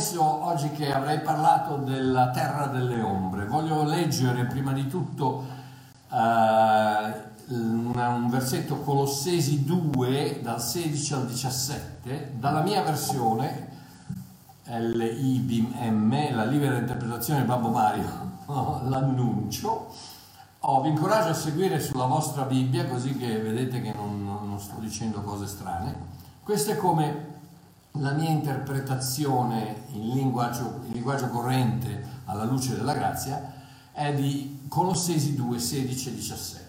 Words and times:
Promesso 0.00 0.46
oggi 0.46 0.70
che 0.70 0.90
avrei 0.90 1.20
parlato 1.20 1.76
della 1.76 2.30
terra 2.30 2.68
delle 2.68 3.02
ombre. 3.02 3.44
Voglio 3.44 3.84
leggere 3.84 4.46
prima 4.46 4.72
di 4.72 4.88
tutto 4.88 5.44
uh, 6.08 6.16
un 7.48 8.28
versetto 8.30 8.80
Colossesi 8.80 9.62
2 9.62 10.40
dal 10.42 10.58
16 10.58 11.12
al 11.12 11.26
17 11.26 12.32
dalla 12.38 12.62
mia 12.62 12.82
versione 12.82 13.68
LIBM, 14.64 16.34
la 16.34 16.44
libera 16.44 16.78
interpretazione 16.78 17.42
Babbo 17.42 17.68
Mario, 17.68 18.08
l'annuncio. 18.88 19.88
Oh, 20.60 20.80
vi 20.80 20.88
incoraggio 20.88 21.28
a 21.28 21.34
seguire 21.34 21.78
sulla 21.78 22.06
vostra 22.06 22.44
Bibbia 22.44 22.86
così 22.86 23.14
che 23.18 23.38
vedete 23.38 23.82
che 23.82 23.92
non, 23.92 24.24
non 24.24 24.58
sto 24.58 24.76
dicendo 24.78 25.20
cose 25.20 25.46
strane. 25.46 25.94
Questo 26.42 26.70
è 26.70 26.76
come 26.78 27.29
la 27.94 28.12
mia 28.12 28.30
interpretazione 28.30 29.84
in 29.92 30.10
linguaggio, 30.10 30.80
in 30.86 30.92
linguaggio 30.92 31.28
corrente 31.28 32.18
alla 32.26 32.44
luce 32.44 32.76
della 32.76 32.94
grazia 32.94 33.52
è 33.92 34.14
di 34.14 34.66
Colossesi 34.68 35.34
2, 35.34 35.58
16 35.58 36.08
e 36.08 36.14
17. 36.14 36.68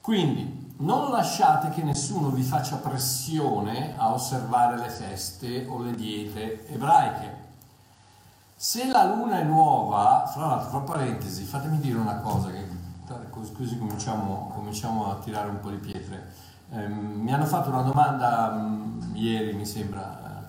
Quindi 0.00 0.74
non 0.78 1.10
lasciate 1.10 1.70
che 1.70 1.82
nessuno 1.82 2.30
vi 2.30 2.42
faccia 2.42 2.76
pressione 2.76 3.94
a 3.98 4.12
osservare 4.12 4.78
le 4.78 4.88
feste 4.88 5.66
o 5.68 5.78
le 5.82 5.94
diete 5.94 6.68
ebraiche. 6.68 7.38
Se 8.54 8.86
la 8.86 9.04
luna 9.04 9.40
è 9.40 9.42
nuova, 9.42 10.26
fra 10.32 10.46
l'altro, 10.46 10.70
fra 10.70 10.78
parentesi, 10.80 11.44
fatemi 11.44 11.78
dire 11.80 11.98
una 11.98 12.18
cosa, 12.18 12.50
che 12.50 12.68
così 13.30 13.76
cominciamo, 13.76 14.52
cominciamo 14.54 15.10
a 15.10 15.16
tirare 15.16 15.48
un 15.48 15.60
po' 15.60 15.70
di 15.70 15.78
pietre 15.78 16.48
eh, 16.72 16.86
mi 16.86 17.32
hanno 17.32 17.46
fatto 17.46 17.68
una 17.68 17.82
domanda 17.82 18.52
mm, 18.52 18.99
ieri, 19.20 19.52
mi 19.52 19.66
sembra, 19.66 20.48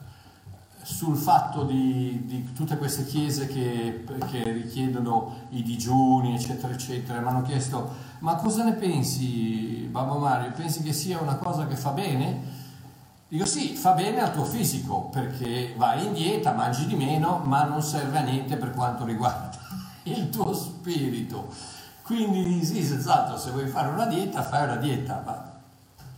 eh, 0.81 0.85
sul 0.85 1.15
fatto 1.15 1.63
di, 1.63 2.25
di, 2.25 2.53
tutte 2.53 2.77
queste 2.77 3.05
chiese 3.05 3.47
che, 3.47 4.03
che, 4.29 4.51
richiedono 4.51 5.47
i 5.49 5.61
digiuni, 5.61 6.35
eccetera, 6.35 6.73
eccetera. 6.73 7.19
Mi 7.19 7.27
hanno 7.27 7.41
chiesto, 7.43 7.89
ma 8.19 8.35
cosa 8.35 8.63
ne 8.63 8.73
pensi, 8.73 9.87
Babbo 9.91 10.17
Mario? 10.17 10.51
Pensi 10.51 10.81
che 10.81 10.93
sia 10.93 11.19
una 11.19 11.35
cosa 11.35 11.67
che 11.67 11.75
fa 11.75 11.91
bene? 11.91 12.59
Dico 13.27 13.45
sì, 13.45 13.75
fa 13.75 13.93
bene 13.93 14.19
al 14.19 14.33
tuo 14.33 14.43
fisico 14.43 15.09
perché 15.11 15.73
vai 15.77 16.05
in 16.05 16.13
dieta, 16.13 16.51
mangi 16.51 16.85
di 16.85 16.95
meno, 16.95 17.41
ma 17.45 17.63
non 17.63 17.81
serve 17.81 18.17
a 18.17 18.23
niente 18.23 18.57
per 18.57 18.71
quanto 18.71 19.05
riguarda 19.05 19.57
il 20.03 20.29
tuo 20.29 20.53
spirito. 20.53 21.47
Quindi 22.01 22.65
sì, 22.65 22.83
senz'altro, 22.83 23.37
se 23.37 23.51
vuoi 23.51 23.67
fare 23.67 23.87
una 23.87 24.05
dieta, 24.05 24.43
fai 24.43 24.63
una 24.63 24.75
dieta, 24.75 25.21
ma 25.25 25.50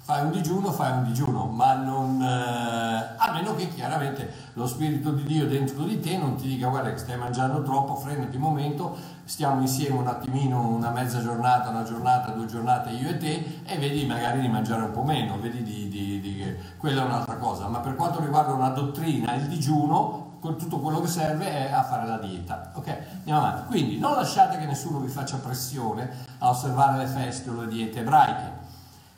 fai 0.04 0.26
un 0.26 0.32
digiuno, 0.32 0.74
fai 0.74 0.92
un 0.92 1.06
digiuno, 1.06 1.46
ma 1.46 1.76
non, 1.76 2.22
eh, 2.22 3.16
a 3.16 3.32
meno 3.32 3.56
che 3.56 3.70
chiaramente 3.70 4.52
lo 4.52 4.68
Spirito 4.68 5.12
di 5.12 5.24
Dio 5.24 5.48
dentro 5.48 5.86
di 5.86 5.98
te 6.02 6.18
non 6.18 6.36
ti 6.36 6.46
dica 6.46 6.68
guarda 6.68 6.92
che 6.92 6.98
stai 6.98 7.18
mangiando 7.18 7.62
troppo, 7.62 7.96
frenati 7.96 8.36
un 8.36 8.42
momento, 8.42 8.98
stiamo 9.24 9.62
insieme 9.62 9.98
un 9.98 10.08
attimino, 10.08 10.68
una 10.68 10.90
mezza 10.90 11.22
giornata, 11.22 11.70
una 11.70 11.84
giornata, 11.84 12.32
due 12.32 12.48
giornate 12.48 12.90
io 12.90 13.12
e 13.12 13.18
te 13.18 13.62
e 13.64 13.78
vedi 13.78 14.06
magari 14.06 14.42
di 14.42 14.50
mangiare 14.50 14.82
un 14.82 14.92
po' 14.92 15.04
meno, 15.04 15.40
vedi 15.40 15.64
di, 15.64 15.88
di, 15.88 16.20
di, 16.20 16.56
quella 16.78 17.04
è 17.04 17.06
un'altra 17.06 17.38
cosa, 17.38 17.70
ma 17.70 17.80
per 17.80 17.96
quanto 17.96 18.20
riguarda 18.20 18.52
una 18.52 18.70
dottrina, 18.70 19.34
il 19.36 19.48
digiuno, 19.48 20.32
tutto 20.42 20.80
quello 20.80 21.00
che 21.00 21.08
serve 21.08 21.50
è 21.50 21.72
a 21.72 21.84
fare 21.84 22.06
la 22.06 22.18
dieta. 22.18 22.72
Ok, 22.74 22.94
andiamo 23.20 23.40
avanti. 23.40 23.68
Quindi 23.68 23.98
non 23.98 24.16
lasciate 24.16 24.58
che 24.58 24.66
nessuno 24.66 25.00
vi 25.00 25.08
faccia 25.08 25.38
pressione 25.38 26.10
a 26.40 26.50
osservare 26.50 26.98
le 26.98 27.06
feste 27.06 27.50
o 27.50 27.62
le 27.62 27.68
diete 27.70 28.02
ebraiche 28.02 28.63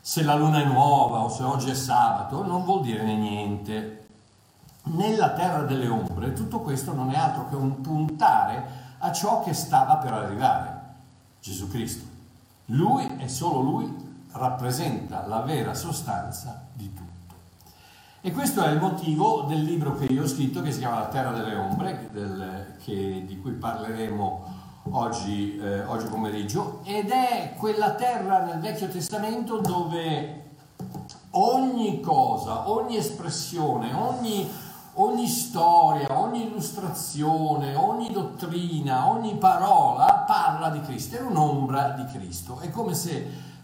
se 0.07 0.21
la 0.21 0.35
luna 0.35 0.61
è 0.61 0.65
nuova 0.65 1.23
o 1.23 1.29
se 1.29 1.41
oggi 1.41 1.71
è 1.71 1.73
sabato, 1.73 2.45
non 2.45 2.63
vuol 2.63 2.83
dire 2.83 3.03
niente. 3.15 4.05
Nella 4.83 5.31
terra 5.31 5.63
delle 5.63 5.87
ombre 5.87 6.31
tutto 6.33 6.59
questo 6.59 6.93
non 6.93 7.09
è 7.09 7.17
altro 7.17 7.49
che 7.49 7.55
un 7.55 7.81
puntare 7.81 8.97
a 8.99 9.11
ciò 9.11 9.41
che 9.41 9.53
stava 9.53 9.95
per 9.95 10.13
arrivare, 10.13 10.81
Gesù 11.41 11.67
Cristo. 11.69 12.05
Lui 12.65 13.17
e 13.17 13.27
solo 13.27 13.61
lui 13.61 13.91
rappresenta 14.33 15.25
la 15.25 15.39
vera 15.39 15.73
sostanza 15.73 16.67
di 16.71 16.93
tutto. 16.93 17.33
E 18.21 18.31
questo 18.31 18.61
è 18.61 18.69
il 18.69 18.79
motivo 18.79 19.45
del 19.47 19.63
libro 19.63 19.95
che 19.95 20.05
io 20.05 20.21
ho 20.21 20.27
scritto 20.27 20.61
che 20.61 20.71
si 20.71 20.77
chiama 20.77 20.99
La 20.99 21.07
terra 21.07 21.31
delle 21.31 21.55
ombre, 21.55 22.09
del, 22.11 22.75
che, 22.83 23.23
di 23.25 23.41
cui 23.41 23.53
parleremo 23.53 24.54
oggi, 24.91 25.57
eh, 25.57 25.83
oggi 25.85 26.05
pomeriggio 26.05 26.81
ed 26.83 27.09
è 27.09 27.53
quella 27.57 27.91
terra 27.95 28.43
nel 28.43 28.59
Vecchio 28.59 28.87
Testamento 28.87 29.57
dove 29.57 30.43
ogni 31.31 31.99
cosa, 32.01 32.69
ogni 32.69 32.97
espressione, 32.97 33.93
ogni, 33.93 34.49
ogni 34.93 35.27
storia, 35.27 36.19
ogni 36.19 36.47
illustrazione, 36.47 37.75
ogni 37.75 38.11
dottrina, 38.11 39.09
ogni 39.09 39.35
parola 39.35 40.23
parla 40.27 40.69
di 40.69 40.81
Cristo, 40.81 41.17
è 41.17 41.21
un'ombra 41.21 41.89
di 41.89 42.05
Cristo. 42.17 42.59
È 42.59 42.69
come 42.69 42.93
se 42.93 43.13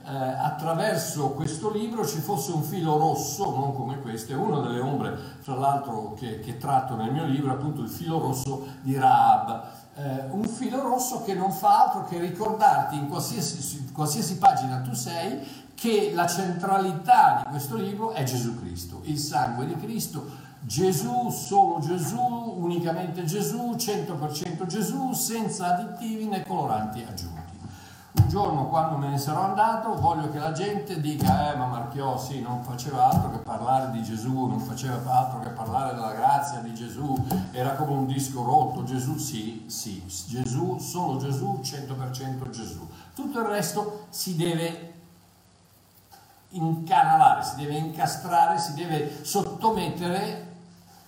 eh, 0.04 0.14
attraverso 0.14 1.30
questo 1.30 1.72
libro 1.72 2.06
ci 2.06 2.18
fosse 2.18 2.52
un 2.52 2.64
filo 2.64 2.98
rosso, 2.98 3.56
non 3.56 3.74
come 3.74 4.02
questo, 4.02 4.34
è 4.34 4.36
una 4.36 4.60
delle 4.60 4.82
ombre, 4.82 5.18
fra 5.40 5.56
l'altro, 5.56 6.14
che, 6.18 6.40
che 6.42 6.58
tratto 6.58 6.96
nel 6.96 7.14
mio 7.14 7.26
libro, 7.26 7.52
appunto 7.52 7.82
il 7.82 7.90
filo 7.90 8.20
rosso 8.20 8.66
di 8.82 8.98
Raab 8.98 9.80
eh, 9.96 10.26
un 10.30 10.44
filo 10.46 10.82
rosso 10.82 11.24
che 11.24 11.34
non 11.34 11.52
fa 11.52 11.86
altro 11.86 12.06
che 12.06 12.20
ricordarti 12.20 12.96
in 12.96 13.08
qualsiasi, 13.08 13.92
qualsiasi 13.92 14.38
pagina 14.38 14.80
tu 14.82 14.94
sei 14.94 15.40
che 15.76 16.12
la 16.14 16.28
centralità 16.28 17.42
di 17.44 17.50
questo 17.50 17.76
libro 17.76 18.12
è 18.12 18.24
Gesù 18.24 18.60
Cristo, 18.60 19.02
il 19.06 19.18
sangue 19.18 19.66
di 19.66 19.76
Cristo, 19.76 20.50
Gesù, 20.62 21.30
solo 21.30 21.80
Gesù, 21.80 22.20
unicamente 22.20 23.24
Gesù, 23.26 23.74
100% 23.76 24.66
Gesù, 24.68 25.12
senza 25.14 25.76
additivi 25.76 26.28
né 26.28 26.44
coloranti 26.44 27.04
aggiunti. 27.08 27.41
Giorno 28.32 28.68
quando 28.68 28.96
me 28.96 29.10
ne 29.10 29.18
sarò 29.18 29.42
andato 29.42 29.94
voglio 29.96 30.30
che 30.30 30.40
la 30.40 30.54
gente 30.54 31.02
dica, 31.02 31.52
eh 31.52 31.58
ma 31.58 31.66
Marchiò 31.66 32.18
sì, 32.18 32.40
non 32.40 32.64
faceva 32.64 33.10
altro 33.10 33.30
che 33.30 33.40
parlare 33.40 33.92
di 33.92 34.02
Gesù, 34.02 34.46
non 34.46 34.62
faceva 34.62 35.02
altro 35.06 35.42
che 35.42 35.50
parlare 35.50 35.94
della 35.94 36.14
grazia 36.14 36.60
di 36.60 36.74
Gesù, 36.74 37.14
era 37.52 37.72
come 37.72 37.92
un 37.92 38.06
disco 38.06 38.42
rotto, 38.42 38.86
Gesù 38.86 39.18
sì, 39.18 39.66
sì, 39.68 40.02
Gesù, 40.06 40.78
solo 40.80 41.18
Gesù, 41.18 41.60
100% 41.62 42.50
Gesù. 42.52 42.88
Tutto 43.14 43.40
il 43.42 43.48
resto 43.48 44.06
si 44.12 44.38
deve 44.38 44.94
incanalare, 46.52 47.44
si 47.44 47.56
deve 47.58 47.76
incastrare, 47.76 48.58
si 48.60 48.74
deve 48.76 49.26
sottomettere 49.26 50.54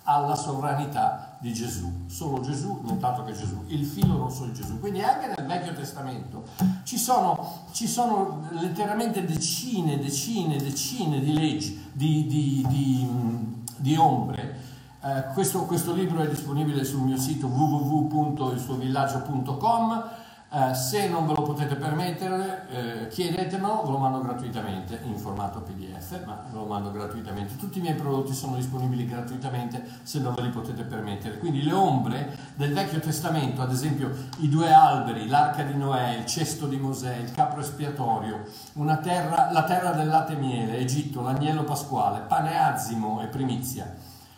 alla 0.04 0.36
sovranità 0.36 1.33
di 1.44 1.54
Gesù, 1.54 2.06
solo 2.08 2.40
Gesù, 2.40 2.80
notato 2.84 3.26
che 3.26 3.34
Gesù, 3.34 3.66
il 3.68 3.84
filo 3.84 4.18
rosso 4.18 4.46
di 4.46 4.54
Gesù. 4.54 4.80
Quindi 4.80 5.02
anche 5.02 5.28
nel 5.28 5.46
Vecchio 5.46 5.74
Testamento 5.74 6.46
ci 6.84 6.98
sono, 6.98 7.66
ci 7.74 7.86
sono 7.86 8.48
letteralmente 8.52 9.26
decine, 9.26 10.00
decine, 10.00 10.56
decine 10.56 11.20
di 11.20 11.34
leggi, 11.34 11.90
di, 11.92 12.28
di, 12.28 12.66
di, 12.70 13.06
di 13.76 13.98
ombre. 13.98 14.72
Eh, 15.02 15.26
questo, 15.34 15.66
questo 15.66 15.94
libro 15.94 16.22
è 16.22 16.30
disponibile 16.30 16.86
sul 16.86 17.02
mio 17.02 17.18
sito 17.18 17.48
www.ilsuovillaggio.com 17.48 20.12
eh, 20.56 20.76
se 20.76 21.10
non 21.10 21.26
ve 21.26 21.34
lo 21.34 21.42
potete 21.42 21.76
permettere, 21.76 22.68
eh, 22.70 23.08
chiedetemelo, 23.08 23.82
ve 23.86 23.90
lo 23.90 23.98
mando 23.98 24.22
gratuitamente 24.22 25.00
in 25.04 25.18
formato 25.18 25.62
PDF, 25.62 26.24
ma 26.26 26.44
ve 26.48 26.56
lo 26.56 26.66
mando 26.66 26.92
gratuitamente. 26.92 27.56
Tutti 27.56 27.80
i 27.80 27.82
miei 27.82 27.96
prodotti 27.96 28.36
sono 28.36 28.56
disponibili 28.56 29.08
gratuitamente 29.08 29.84
se 30.04 30.20
non 30.20 30.36
ve 30.36 30.44
li 30.44 30.50
potete 30.50 30.84
permettere. 30.84 31.40
Quindi 31.40 31.64
le 31.64 31.74
ombre 31.74 32.38
del 32.54 32.72
Vecchio 32.72 33.00
Testamento, 33.00 33.64
ad 33.64 33.72
esempio 33.72 34.12
i 34.42 34.50
due 34.50 34.72
alberi, 34.72 35.28
l'arca 35.28 35.64
di 35.64 35.76
Noè, 35.76 36.18
il 36.20 36.26
cesto 36.28 36.68
di 36.68 36.78
Mosè, 36.78 37.16
il 37.16 37.32
capro 37.32 37.62
espiatorio, 37.62 38.44
terra, 39.02 39.52
la 39.52 39.64
terra 39.64 39.90
del 39.94 40.08
latte 40.08 40.34
e 40.34 40.36
miele, 40.36 40.78
Egitto, 40.78 41.22
l'agnello 41.22 41.64
pasquale, 41.64 42.20
pane 42.28 42.56
azimo 42.56 43.24
e 43.24 43.26
primizia, 43.26 43.92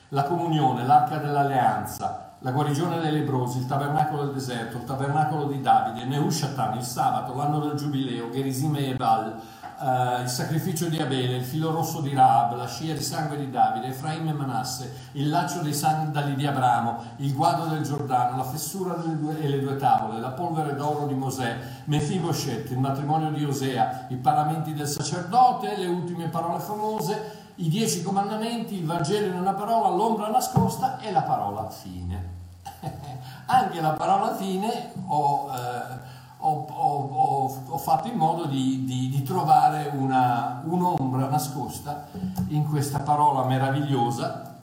la 0.09 0.23
comunione, 0.23 0.85
l'arca 0.85 1.17
dell'alleanza, 1.17 2.34
la 2.45 2.51
guarigione 2.51 2.99
dei 2.99 3.11
lebrosi, 3.11 3.57
il 3.57 3.65
tabernacolo 3.65 4.25
del 4.25 4.33
deserto, 4.35 4.77
il 4.77 4.83
tabernacolo 4.83 5.45
di 5.45 5.61
Davide, 5.61 6.05
Neushatan, 6.05 6.77
il 6.77 6.83
sabato, 6.83 7.35
l'anno 7.35 7.57
del 7.57 7.73
giubileo, 7.73 8.29
Gerisime 8.29 8.81
e 8.81 8.89
Ebal, 8.89 9.35
eh, 9.81 10.21
il 10.21 10.29
sacrificio 10.29 10.85
di 10.85 10.99
Abele, 10.99 11.37
il 11.37 11.43
filo 11.43 11.71
rosso 11.71 12.01
di 12.01 12.13
Raab, 12.13 12.55
la 12.55 12.67
scia 12.67 12.93
di 12.93 13.01
sangue 13.01 13.37
di 13.37 13.49
Davide, 13.49 13.87
Efraim 13.87 14.27
e 14.27 14.33
Manasse, 14.33 15.09
il 15.13 15.27
laccio 15.27 15.61
dei 15.61 15.73
sandali 15.73 16.35
di 16.35 16.45
Abramo, 16.45 16.99
il 17.15 17.33
guado 17.33 17.65
del 17.65 17.81
Giordano, 17.81 18.37
la 18.37 18.43
fessura 18.43 18.93
due, 18.93 19.41
e 19.41 19.49
le 19.49 19.59
due 19.59 19.77
tavole, 19.77 20.19
la 20.19 20.29
polvere 20.29 20.75
d'oro 20.75 21.07
di 21.07 21.15
Mosè, 21.15 21.57
Mefiboshet, 21.85 22.69
il 22.69 22.77
matrimonio 22.77 23.31
di 23.31 23.43
Osea, 23.43 24.05
i 24.09 24.17
paramenti 24.17 24.75
del 24.75 24.87
sacerdote, 24.87 25.75
le 25.77 25.87
ultime 25.87 26.27
parole 26.27 26.59
famose, 26.59 27.44
i 27.55 27.69
dieci 27.69 28.01
comandamenti, 28.01 28.75
il 28.75 28.85
Vangelo 28.85 29.27
in 29.27 29.39
una 29.39 29.53
parola, 29.53 29.89
l'ombra 29.89 30.29
nascosta 30.29 30.99
e 30.99 31.11
la 31.11 31.21
parola 31.21 31.69
fine. 31.69 32.33
Anche 33.47 33.79
la 33.79 33.91
parola 33.91 34.35
fine 34.35 34.91
ho, 35.05 35.49
eh, 35.53 35.97
ho, 36.37 36.65
ho, 36.67 37.63
ho, 37.67 37.77
fatto 37.77 38.07
in 38.07 38.17
modo 38.17 38.45
di, 38.45 38.83
di, 38.83 39.09
di 39.09 39.23
trovare 39.23 39.91
una, 39.95 40.61
un'ombra 40.65 41.27
nascosta 41.27 42.07
in 42.47 42.67
questa 42.67 42.99
parola 42.99 43.45
meravigliosa 43.45 44.55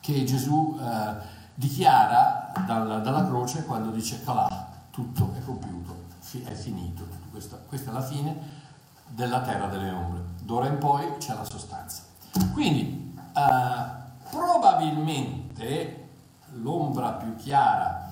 che 0.00 0.24
Gesù 0.24 0.78
eh, 0.80 1.14
dichiara 1.54 2.52
dal, 2.66 3.02
dalla 3.02 3.26
croce 3.26 3.64
quando 3.64 3.90
dice 3.90 4.22
Calà, 4.22 4.68
tutto 4.90 5.32
è 5.36 5.44
compiuto, 5.44 6.04
è 6.44 6.52
finito, 6.52 7.06
questa, 7.30 7.56
questa 7.56 7.90
è 7.90 7.92
la 7.92 8.02
fine 8.02 8.64
della 9.08 9.40
terra 9.40 9.66
delle 9.66 9.90
ombre. 9.90 10.35
D'ora 10.46 10.68
in 10.68 10.78
poi 10.78 11.16
c'è 11.18 11.34
la 11.34 11.42
sostanza. 11.42 12.02
Quindi 12.52 13.18
eh, 13.34 14.30
probabilmente 14.30 16.08
l'ombra 16.52 17.14
più 17.14 17.34
chiara 17.34 18.08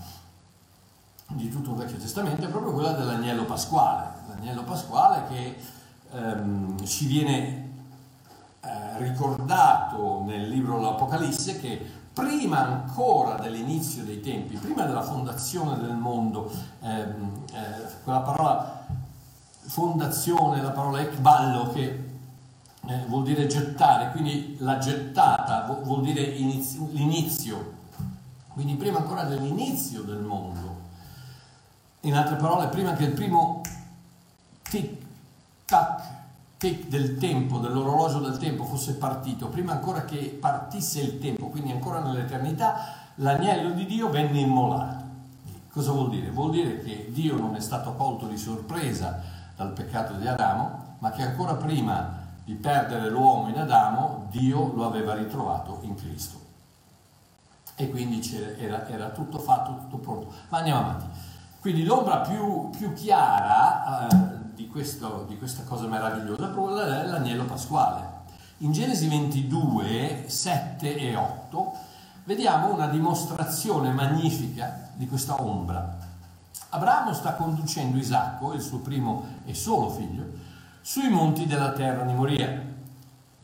di 1.28 1.48
tutto 1.48 1.70
il 1.70 1.76
Vecchio 1.76 1.96
Testamento 1.96 2.44
è 2.44 2.48
proprio 2.48 2.72
quella 2.72 2.90
dell'agnello 2.90 3.44
pasquale, 3.44 4.14
l'agnello 4.26 4.64
pasquale 4.64 5.28
che 5.28 5.56
ehm, 6.10 6.84
ci 6.84 7.06
viene 7.06 7.70
eh, 8.62 8.98
ricordato 8.98 10.25
nel 10.25 10.48
libro 10.48 10.78
dell'Apocalisse 10.78 11.60
che 11.60 11.88
prima 12.12 12.58
ancora 12.58 13.36
dell'inizio 13.36 14.02
dei 14.02 14.20
tempi, 14.20 14.56
prima 14.56 14.82
della 14.82 15.02
fondazione 15.02 15.76
del 15.81 15.94
mondo, 15.94 16.50
ehm, 16.81 17.44
eh, 17.52 18.02
quella 18.02 18.20
parola 18.22 18.86
fondazione, 19.66 20.60
la 20.60 20.72
parola 20.72 21.00
ekballo 21.00 21.70
che 21.72 22.12
eh, 22.86 23.04
vuol 23.06 23.25
dire 23.25 23.46
gettare, 23.46 24.10
quindi 24.10 24.56
la 24.60 24.78
gettata 24.78 25.66
vuol 25.82 26.02
dire 26.02 26.22
inizio, 26.22 26.88
l'inizio, 26.92 27.72
quindi 28.48 28.75
prima 28.75 28.98
ancora 28.98 29.25
dell'inizio 29.25 30.02
del 30.02 30.20
mondo. 30.20 30.82
In 32.00 32.14
altre 32.14 32.36
parole, 32.36 32.69
prima 32.69 32.92
che 32.92 33.04
il 33.04 33.12
primo 33.12 33.62
tic 34.62 35.02
tac 35.64 36.02
tic 36.58 36.88
del 36.88 37.19
tempo, 37.19 37.58
dell'orologio 37.58 38.20
del 38.20 38.38
tempo 38.38 38.64
fosse 38.64 38.94
partito, 38.94 39.48
prima 39.48 39.72
ancora 39.72 40.04
che 40.04 40.36
partisse 40.40 41.00
il 41.00 41.19
tempo, 41.19 41.48
quindi 41.48 41.72
ancora 41.72 42.00
nell'eternità, 42.00 43.02
l'agnello 43.16 43.70
di 43.70 43.86
Dio 43.86 44.10
venne 44.10 44.40
immolato. 44.40 45.04
Cosa 45.70 45.92
vuol 45.92 46.10
dire? 46.10 46.31
Vuol 46.31 46.52
dire 46.52 46.82
che 46.82 47.10
Dio 47.10 47.36
non 47.36 47.54
è 47.54 47.60
stato 47.60 47.94
colto 47.94 48.26
di 48.26 48.36
sorpresa 48.36 49.20
dal 49.56 49.72
peccato 49.72 50.14
di 50.14 50.26
Adamo, 50.26 50.96
ma 51.00 51.10
che 51.10 51.22
ancora 51.22 51.54
prima 51.54 52.24
di 52.44 52.55
perdere 52.55 53.08
l'uomo 53.08 53.49
in 53.49 53.58
Adamo, 53.58 54.26
Dio 54.31 54.73
lo 54.75 54.87
aveva 54.87 55.14
ritrovato 55.14 55.79
in 55.82 55.94
Cristo. 55.94 56.43
E 57.76 57.91
quindi 57.91 58.20
era, 58.58 58.87
era, 58.87 59.08
tutto 59.08 59.38
fatto, 59.38 59.75
tutto 59.81 59.96
pronto. 59.96 60.32
Ma 60.50 60.58
andiamo 60.58 60.81
avanti. 60.81 61.06
Quindi 61.61 61.85
l'ombra 61.85 62.19
più, 62.19 62.70
più 62.70 62.93
chiara 62.93 64.06
eh, 64.06 64.17
di, 64.55 64.69
questo, 64.69 65.25
di, 65.26 65.38
questa 65.38 65.62
cosa 65.64 65.87
meravigliosa 65.87 66.52
è 66.52 67.06
l'agnello 67.06 67.44
pasquale. 67.44 68.12
In 68.58 68.73
Genesi 68.73 69.08
22, 69.08 70.25
7 70.29 70.96
e 70.96 71.17
8 71.17 71.73
vediamo 72.25 72.73
una 72.73 72.87
dimostrazione 72.87 73.91
magnifica 73.91 74.91
di 74.94 75.08
questa 75.08 75.43
ombra. 75.43 75.96
Abramo 76.69 77.12
sta 77.12 77.35
conducendo 77.35 77.96
Isacco, 77.96 78.52
il 78.52 78.61
suo 78.61 78.79
primo 78.79 79.25
e 79.44 79.55
solo 79.55 79.91
figlio, 79.91 80.25
sui 80.86 81.08
monti 81.08 81.46
della 81.46 81.72
terra 81.72 82.02
di 82.02 82.12
Moria. 82.12 82.62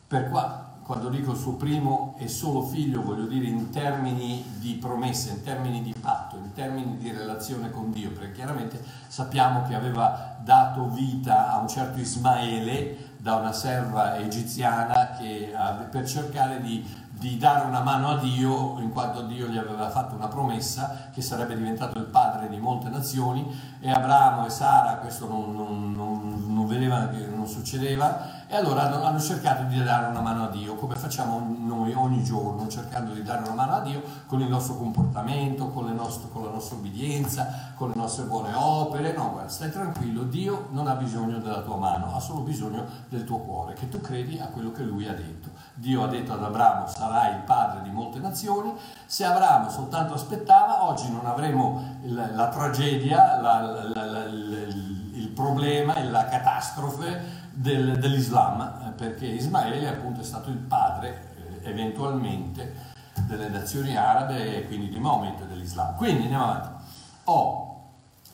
Per 0.07 0.29
qua, 0.29 0.73
quando 0.83 1.09
dico 1.09 1.33
suo 1.33 1.53
primo 1.53 2.13
e 2.19 2.27
solo 2.27 2.61
figlio, 2.61 3.01
voglio 3.01 3.25
dire 3.25 3.47
in 3.47 3.71
termini 3.71 4.45
di 4.59 4.73
promessa, 4.75 5.31
in 5.31 5.41
termini 5.41 5.81
di 5.81 5.91
patto, 5.99 6.35
in 6.35 6.53
termini 6.53 6.99
di 6.99 7.11
relazione 7.11 7.71
con 7.71 7.91
Dio, 7.91 8.11
perché 8.11 8.33
chiaramente 8.33 8.83
sappiamo 9.07 9.63
che 9.63 9.73
aveva 9.73 10.37
dato 10.43 10.87
vita 10.89 11.51
a 11.51 11.57
un 11.57 11.67
certo 11.67 11.99
Ismaele 11.99 13.13
da 13.17 13.37
una 13.37 13.53
serva 13.53 14.17
egiziana 14.17 15.09
che, 15.17 15.51
per 15.89 16.07
cercare 16.07 16.61
di 16.61 16.87
di 17.21 17.37
dare 17.37 17.67
una 17.67 17.81
mano 17.81 18.09
a 18.09 18.17
Dio, 18.17 18.79
in 18.79 18.91
quanto 18.91 19.21
Dio 19.21 19.45
gli 19.45 19.59
aveva 19.59 19.91
fatto 19.91 20.15
una 20.15 20.27
promessa 20.27 21.09
che 21.13 21.21
sarebbe 21.21 21.55
diventato 21.55 21.99
il 21.99 22.05
padre 22.05 22.49
di 22.49 22.57
molte 22.57 22.89
nazioni 22.89 23.45
e 23.79 23.91
Abramo 23.91 24.47
e 24.47 24.49
Sara 24.49 24.95
questo 24.95 25.27
non, 25.27 25.55
non, 25.55 25.93
non, 25.93 26.43
non 26.47 26.65
vedevano 26.65 27.11
che 27.11 27.27
non 27.27 27.45
succedeva 27.45 28.40
e 28.51 28.55
allora 28.57 28.81
hanno, 28.81 29.01
hanno, 29.05 29.19
cercato 29.21 29.63
di 29.63 29.81
dare 29.81 30.07
una 30.07 30.19
mano 30.19 30.43
a 30.43 30.49
Dio, 30.49 30.75
come 30.75 30.95
facciamo 30.95 31.39
noi 31.57 31.93
ogni 31.93 32.21
giorno, 32.21 32.67
cercando 32.67 33.13
di 33.13 33.23
dare 33.23 33.43
una 33.43 33.53
mano 33.53 33.75
a 33.75 33.79
Dio 33.79 34.01
con 34.25 34.41
il 34.41 34.49
nostro 34.49 34.75
comportamento, 34.75 35.69
con, 35.69 35.89
nostre, 35.95 36.29
con 36.29 36.43
la 36.43 36.49
nostra 36.49 36.75
obbedienza, 36.75 37.71
con 37.77 37.87
le 37.87 37.95
nostre 37.95 38.25
buone 38.25 38.51
opere. 38.53 39.13
No, 39.13 39.31
guarda, 39.31 39.47
stai 39.47 39.71
tranquillo, 39.71 40.23
Dio 40.23 40.67
non 40.71 40.87
ha 40.87 40.95
bisogno 40.95 41.37
della 41.37 41.61
tua 41.61 41.77
mano, 41.77 42.13
ha 42.13 42.19
solo 42.19 42.41
bisogno 42.41 42.83
del 43.07 43.23
tuo 43.23 43.37
cuore, 43.37 43.73
che 43.73 43.87
tu 43.87 44.01
credi 44.01 44.37
a 44.37 44.47
quello 44.47 44.73
che 44.73 44.83
lui 44.83 45.07
ha 45.07 45.13
detto. 45.13 45.47
Dio 45.73 46.03
ha 46.03 46.07
detto 46.07 46.33
ad 46.33 46.43
Abramo, 46.43 46.87
sarai 46.87 47.35
il 47.35 47.43
padre 47.43 47.81
di 47.83 47.89
molte 47.89 48.19
nazioni, 48.19 48.73
se 49.05 49.23
Abramo 49.23 49.69
soltanto 49.69 50.13
aspettava, 50.13 50.83
oggi 50.83 51.09
non 51.09 51.25
avremo 51.25 51.99
la, 52.01 52.29
la 52.35 52.49
tragedia, 52.49 53.39
la, 53.39 53.87
la, 53.93 54.23
il, 54.25 55.00
problema, 55.33 56.01
la 56.03 56.25
catastrofe 56.25 57.49
del, 57.51 57.97
dell'Islam, 57.99 58.61
eh, 58.61 58.91
perché 58.91 59.25
Ismaele 59.25 59.87
appunto 59.87 60.21
è 60.21 60.23
stato 60.23 60.49
il 60.49 60.57
padre 60.57 61.59
eh, 61.63 61.69
eventualmente 61.69 62.89
delle 63.27 63.49
nazioni 63.49 63.95
arabe 63.95 64.57
e 64.57 64.67
quindi 64.67 64.89
di 64.89 64.99
Maometto 64.99 65.45
dell'Islam. 65.45 65.95
Quindi 65.95 66.23
andiamo 66.23 66.45
avanti. 66.45 66.83
Oh, 67.25 67.71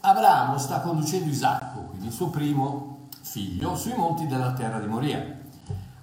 Abramo 0.01 0.57
sta 0.57 0.79
conducendo 0.81 1.29
Isacco, 1.29 1.81
quindi 1.81 2.07
il 2.07 2.13
suo 2.13 2.29
primo 2.29 3.07
figlio, 3.21 3.75
sui 3.75 3.93
monti 3.95 4.27
della 4.27 4.53
terra 4.53 4.79
di 4.79 4.87
Moria. 4.87 5.35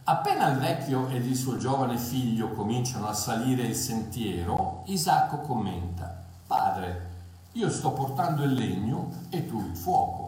Appena 0.07 0.49
il 0.49 0.59
vecchio 0.59 1.09
ed 1.09 1.25
il 1.25 1.37
suo 1.37 1.57
giovane 1.57 1.97
figlio 1.97 2.51
cominciano 2.51 3.09
a 3.09 3.15
salire 3.15 3.63
il 3.63 3.75
sentiero, 3.75 4.83
Isacco 4.87 5.39
commenta, 5.39 6.23
Padre, 6.47 7.13
io 7.53 7.71
sto 7.71 7.93
portando 7.93 8.43
il 8.43 8.53
legno 8.53 9.11
e 9.31 9.47
tu 9.49 9.59
il 9.61 9.75
fuoco 9.75 10.24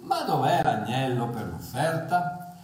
ma 0.00 0.22
dov'è 0.22 0.62
l'agnello 0.62 1.28
per 1.28 1.46
l'offerta? 1.46 2.54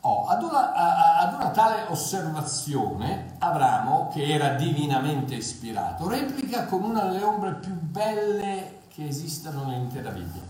Oh, 0.00 0.26
ad, 0.26 0.42
una, 0.42 0.72
ad 1.18 1.34
una 1.34 1.50
tale 1.50 1.86
osservazione, 1.88 3.34
Abramo, 3.38 4.08
che 4.12 4.32
era 4.32 4.50
divinamente 4.54 5.34
ispirato, 5.34 6.08
replica 6.08 6.66
con 6.66 6.84
una 6.84 7.04
delle 7.04 7.24
ombre 7.24 7.54
più 7.54 7.74
belle 7.74 8.78
che 8.88 9.08
esistano 9.08 9.64
nell'intera 9.64 10.10
Bibbia 10.10 10.42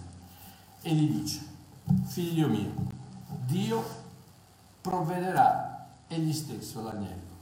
e 0.82 0.94
gli 0.94 1.20
dice, 1.20 1.40
figlio 2.04 2.48
mio, 2.48 2.72
Dio 3.44 3.84
provvederà 4.80 5.86
egli 6.08 6.32
stesso 6.32 6.82
l'agnello, 6.82 7.36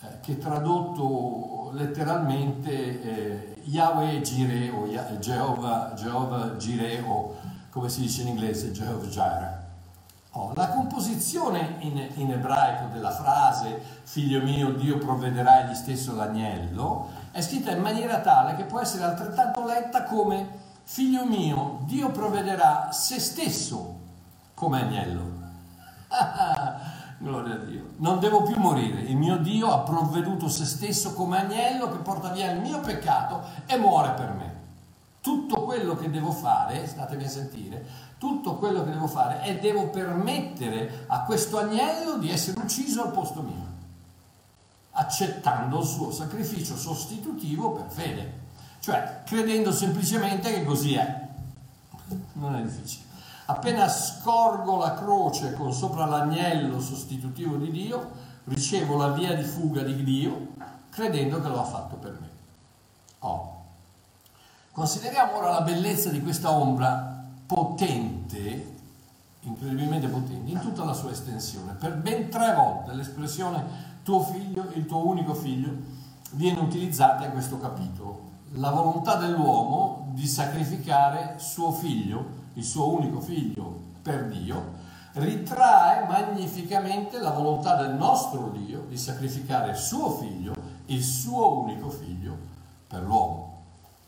eh, 0.00 0.20
che 0.20 0.38
tradotto 0.38 1.70
letteralmente 1.72 3.02
eh, 3.02 3.60
Yahweh 3.64 4.20
Jireh 4.20 4.70
o 4.70 4.86
Jehovah, 5.18 5.92
Jehovah 5.94 6.56
come 7.72 7.88
si 7.88 8.02
dice 8.02 8.20
in 8.20 8.28
inglese, 8.28 8.70
Jehovah 8.70 9.06
Jireh. 9.06 9.60
Oh, 10.32 10.52
la 10.54 10.68
composizione 10.68 11.76
in, 11.80 12.06
in, 12.14 12.30
ebraico 12.30 12.86
della 12.92 13.10
frase 13.10 13.82
figlio 14.02 14.42
mio 14.42 14.72
Dio 14.72 14.98
provvederà 14.98 15.64
egli 15.64 15.74
stesso 15.74 16.14
l'agnello 16.14 17.10
è 17.32 17.42
scritta 17.42 17.70
in 17.70 17.82
maniera 17.82 18.20
tale 18.20 18.54
che 18.56 18.64
può 18.64 18.80
essere 18.80 19.04
altrettanto 19.04 19.66
letta 19.66 20.04
come 20.04 20.48
figlio 20.84 21.26
mio 21.26 21.80
Dio 21.84 22.10
provvederà 22.10 22.92
se 22.92 23.18
stesso 23.20 24.00
come 24.54 24.80
agnello. 24.80 25.40
Gloria 27.18 27.54
a 27.54 27.58
Dio. 27.58 27.90
Non 27.98 28.18
devo 28.18 28.42
più 28.42 28.58
morire. 28.58 29.00
Il 29.00 29.16
mio 29.16 29.36
Dio 29.38 29.70
ha 29.70 29.78
provveduto 29.80 30.48
se 30.48 30.64
stesso 30.64 31.14
come 31.14 31.38
agnello 31.38 31.90
che 31.90 31.98
porta 31.98 32.28
via 32.30 32.50
il 32.50 32.60
mio 32.60 32.80
peccato 32.80 33.42
e 33.66 33.76
muore 33.76 34.10
per 34.12 34.32
me 34.32 34.51
tutto 35.22 35.62
quello 35.62 35.96
che 35.96 36.10
devo 36.10 36.32
fare, 36.32 36.84
statemi 36.86 37.24
a 37.24 37.28
sentire, 37.28 37.86
tutto 38.18 38.56
quello 38.56 38.82
che 38.82 38.90
devo 38.90 39.06
fare 39.06 39.40
è 39.42 39.58
devo 39.58 39.88
permettere 39.88 41.04
a 41.06 41.22
questo 41.22 41.58
agnello 41.58 42.18
di 42.18 42.28
essere 42.28 42.58
ucciso 42.58 43.02
al 43.04 43.12
posto 43.12 43.40
mio, 43.40 43.66
accettando 44.90 45.78
il 45.78 45.86
suo 45.86 46.10
sacrificio 46.10 46.76
sostitutivo 46.76 47.70
per 47.70 47.88
fede, 47.88 48.40
cioè 48.80 49.22
credendo 49.24 49.70
semplicemente 49.70 50.52
che 50.52 50.64
così 50.64 50.94
è. 50.94 51.28
Non 52.32 52.56
è 52.56 52.62
difficile. 52.62 53.04
Appena 53.46 53.88
scorgo 53.88 54.78
la 54.78 54.94
croce 54.94 55.52
con 55.52 55.72
sopra 55.72 56.04
l'agnello 56.04 56.80
sostitutivo 56.80 57.56
di 57.56 57.70
Dio, 57.70 58.10
ricevo 58.44 58.96
la 58.96 59.10
via 59.10 59.34
di 59.34 59.44
fuga 59.44 59.82
di 59.82 60.02
Dio, 60.02 60.48
credendo 60.90 61.40
che 61.40 61.48
lo 61.48 61.60
ha 61.60 61.64
fatto 61.64 61.94
per 61.94 62.18
me. 62.20 62.28
Oh. 63.20 63.61
Consideriamo 64.72 65.36
ora 65.36 65.50
la 65.50 65.60
bellezza 65.60 66.08
di 66.08 66.22
questa 66.22 66.50
ombra 66.50 67.24
potente, 67.44 68.76
incredibilmente 69.40 70.08
potente, 70.08 70.50
in 70.50 70.60
tutta 70.60 70.82
la 70.82 70.94
sua 70.94 71.10
estensione. 71.10 71.74
Per 71.74 71.94
ben 71.96 72.30
tre 72.30 72.54
volte 72.54 72.94
l'espressione 72.94 73.62
tuo 74.02 74.22
figlio, 74.22 74.70
il 74.72 74.86
tuo 74.86 75.06
unico 75.06 75.34
figlio, 75.34 75.70
viene 76.30 76.60
utilizzata 76.60 77.26
in 77.26 77.32
questo 77.32 77.58
capitolo. 77.58 78.30
La 78.52 78.70
volontà 78.70 79.16
dell'uomo 79.16 80.08
di 80.12 80.26
sacrificare 80.26 81.34
suo 81.38 81.70
figlio, 81.72 82.24
il 82.54 82.64
suo 82.64 82.94
unico 82.94 83.20
figlio, 83.20 83.78
per 84.00 84.26
Dio, 84.28 84.80
ritrae 85.12 86.06
magnificamente 86.06 87.18
la 87.18 87.30
volontà 87.30 87.76
del 87.76 87.94
nostro 87.94 88.48
Dio 88.48 88.86
di 88.88 88.96
sacrificare 88.96 89.74
suo 89.74 90.10
figlio 90.12 90.54
il 90.86 91.02
suo 91.02 91.58
unico 91.60 91.90
figlio 91.90 92.36
per 92.86 93.02
l'uomo. 93.02 93.51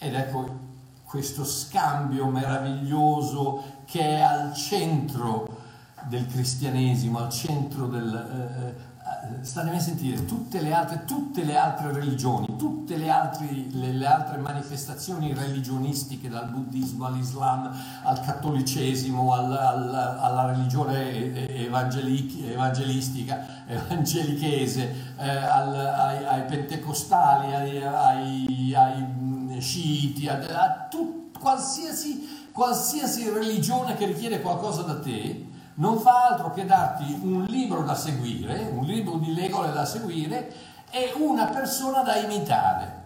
Ed 0.04 0.14
ecco 0.14 0.62
questo 1.04 1.44
scambio 1.44 2.26
meraviglioso 2.26 3.62
che 3.86 4.00
è 4.00 4.20
al 4.20 4.52
centro 4.52 5.62
del 6.08 6.26
cristianesimo, 6.26 7.20
al 7.20 7.30
centro 7.30 7.86
del... 7.86 8.14
Eh, 8.14 8.68
eh 8.68 8.92
statemi 9.40 9.76
a 9.76 9.80
sentire, 9.80 10.24
tutte 10.24 10.60
le 10.60 10.72
altre, 10.72 11.04
tutte 11.04 11.44
le 11.44 11.56
altre 11.56 11.92
religioni, 11.92 12.56
tutte 12.56 12.96
le, 12.96 13.10
altri, 13.10 13.70
le, 13.78 13.92
le 13.92 14.06
altre 14.06 14.38
manifestazioni 14.38 15.32
religionistiche, 15.34 16.28
dal 16.28 16.48
buddismo 16.48 17.06
all'islam, 17.06 17.70
al 18.02 18.20
cattolicesimo, 18.20 19.32
al, 19.32 19.52
al, 19.52 19.94
alla 19.94 20.46
religione 20.46 21.48
evangelistica, 21.48 23.66
evangelichese, 23.66 24.94
eh, 25.18 25.28
al, 25.28 25.74
ai, 25.74 26.24
ai, 26.24 26.44
pentecostali, 26.44 27.54
ai, 27.54 27.82
ai, 27.82 28.74
ai 28.74 29.32
sciiti, 29.60 30.28
a, 30.28 30.38
a 30.38 30.86
tut, 30.88 31.38
qualsiasi, 31.38 32.48
qualsiasi 32.52 33.28
religione 33.30 33.94
che 33.96 34.06
richiede 34.06 34.40
qualcosa 34.40 34.82
da 34.82 34.98
te, 34.98 35.46
non 35.74 35.98
fa 35.98 36.28
altro 36.28 36.52
che 36.52 36.64
darti 36.64 37.18
un 37.20 37.44
libro 37.44 37.82
da 37.82 37.94
seguire, 37.94 38.70
un 38.72 38.84
libro 38.84 39.16
di 39.16 39.34
regole 39.34 39.72
da 39.72 39.84
seguire 39.84 40.54
e 40.90 41.12
una 41.16 41.46
persona 41.46 42.02
da 42.02 42.16
imitare. 42.16 43.02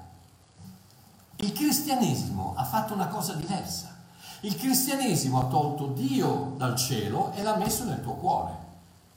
Il 1.36 1.52
cristianesimo 1.52 2.54
ha 2.56 2.64
fatto 2.64 2.92
una 2.94 3.06
cosa 3.06 3.32
diversa. 3.34 3.96
Il 4.40 4.56
cristianesimo 4.56 5.40
ha 5.40 5.44
tolto 5.46 5.86
Dio 5.86 6.54
dal 6.56 6.76
cielo 6.76 7.32
e 7.34 7.42
l'ha 7.42 7.56
messo 7.56 7.84
nel 7.84 8.02
tuo 8.02 8.14
cuore. 8.14 8.66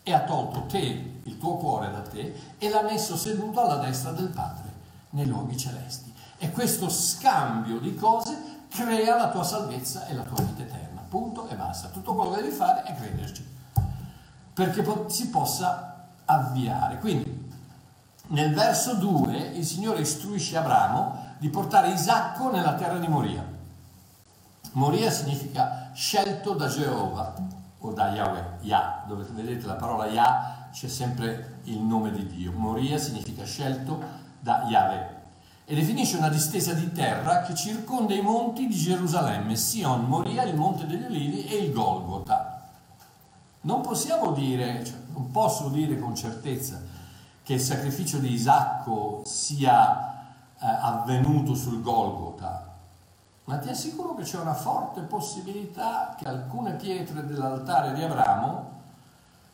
E 0.04 0.14
ha 0.14 0.22
tolto 0.22 0.66
te, 0.66 1.20
il 1.24 1.38
tuo 1.38 1.58
cuore 1.58 1.92
da 1.92 2.02
te, 2.02 2.34
e 2.58 2.70
l'ha 2.70 2.84
messo 2.84 3.18
seduto 3.18 3.62
alla 3.62 3.84
destra 3.84 4.12
del 4.12 4.30
Padre, 4.30 4.72
nei 5.12 5.26
luoghi 5.26 5.58
celesti. 5.58 6.11
E 6.44 6.50
questo 6.52 6.90
scambio 6.90 7.80
di 7.80 7.94
cose 7.94 8.66
crea 8.68 9.16
la 9.16 9.30
tua 9.30 9.44
salvezza 9.44 10.08
e 10.08 10.16
la 10.16 10.24
tua 10.24 10.42
vita 10.44 10.64
eterna 10.64 10.92
punto 11.12 11.50
e 11.50 11.56
basta. 11.56 11.90
Tutto 11.90 12.16
quello 12.16 12.32
che 12.32 12.42
devi 12.42 12.56
fare 12.56 12.84
è 12.84 12.96
crederci, 12.96 13.46
perché 14.54 14.84
si 15.08 15.30
possa 15.30 16.08
avviare. 16.24 16.98
Quindi, 17.00 17.52
nel 18.28 18.54
verso 18.54 18.96
2, 18.96 19.38
il 19.56 19.66
Signore 19.66 20.00
istruisce 20.00 20.56
Abramo 20.56 21.36
di 21.38 21.50
portare 21.50 21.92
Isacco 21.92 22.50
nella 22.50 22.76
terra 22.76 22.98
di 22.98 23.10
Moria. 23.10 23.46
Moria 24.72 25.12
significa 25.12 25.92
scelto 25.94 26.54
da 26.54 26.68
Geova 26.68 27.36
o 27.78 27.92
da 27.92 28.12
Yahweh, 28.12 28.60
Yah, 28.62 29.04
dove 29.06 29.26
vedete 29.32 29.66
la 29.66 29.76
parola 29.76 30.06
Yah 30.06 30.70
c'è 30.72 30.88
sempre 30.88 31.60
il 31.64 31.82
nome 31.82 32.12
di 32.12 32.26
Dio. 32.26 32.54
Moria 32.54 32.98
significa 32.98 33.44
scelto 33.44 34.02
da 34.40 34.64
Yahweh 34.70 35.21
e 35.72 35.74
definisce 35.74 36.18
una 36.18 36.28
distesa 36.28 36.74
di 36.74 36.92
terra 36.92 37.44
che 37.44 37.56
circonda 37.56 38.14
i 38.14 38.22
monti 38.22 38.68
di 38.68 38.76
Gerusalemme, 38.76 39.56
Sion, 39.56 40.04
Moria, 40.04 40.44
il 40.44 40.58
Monte 40.58 40.86
degli 40.86 41.06
Olivi 41.06 41.46
e 41.46 41.60
il 41.60 41.72
Golgota. 41.72 42.68
Non 43.62 43.80
possiamo 43.80 44.34
dire, 44.34 44.84
cioè, 44.84 44.98
non 45.14 45.32
posso 45.32 45.70
dire 45.70 45.98
con 45.98 46.14
certezza 46.14 46.82
che 47.42 47.54
il 47.54 47.62
sacrificio 47.62 48.18
di 48.18 48.34
Isacco 48.34 49.22
sia 49.24 50.12
eh, 50.60 50.66
avvenuto 50.66 51.56
sul 51.56 51.82
Golgota, 51.82 52.76
ma 53.46 53.58
ti 53.58 53.70
assicuro 53.70 54.14
che 54.14 54.24
c'è 54.24 54.40
una 54.42 54.54
forte 54.54 55.00
possibilità 55.00 56.18
che 56.20 56.28
alcune 56.28 56.74
pietre 56.74 57.26
dell'altare 57.26 57.94
di 57.94 58.04
Abramo 58.04 58.81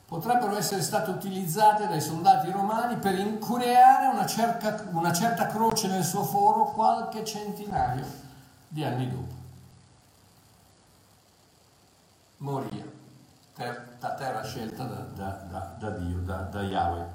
potrebbero 0.08 0.56
essere 0.56 0.82
state 0.82 1.10
utilizzate 1.10 1.86
dai 1.86 2.00
soldati 2.00 2.50
romani 2.50 2.96
per 2.96 3.20
incureare 3.20 4.08
una, 4.08 4.26
cerca, 4.26 4.88
una 4.92 5.12
certa 5.12 5.48
croce 5.48 5.88
nel 5.88 6.06
suo 6.06 6.24
foro 6.24 6.72
qualche 6.72 7.26
centinaio 7.26 8.06
di 8.70 8.86
anni 8.86 9.10
dopo. 9.10 9.36
Moria, 12.38 12.86
ter, 13.54 13.98
la 14.00 14.14
terra 14.14 14.44
scelta 14.44 14.86
da, 14.86 15.02
da, 15.14 15.30
da, 15.50 15.76
da 15.78 15.90
Dio, 15.90 16.20
da, 16.20 16.42
da 16.44 16.62
Yahweh. 16.62 17.08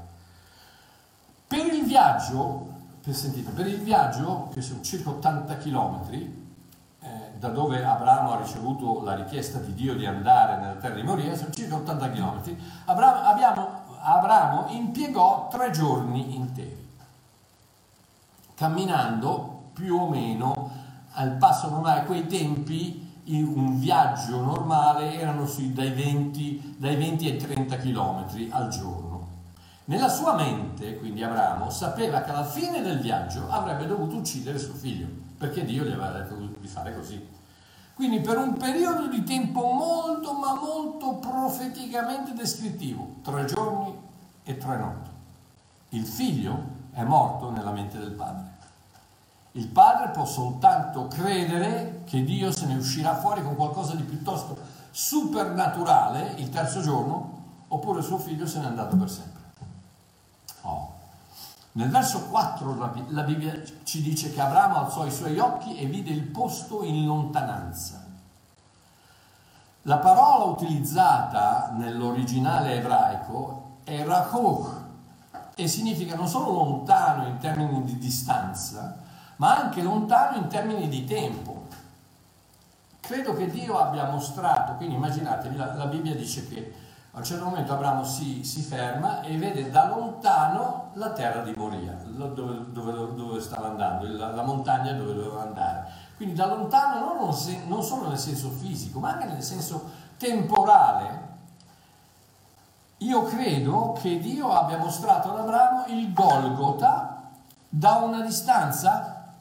Per 1.46 1.64
il 1.64 1.86
viaggio, 1.86 2.66
per, 3.02 3.14
sentite, 3.14 3.52
per 3.52 3.68
il 3.68 3.80
viaggio, 3.80 4.48
che 4.52 4.60
sono 4.60 4.82
circa 4.82 5.10
80 5.10 5.56
chilometri, 5.56 6.41
da 7.42 7.48
dove 7.48 7.84
Abramo 7.84 8.30
ha 8.30 8.36
ricevuto 8.36 9.02
la 9.02 9.16
richiesta 9.16 9.58
di 9.58 9.74
Dio 9.74 9.96
di 9.96 10.06
andare 10.06 10.60
nella 10.60 10.74
terra 10.74 10.94
di 10.94 11.02
Moria, 11.02 11.34
sono 11.34 11.50
circa 11.50 11.74
80 11.74 12.10
km, 12.10 12.56
Abramo, 12.84 13.20
abbiamo, 13.20 13.68
Abramo 14.00 14.66
impiegò 14.68 15.48
tre 15.50 15.70
giorni 15.70 16.36
interi, 16.36 16.88
camminando 18.54 19.70
più 19.72 19.96
o 19.96 20.08
meno 20.08 20.70
al 21.14 21.32
passo 21.32 21.68
normale. 21.68 22.02
A 22.02 22.04
quei 22.04 22.28
tempi 22.28 23.10
un 23.24 23.80
viaggio 23.80 24.40
normale 24.40 25.18
erano 25.18 25.44
sui, 25.44 25.72
dai, 25.72 25.90
20, 25.90 26.76
dai 26.78 26.94
20 26.94 27.26
ai 27.26 27.36
30 27.38 27.76
km 27.76 28.24
al 28.50 28.68
giorno. 28.68 29.11
Nella 29.84 30.08
sua 30.08 30.34
mente, 30.34 30.98
quindi 30.98 31.24
Abramo, 31.24 31.68
sapeva 31.70 32.22
che 32.22 32.30
alla 32.30 32.44
fine 32.44 32.82
del 32.82 33.00
viaggio 33.00 33.48
avrebbe 33.50 33.86
dovuto 33.86 34.16
uccidere 34.16 34.58
suo 34.58 34.74
figlio 34.74 35.22
perché 35.36 35.64
Dio 35.64 35.82
gli 35.82 35.90
aveva 35.90 36.10
detto 36.10 36.36
di 36.36 36.68
fare 36.68 36.94
così. 36.94 37.28
Quindi 37.94 38.20
per 38.20 38.38
un 38.38 38.56
periodo 38.56 39.08
di 39.08 39.24
tempo 39.24 39.72
molto 39.72 40.32
ma 40.34 40.54
molto 40.54 41.14
profeticamente 41.14 42.32
descrittivo, 42.32 43.16
tre 43.22 43.44
giorni 43.44 43.98
e 44.44 44.56
tre 44.56 44.76
notti, 44.78 45.10
il 45.90 46.06
figlio 46.06 46.80
è 46.92 47.02
morto 47.02 47.50
nella 47.50 47.72
mente 47.72 47.98
del 47.98 48.12
padre. 48.12 48.50
Il 49.52 49.66
padre 49.66 50.10
può 50.10 50.24
soltanto 50.24 51.08
credere 51.08 52.02
che 52.06 52.22
Dio 52.22 52.52
se 52.52 52.66
ne 52.66 52.76
uscirà 52.76 53.16
fuori 53.16 53.42
con 53.42 53.56
qualcosa 53.56 53.94
di 53.94 54.02
piuttosto 54.02 54.56
supernaturale 54.92 56.34
il 56.36 56.48
terzo 56.50 56.80
giorno, 56.80 57.40
oppure 57.68 58.00
suo 58.00 58.18
figlio 58.18 58.46
se 58.46 58.60
n'è 58.60 58.66
andato 58.66 58.96
per 58.96 59.10
sempre. 59.10 59.41
Nel 61.74 61.88
verso 61.88 62.26
4 62.28 63.04
la 63.08 63.22
Bibbia 63.22 63.62
ci 63.84 64.02
dice 64.02 64.30
che 64.32 64.40
Abramo 64.40 64.76
alzò 64.76 65.06
i 65.06 65.10
suoi 65.10 65.38
occhi 65.38 65.76
e 65.76 65.86
vide 65.86 66.10
il 66.10 66.24
posto 66.24 66.84
in 66.84 67.06
lontananza. 67.06 68.04
La 69.82 69.96
parola 69.96 70.44
utilizzata 70.44 71.72
nell'originale 71.74 72.74
ebraico 72.74 73.78
è 73.84 74.04
rakoch 74.04 74.80
e 75.54 75.66
significa 75.66 76.14
non 76.14 76.28
solo 76.28 76.52
lontano 76.52 77.26
in 77.26 77.38
termini 77.38 77.82
di 77.84 77.98
distanza, 77.98 78.98
ma 79.36 79.56
anche 79.56 79.82
lontano 79.82 80.36
in 80.36 80.48
termini 80.48 80.88
di 80.88 81.04
tempo. 81.04 81.66
Credo 83.00 83.34
che 83.34 83.50
Dio 83.50 83.78
abbia 83.78 84.10
mostrato, 84.10 84.74
quindi 84.74 84.94
immaginatevi, 84.94 85.56
la, 85.56 85.74
la 85.74 85.86
Bibbia 85.86 86.14
dice 86.14 86.46
che 86.48 86.74
a 87.14 87.18
un 87.18 87.24
certo 87.24 87.44
momento 87.44 87.74
Abramo 87.74 88.04
si, 88.04 88.42
si, 88.42 88.62
ferma 88.62 89.20
e 89.20 89.36
vede 89.36 89.70
da 89.70 89.88
lontano 89.88 90.92
la 90.94 91.12
terra 91.12 91.42
di 91.42 91.52
Moria, 91.54 91.92
dove, 91.92 92.72
dove, 92.72 93.14
dove 93.14 93.40
stava 93.40 93.68
andando, 93.68 94.06
la, 94.16 94.30
la, 94.30 94.42
montagna 94.42 94.92
dove 94.92 95.12
doveva 95.12 95.42
andare. 95.42 95.90
Quindi 96.16 96.34
da 96.34 96.46
lontano 96.46 97.12
non, 97.12 97.36
non 97.66 97.82
solo 97.82 98.08
nel 98.08 98.16
senso 98.16 98.48
fisico, 98.48 98.98
ma 98.98 99.10
anche 99.10 99.26
nel 99.26 99.42
senso 99.42 99.90
temporale. 100.16 101.30
Io 102.98 103.24
credo 103.24 103.98
che 104.00 104.18
Dio 104.18 104.50
abbia 104.50 104.78
mostrato 104.78 105.32
ad 105.32 105.40
Abramo 105.40 105.84
il 105.88 106.14
Golgota 106.14 107.30
da 107.68 107.96
una 107.96 108.22
distanza 108.22 109.34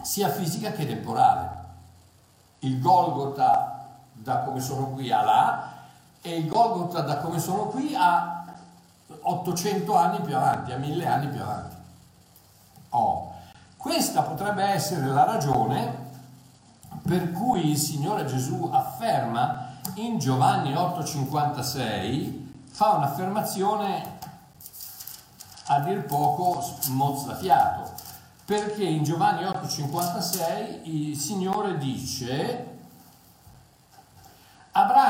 sia 0.00 0.28
fisica 0.28 0.70
che 0.70 0.86
temporale. 0.86 1.58
Il 2.60 2.80
Golgota 2.80 3.88
da 4.12 4.42
come 4.42 4.60
sono 4.60 4.90
qui 4.90 5.10
a 5.10 5.22
là 5.22 5.69
e 6.22 6.36
il 6.36 6.48
Golgotha 6.48 7.00
da 7.00 7.18
come 7.18 7.38
sono 7.38 7.64
qui 7.64 7.94
a 7.96 8.44
800 9.22 9.96
anni 9.96 10.20
più 10.20 10.36
avanti, 10.36 10.72
a 10.72 10.76
1000 10.76 11.06
anni 11.06 11.28
più 11.28 11.42
avanti. 11.42 11.76
Oh. 12.90 13.28
Questa 13.76 14.22
potrebbe 14.22 14.62
essere 14.62 15.06
la 15.06 15.24
ragione 15.24 16.08
per 17.02 17.32
cui 17.32 17.70
il 17.70 17.78
Signore 17.78 18.26
Gesù 18.26 18.68
afferma 18.70 19.78
in 19.94 20.18
Giovanni 20.18 20.74
8:56, 20.74 22.48
fa 22.70 22.90
un'affermazione 22.90 24.18
a 25.66 25.80
dir 25.80 26.04
poco 26.04 26.62
mozzafiato, 26.88 27.92
perché 28.44 28.84
in 28.84 29.02
Giovanni 29.02 29.44
8:56 29.44 30.80
il 30.84 31.16
Signore 31.16 31.78
dice 31.78 32.79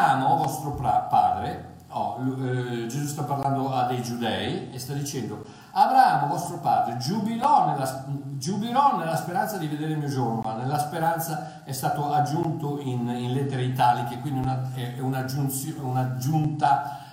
Abramo, 0.01 0.37
vostro 0.37 0.71
padre, 0.73 1.75
oh, 1.89 2.17
eh, 2.23 2.87
Gesù 2.87 3.07
sta 3.07 3.25
parlando 3.25 3.71
a 3.71 3.85
dei 3.85 4.03
giudei 4.03 4.73
e 4.73 4.79
sta 4.79 4.95
dicendo, 4.95 5.45
Abramo, 5.73 6.27
vostro 6.27 6.59
padre, 6.59 6.97
giubilò 6.97 7.69
nella, 7.69 8.05
giubilò 8.39 8.97
nella 8.97 9.17
speranza 9.17 9.59
di 9.59 9.67
vedere 9.67 9.93
il 9.93 9.99
mio 9.99 10.09
giorno, 10.09 10.41
ma 10.43 10.55
nella 10.55 10.79
speranza 10.79 11.63
è 11.65 11.73
stato 11.73 12.11
aggiunto 12.11 12.81
in, 12.81 13.11
in 13.11 13.35
lettere 13.35 13.63
italiche, 13.63 14.21
quindi 14.21 14.41
una, 14.41 14.71
è, 14.75 14.99
un'aggiunta, 15.01 15.69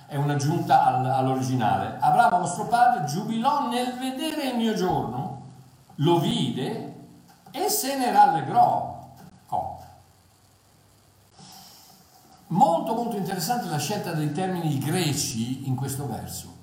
è 0.08 0.15
un'aggiunta 0.15 0.86
all, 0.86 1.06
all'originale. 1.08 1.98
Abramo, 2.00 2.39
vostro 2.39 2.67
padre, 2.67 3.03
giubilò 3.03 3.67
nel 3.67 3.98
vedere 3.98 4.51
il 4.51 4.56
mio 4.56 4.74
giorno 4.75 5.41
lo 5.96 6.20
vide 6.20 6.96
e 7.51 7.67
se 7.67 7.98
ne 7.98 8.12
rallegrò. 8.13 9.10
Oh. 9.50 9.77
Molto 12.50 12.94
molto 12.94 13.18
interessante 13.18 13.68
la 13.68 13.77
scelta 13.77 14.13
dei 14.13 14.32
termini 14.32 14.77
greci 14.77 15.68
in 15.68 15.75
questo 15.75 16.08
verso. 16.08 16.56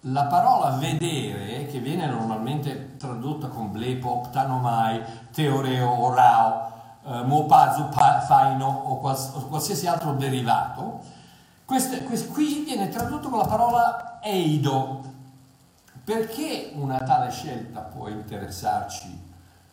La 0.00 0.26
parola 0.26 0.76
vedere, 0.76 1.66
che 1.66 1.78
viene 1.78 2.06
normalmente 2.06 2.96
tradotta 2.98 3.48
con 3.48 3.72
blepo, 3.72 4.20
ptanomai, 4.28 5.02
teoreo, 5.32 5.88
orao, 6.04 6.70
eh, 7.02 7.22
mopazu, 7.22 7.88
faino 7.90 8.66
o, 8.66 8.98
quals- 8.98 9.32
o, 9.34 9.46
qualsiasi 9.46 9.86
altro 9.86 10.12
derivato, 10.12 11.00
queste, 11.64 12.02
quest- 12.04 12.30
qui 12.30 12.64
viene 12.64 12.90
tradotto 12.90 13.30
con 13.30 13.38
la 13.38 13.46
parola 13.46 14.18
eido. 14.20 15.14
Perché 16.04 16.72
una 16.74 16.98
tale 16.98 17.30
scelta 17.30 17.80
può 17.80 18.08
interessarci 18.08 19.24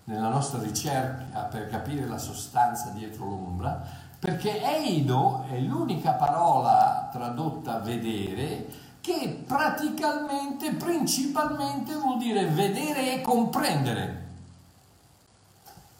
nella 0.05 0.29
nostra 0.29 0.59
ricerca 0.61 1.41
per 1.41 1.67
capire 1.67 2.07
la 2.07 2.17
sostanza 2.17 2.89
dietro 2.89 3.25
l'ombra? 3.25 4.02
Perché 4.23 4.63
eido 4.63 5.43
è 5.49 5.59
l'unica 5.59 6.13
parola 6.13 7.09
tradotta 7.11 7.79
vedere 7.79 8.67
che 9.01 9.43
praticamente, 9.45 10.71
principalmente 10.75 11.93
vuol 11.95 12.19
dire 12.19 12.45
vedere 12.45 13.15
e 13.15 13.21
comprendere. 13.21 14.27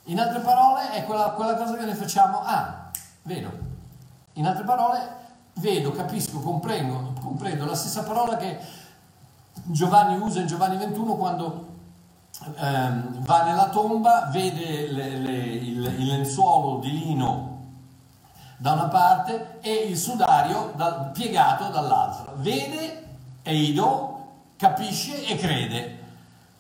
In 0.03 0.22
altre 0.22 0.39
parole 0.39 0.92
è 0.92 1.03
quella, 1.03 1.32
quella 1.32 1.56
cosa 1.56 1.75
che 1.75 1.84
noi 1.84 1.96
facciamo, 1.96 2.39
ah, 2.46 2.92
vedo. 3.24 3.51
In 4.36 4.48
altre 4.48 4.63
parole, 4.63 5.15
vedo, 5.56 5.92
capisco, 5.92 6.39
comprendo, 6.39 7.15
comprendo. 7.20 7.65
La 7.65 7.75
stessa 7.75 8.03
parola 8.03 8.38
che 8.38 8.58
Giovanni 9.65 10.18
usa 10.18 10.39
in 10.39 10.48
Giovanni 10.48 10.77
21 10.77 11.15
quando 11.15 11.68
ehm, 12.56 13.22
va 13.25 13.44
nella 13.44 13.68
tomba, 13.68 14.30
vede 14.32 14.89
le, 14.94 15.18
le, 15.18 15.38
il, 15.39 15.84
il, 15.84 16.06
lenzuolo 16.06 16.80
di 16.80 16.89
lino 16.89 17.53
da 18.63 18.72
una 18.72 18.88
parte 18.88 19.58
e 19.60 19.74
il 19.89 19.98
sudario 19.98 20.72
da, 20.77 21.12
piegato 21.13 21.67
dall'altra. 21.67 22.32
Vede, 22.38 23.08
eido, 23.41 24.27
capisce 24.55 25.25
e 25.27 25.36
crede 25.36 26.00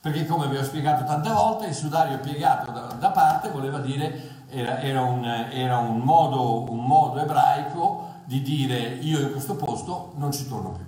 perché 0.01 0.25
come 0.25 0.47
vi 0.47 0.57
ho 0.57 0.63
spiegato 0.65 1.05
tante 1.05 1.29
volte 1.29 1.67
il 1.67 1.73
sudario 1.73 2.19
piegato 2.19 2.71
da, 2.71 2.81
da 2.99 3.09
parte 3.11 3.47
voleva 3.47 3.79
dire, 3.79 4.47
era, 4.49 4.81
era, 4.81 5.01
un, 5.01 5.23
era 5.23 5.77
un, 5.77 5.99
modo, 5.99 6.69
un 6.69 6.83
modo 6.83 7.21
ebraico 7.21 8.09
di 8.25 8.41
dire 8.41 8.79
io 8.79 9.21
in 9.21 9.31
questo 9.31 9.55
posto 9.55 10.11
non 10.17 10.33
ci 10.33 10.45
torno 10.45 10.71
più, 10.71 10.85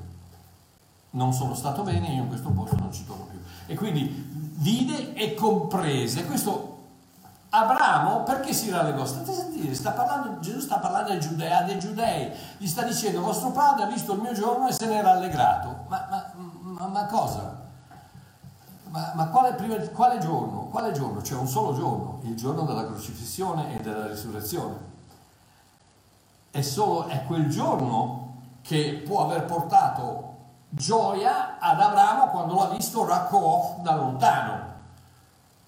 non 1.11 1.31
sono 1.31 1.53
stato 1.55 1.83
bene, 1.83 2.09
io 2.09 2.23
in 2.23 2.27
questo 2.27 2.49
posto 2.49 2.75
non 2.75 2.91
ci 2.91 3.05
torno 3.05 3.23
più. 3.29 3.39
E 3.67 3.75
quindi 3.75 4.03
vide 4.57 5.13
e 5.13 5.33
comprese, 5.33 6.25
questo 6.25 6.74
Abramo 7.55 8.23
perché 8.23 8.51
si 8.51 8.69
rallegrò? 8.69 9.05
State 9.05 9.31
a 9.31 9.33
sentire, 9.33 9.73
sta 9.73 9.91
parlando, 9.91 10.39
Gesù 10.39 10.59
sta 10.59 10.77
parlando 10.77 11.11
ai 11.11 11.19
giudei, 11.21 11.65
dei 11.65 11.79
giudei, 11.79 12.31
gli 12.57 12.67
sta 12.67 12.83
dicendo 12.83 13.21
vostro 13.21 13.51
padre 13.51 13.83
ha 13.83 13.87
visto 13.87 14.13
il 14.13 14.19
mio 14.19 14.33
giorno 14.33 14.67
e 14.67 14.73
se 14.73 14.85
n'è 14.85 15.01
rallegrato. 15.01 15.85
Ma, 15.87 16.05
ma, 16.09 16.31
ma, 16.61 16.87
ma 16.87 17.05
cosa? 17.05 17.63
Ma, 18.89 19.11
ma 19.15 19.27
quale, 19.27 19.53
prima, 19.53 19.77
quale, 19.89 20.19
giorno? 20.19 20.67
Quale 20.67 20.91
giorno? 20.91 21.21
C'è 21.21 21.35
un 21.35 21.47
solo 21.47 21.73
giorno, 21.73 22.19
il 22.23 22.35
giorno 22.35 22.63
della 22.63 22.85
crocifissione 22.85 23.77
e 23.77 23.81
della 23.81 24.07
risurrezione. 24.07 24.93
È, 26.51 26.61
solo, 26.61 27.07
è 27.07 27.23
quel 27.25 27.49
giorno 27.49 28.33
che 28.61 29.01
può 29.05 29.23
aver 29.23 29.45
portato 29.45 30.33
gioia 30.69 31.57
ad 31.59 31.79
Abramo 31.79 32.27
quando 32.27 32.55
l'ha 32.55 32.67
visto 32.67 33.05
Raccoff 33.05 33.77
da 33.77 33.95
lontano. 33.95 34.74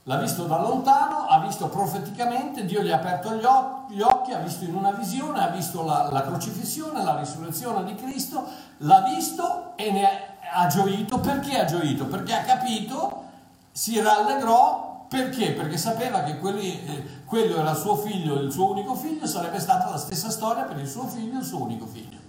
L'ha 0.08 0.17
visto 0.17 0.46
da 0.46 0.62
lontano, 0.62 1.28
ha 1.28 1.39
visto 1.39 1.67
profeticamente, 1.67 2.65
Dio 2.65 2.82
gli 2.82 2.91
ha 2.91 2.96
aperto 2.96 3.36
gli 3.36 3.43
occhi, 3.43 3.96
gli 3.96 4.02
occhi 4.02 4.32
ha 4.32 4.39
visto 4.39 4.63
in 4.63 4.74
una 4.74 4.91
visione, 4.91 5.43
ha 5.43 5.50
visto 5.50 5.84
la, 5.84 6.10
la 6.12 6.22
crocifissione, 6.22 7.04
la 7.04 7.17
risurrezione 7.17 7.84
di 7.84 7.96
Cristo, 7.96 8.43
l'ha 8.78 9.02
visto 9.02 9.74
e 9.76 9.91
ne 9.91 10.06
ha 10.06 10.36
ha 10.52 10.67
gioito, 10.67 11.20
perché 11.20 11.60
ha 11.60 11.65
gioito? 11.65 12.06
Perché 12.06 12.34
ha 12.34 12.41
capito, 12.41 13.24
si 13.72 14.00
rallegrò, 14.00 15.06
perché? 15.08 15.52
Perché 15.52 15.78
sapeva 15.78 16.24
che 16.24 16.38
quelli, 16.38 16.84
eh, 16.86 17.26
quello 17.26 17.58
era 17.58 17.74
suo 17.74 17.96
figlio, 17.96 18.39
il 18.39 18.52
suo 18.52 18.72
unico 18.72 18.96
figlio, 18.96 19.26
sarebbe 19.26 19.60
stata 19.60 19.89
la 19.89 19.98
stessa 19.98 20.30
storia 20.30 20.63
per 20.63 20.78
il 20.80 20.88
suo 20.88 21.06
figlio, 21.08 21.39
il 21.39 21.46
suo 21.46 21.62
unico 21.62 21.86
figlio. 21.86 22.20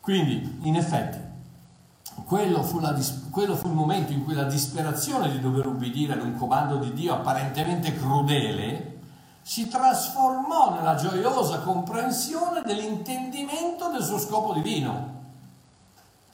Quindi, 0.00 0.60
in 0.62 0.76
effetti, 0.76 1.18
quello 2.24 2.62
fu, 2.62 2.78
la, 2.78 2.96
quello 3.30 3.56
fu 3.56 3.68
il 3.68 3.74
momento 3.74 4.12
in 4.12 4.24
cui 4.24 4.34
la 4.34 4.44
disperazione 4.44 5.30
di 5.30 5.40
dover 5.40 5.66
ubbidire 5.66 6.14
ad 6.14 6.22
un 6.22 6.36
comando 6.36 6.76
di 6.76 6.92
Dio 6.92 7.14
apparentemente 7.14 7.94
crudele 7.94 8.98
si 9.42 9.68
trasformò 9.68 10.74
nella 10.74 10.94
gioiosa 10.94 11.60
comprensione 11.60 12.62
dell'intendimento 12.62 13.88
del 13.88 14.02
suo 14.02 14.18
scopo 14.18 14.52
divino 14.52 15.18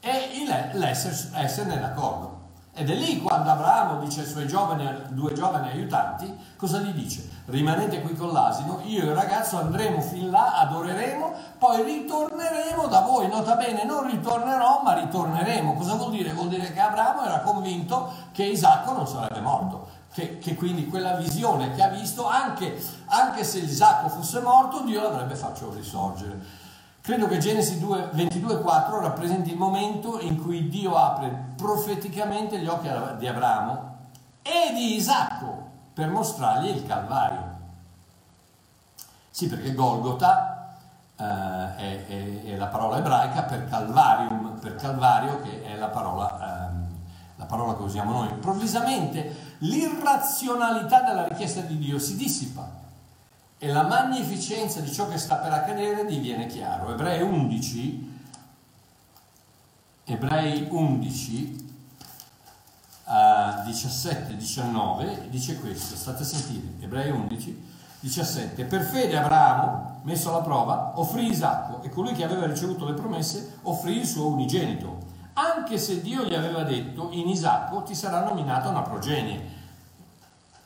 e 0.00 0.44
l'esserne 0.74 1.80
d'accordo. 1.80 2.35
Ed 2.78 2.90
è 2.90 2.94
lì 2.94 3.22
quando 3.22 3.48
Abramo 3.48 4.00
dice 4.00 4.20
ai 4.20 4.26
suoi 4.26 4.46
giovani, 4.46 4.86
due 5.08 5.32
giovani 5.32 5.70
aiutanti, 5.70 6.30
cosa 6.58 6.78
gli 6.80 6.92
dice? 6.92 7.26
Rimanete 7.46 8.02
qui 8.02 8.14
con 8.14 8.32
l'asino, 8.32 8.82
io 8.84 9.00
e 9.00 9.06
il 9.06 9.14
ragazzo 9.14 9.56
andremo 9.56 10.02
fin 10.02 10.28
là, 10.28 10.58
adoreremo, 10.58 11.32
poi 11.56 11.82
ritorneremo 11.82 12.86
da 12.86 13.00
voi. 13.00 13.28
Nota 13.28 13.56
bene, 13.56 13.84
non 13.84 14.06
ritornerò, 14.06 14.82
ma 14.82 14.92
ritorneremo. 14.92 15.72
Cosa 15.72 15.94
vuol 15.94 16.10
dire? 16.10 16.34
Vuol 16.34 16.48
dire 16.48 16.70
che 16.70 16.78
Abramo 16.78 17.24
era 17.24 17.40
convinto 17.40 18.12
che 18.32 18.44
Isacco 18.44 18.92
non 18.92 19.06
sarebbe 19.06 19.40
morto. 19.40 19.88
Che, 20.12 20.36
che 20.36 20.54
quindi 20.54 20.86
quella 20.86 21.14
visione 21.14 21.74
che 21.74 21.82
ha 21.82 21.88
visto, 21.88 22.28
anche, 22.28 22.78
anche 23.06 23.42
se 23.42 23.60
Isacco 23.60 24.10
fosse 24.10 24.40
morto, 24.40 24.82
Dio 24.82 25.00
l'avrebbe 25.00 25.34
fatto 25.34 25.72
risorgere. 25.74 26.65
Credo 27.06 27.28
che 27.28 27.38
Genesi 27.38 27.78
2, 27.78 28.10
22,4 28.14 29.00
rappresenti 29.00 29.52
il 29.52 29.56
momento 29.56 30.18
in 30.18 30.42
cui 30.42 30.68
Dio 30.68 30.96
apre 30.96 31.52
profeticamente 31.54 32.58
gli 32.58 32.66
occhi 32.66 32.88
di 33.18 33.28
Abramo 33.28 33.98
e 34.42 34.74
di 34.74 34.96
Isacco 34.96 35.70
per 35.94 36.08
mostrargli 36.08 36.66
il 36.66 36.84
Calvario. 36.84 37.58
Sì, 39.30 39.46
perché 39.46 39.72
Golgota 39.72 40.74
eh, 41.16 41.76
è, 41.76 42.06
è, 42.08 42.42
è, 42.42 42.56
la 42.56 42.66
parola 42.66 42.98
ebraica 42.98 43.42
per 43.44 43.68
Calvarium, 43.68 44.58
per 44.58 44.74
Calvario 44.74 45.40
che 45.42 45.62
è 45.62 45.76
la 45.76 45.90
parola, 45.90 46.70
eh, 46.70 46.72
la 47.36 47.44
parola 47.44 47.76
che 47.76 47.82
usiamo 47.82 48.10
noi. 48.10 48.30
Improvvisamente 48.30 49.54
l'irrazionalità 49.58 51.02
della 51.02 51.28
richiesta 51.28 51.60
di 51.60 51.78
Dio 51.78 52.00
si 52.00 52.16
dissipa 52.16 52.84
e 53.58 53.72
la 53.72 53.82
magnificenza 53.82 54.80
di 54.80 54.92
ciò 54.92 55.08
che 55.08 55.16
sta 55.16 55.36
per 55.36 55.52
accadere 55.52 56.04
diviene 56.04 56.46
chiaro. 56.46 56.92
Ebrei 56.92 57.22
11, 57.22 58.14
Ebrei 60.04 60.66
11, 60.70 61.70
uh, 63.04 63.64
17, 63.64 64.36
19 64.36 65.28
dice 65.30 65.58
questo, 65.58 65.96
state 65.96 66.22
a 66.22 66.26
sentire, 66.26 66.74
Ebrei 66.80 67.10
11, 67.10 67.74
17, 68.00 68.64
per 68.66 68.82
fede 68.82 69.16
Abramo, 69.16 70.00
messo 70.02 70.28
alla 70.28 70.42
prova, 70.42 70.92
offrì 70.96 71.30
Isacco 71.30 71.82
e 71.82 71.88
colui 71.88 72.12
che 72.12 72.24
aveva 72.24 72.46
ricevuto 72.46 72.84
le 72.84 72.92
promesse 72.92 73.58
offrì 73.62 73.96
il 73.96 74.06
suo 74.06 74.28
unigenito, 74.28 75.14
anche 75.32 75.78
se 75.78 76.02
Dio 76.02 76.24
gli 76.24 76.34
aveva 76.34 76.62
detto 76.62 77.08
in 77.12 77.28
Isacco 77.28 77.82
ti 77.82 77.94
sarà 77.94 78.22
nominata 78.22 78.68
una 78.68 78.82
progenie 78.82 79.55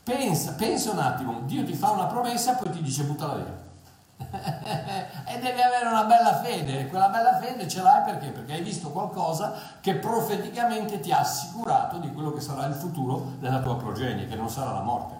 Pensa, 0.03 0.53
pensa 0.53 0.91
un 0.91 0.99
attimo, 0.99 1.41
Dio 1.41 1.63
ti 1.63 1.73
fa 1.73 1.91
una 1.91 2.05
promessa 2.05 2.53
e 2.53 2.61
poi 2.61 2.71
ti 2.71 2.81
dice 2.81 3.03
buttala 3.03 3.35
via. 3.35 3.69
e 5.25 5.39
devi 5.39 5.61
avere 5.61 5.87
una 5.87 6.05
bella 6.05 6.41
fede, 6.41 6.87
quella 6.87 7.09
bella 7.09 7.37
fede 7.39 7.67
ce 7.67 7.81
l'hai 7.81 8.03
perché? 8.03 8.29
Perché 8.29 8.53
hai 8.53 8.61
visto 8.61 8.89
qualcosa 8.89 9.53
che 9.79 9.95
profeticamente 9.95 10.99
ti 10.99 11.11
ha 11.11 11.19
assicurato 11.19 11.97
di 11.97 12.11
quello 12.11 12.31
che 12.31 12.41
sarà 12.41 12.65
il 12.65 12.73
futuro 12.73 13.33
della 13.39 13.59
tua 13.59 13.77
progenie, 13.77 14.27
che 14.27 14.35
non 14.35 14.49
sarà 14.49 14.71
la 14.71 14.81
morte. 14.81 15.19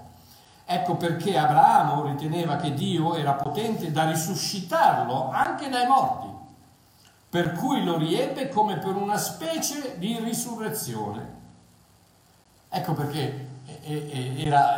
Ecco 0.65 0.95
perché 0.95 1.37
Abramo 1.37 2.05
riteneva 2.05 2.55
che 2.55 2.73
Dio 2.73 3.15
era 3.15 3.33
potente 3.33 3.91
da 3.91 4.09
risuscitarlo 4.09 5.29
anche 5.29 5.69
dai 5.69 5.85
morti, 5.85 6.27
per 7.29 7.51
cui 7.53 7.83
lo 7.83 7.97
riebbe 7.97 8.49
come 8.49 8.77
per 8.77 8.95
una 8.95 9.17
specie 9.17 9.97
di 9.99 10.17
risurrezione. 10.19 11.39
Ecco 12.69 12.93
perché 12.93 13.49
era, 13.83 14.77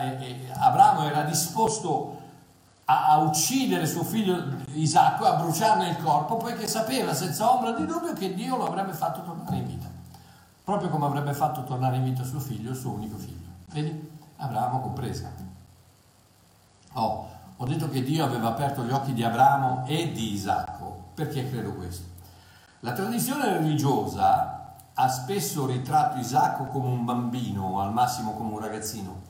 Abramo 0.59 1.03
era 1.03 1.23
disposto 1.23 2.21
a, 2.85 3.07
a, 3.07 3.17
uccidere 3.17 3.85
suo 3.85 4.03
figlio 4.03 4.43
Isacco, 4.73 5.25
a 5.25 5.35
bruciarne 5.35 5.89
il 5.89 5.97
corpo, 5.97 6.37
poiché 6.37 6.67
sapeva 6.67 7.13
senza 7.13 7.51
ombra 7.51 7.71
di 7.71 7.85
dubbio 7.85 8.13
che 8.13 8.33
Dio 8.33 8.57
lo 8.57 8.67
avrebbe 8.67 8.93
fatto 8.93 9.21
tornare 9.23 9.55
in 9.55 9.65
vita, 9.65 9.87
proprio 10.63 10.89
come 10.89 11.05
avrebbe 11.05 11.33
fatto 11.33 11.63
tornare 11.63 11.97
in 11.97 12.03
vita 12.03 12.23
suo 12.23 12.39
figlio, 12.39 12.73
suo 12.73 12.91
unico 12.91 13.17
figlio. 13.17 13.47
Vedi? 13.71 14.11
Abramo 14.37 14.79
compresa. 14.81 15.31
Oh, 16.93 17.29
ho 17.55 17.65
detto 17.65 17.89
che 17.89 18.03
Dio 18.03 18.25
aveva 18.25 18.49
aperto 18.49 18.83
gli 18.83 18.91
occhi 18.91 19.13
di 19.13 19.23
Abramo 19.23 19.85
e 19.87 20.11
di 20.11 20.33
Isacco, 20.33 21.05
perché 21.13 21.49
credo 21.49 21.73
questo? 21.73 22.11
La 22.81 22.91
tradizione 22.91 23.53
religiosa 23.53 24.52
ha 24.95 25.09
spesso 25.09 25.65
ritratto 25.65 26.19
Isacco 26.19 26.65
come 26.65 26.87
un 26.87 27.03
bambino 27.03 27.63
o 27.63 27.79
al 27.79 27.91
massimo 27.91 28.33
come 28.33 28.53
un 28.53 28.59
ragazzino. 28.59 29.21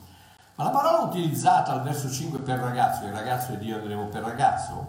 Ma 0.56 0.64
la 0.64 0.70
parola 0.70 0.98
utilizzata 0.98 1.72
al 1.72 1.82
verso 1.82 2.10
5 2.10 2.40
per 2.40 2.58
ragazzo, 2.58 3.04
il 3.04 3.12
ragazzo 3.12 3.52
è 3.52 3.58
Dio, 3.58 3.76
andremo 3.76 4.06
per 4.06 4.22
ragazzo, 4.22 4.86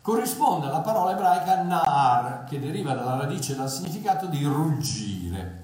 corrisponde 0.00 0.66
alla 0.66 0.80
parola 0.80 1.12
ebraica 1.12 1.62
nar, 1.62 2.44
che 2.44 2.60
deriva 2.60 2.94
dalla 2.94 3.16
radice 3.16 3.52
e 3.52 3.56
dal 3.56 3.70
significato 3.70 4.26
di 4.26 4.44
ruggire. 4.44 5.60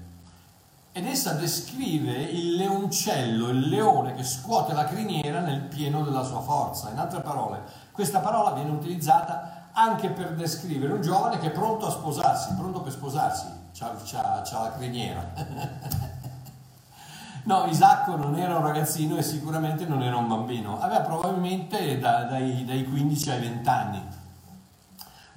Ed 0.91 1.05
essa 1.05 1.33
descrive 1.33 2.11
il 2.11 2.55
leoncello, 2.55 3.49
il 3.49 3.69
leone 3.69 4.15
che 4.15 4.23
scuote 4.23 4.73
la 4.73 4.85
criniera 4.85 5.39
nel 5.39 5.61
pieno 5.61 6.01
della 6.01 6.23
sua 6.23 6.41
forza. 6.41 6.89
In 6.89 6.97
altre 6.97 7.21
parole, 7.21 7.61
questa 7.91 8.19
parola 8.19 8.51
viene 8.51 8.71
utilizzata 8.71 9.69
anche 9.71 10.09
per 10.09 10.33
descrivere 10.33 10.93
un 10.93 11.01
giovane 11.01 11.37
che 11.37 11.47
è 11.47 11.51
pronto 11.51 11.85
a 11.85 11.91
sposarsi, 11.91 12.55
pronto 12.55 12.81
per 12.81 12.91
sposarsi, 12.91 13.45
c'ha, 13.73 13.95
c'ha, 14.03 14.41
c'ha 14.43 14.61
la 14.61 14.71
criniera. 14.73 15.33
no, 17.45 17.65
Isacco 17.65 18.15
non 18.15 18.37
era 18.37 18.57
un 18.57 18.63
ragazzino 18.63 19.17
e 19.17 19.23
sicuramente 19.23 19.85
non 19.85 20.01
era 20.01 20.17
un 20.17 20.27
bambino, 20.27 20.79
aveva 20.79 21.01
probabilmente 21.01 21.99
da, 21.99 22.23
dai, 22.23 22.65
dai 22.65 22.85
15 22.85 23.31
ai 23.31 23.39
20 23.39 23.69
anni 23.69 24.17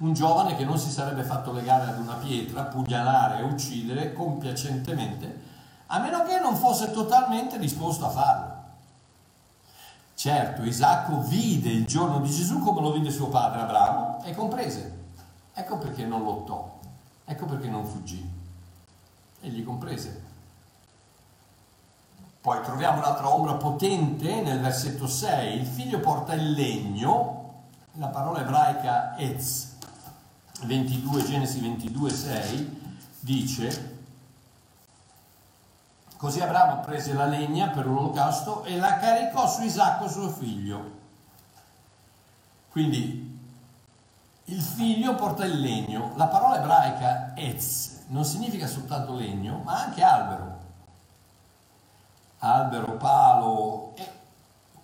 un 0.03 0.13
giovane 0.13 0.55
che 0.55 0.65
non 0.65 0.77
si 0.77 0.89
sarebbe 0.89 1.23
fatto 1.23 1.53
legare 1.53 1.89
ad 1.89 1.99
una 1.99 2.15
pietra, 2.15 2.63
pugnalare 2.63 3.39
e 3.39 3.43
uccidere 3.43 4.11
compiacentemente, 4.11 5.41
a 5.87 5.99
meno 5.99 6.23
che 6.23 6.39
non 6.39 6.55
fosse 6.55 6.91
totalmente 6.91 7.57
disposto 7.57 8.05
a 8.05 8.09
farlo. 8.09 8.51
Certo, 10.13 10.63
Isacco 10.63 11.21
vide 11.21 11.69
il 11.69 11.85
giorno 11.85 12.19
di 12.19 12.29
Gesù 12.29 12.59
come 12.59 12.81
lo 12.81 12.91
vide 12.91 13.11
suo 13.11 13.29
padre 13.29 13.61
Abramo 13.61 14.21
e 14.23 14.35
comprese. 14.35 15.01
Ecco 15.53 15.77
perché 15.77 16.05
non 16.05 16.23
lottò, 16.23 16.72
ecco 17.25 17.45
perché 17.45 17.67
non 17.67 17.85
fuggì. 17.85 18.41
Egli 19.41 19.63
comprese. 19.63 20.31
Poi 22.41 22.61
troviamo 22.61 22.97
un'altra 22.97 23.29
ombra 23.29 23.53
potente 23.53 24.41
nel 24.41 24.59
versetto 24.59 25.07
6. 25.07 25.59
Il 25.59 25.65
figlio 25.65 25.99
porta 25.99 26.33
il 26.33 26.51
legno, 26.51 27.63
la 27.93 28.07
parola 28.07 28.41
ebraica 28.41 29.15
etz, 29.17 29.77
22, 30.63 31.23
Genesi 31.23 31.61
22, 31.61 32.09
6, 32.09 32.81
dice 33.19 33.91
Così 36.23 36.39
Abramo 36.39 36.79
prese 36.79 37.13
la 37.13 37.25
legna 37.25 37.67
per 37.67 37.85
l'olocausto 37.85 38.63
e 38.63 38.77
la 38.77 38.97
caricò 38.97 39.45
su 39.45 39.61
Isacco 39.63 40.07
suo 40.07 40.29
figlio. 40.29 40.91
Quindi 42.69 43.22
il 44.45 44.61
figlio 44.61 45.15
porta 45.15 45.45
il 45.45 45.59
legno. 45.59 46.11
La 46.15 46.27
parola 46.27 46.57
ebraica 46.57 47.33
etz 47.35 48.05
non 48.07 48.25
significa 48.25 48.67
soltanto 48.67 49.15
legno, 49.15 49.61
ma 49.63 49.83
anche 49.83 50.03
albero. 50.03 50.61
Albero, 52.39 52.97
palo 52.97 53.93
e 53.95 54.21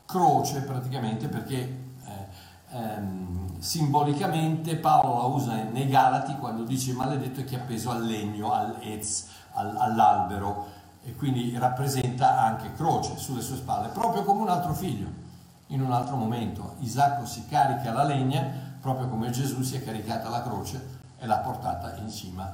croce 0.06 0.62
praticamente 0.62 1.28
perché 1.28 1.58
eh, 1.58 2.28
ehm, 2.72 3.60
simbolicamente 3.60 4.78
Paolo 4.78 5.18
la 5.18 5.26
usa 5.26 5.54
nei 5.56 5.88
Galati 5.88 6.38
quando 6.38 6.64
dice 6.64 6.94
maledetto 6.94 7.42
è 7.42 7.44
chi 7.44 7.56
è 7.56 7.60
appeso 7.60 7.92
al 7.92 8.06
legno, 8.06 8.54
al 8.54 8.78
ez, 8.80 9.28
al, 9.54 9.76
all'albero 9.76 10.78
e 11.04 11.16
quindi 11.16 11.56
rappresenta 11.58 12.40
anche 12.40 12.74
croce 12.74 13.18
sulle 13.18 13.42
sue 13.42 13.58
spalle, 13.58 13.90
proprio 13.90 14.24
come 14.24 14.42
un 14.42 14.50
altro 14.50 14.74
figlio. 14.74 15.28
In 15.68 15.82
un 15.82 15.92
altro 15.92 16.16
momento 16.16 16.76
Isacco 16.80 17.26
si 17.26 17.46
carica 17.48 17.92
la 17.92 18.04
legna 18.04 18.69
proprio 18.80 19.08
come 19.08 19.30
Gesù 19.30 19.62
si 19.62 19.76
è 19.76 19.84
caricata 19.84 20.30
la 20.30 20.42
croce 20.42 20.98
e 21.18 21.26
l'ha 21.26 21.38
portata 21.38 21.96
in 21.98 22.10
cima 22.10 22.54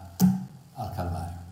al 0.73 0.91
Calvario. 0.93 1.43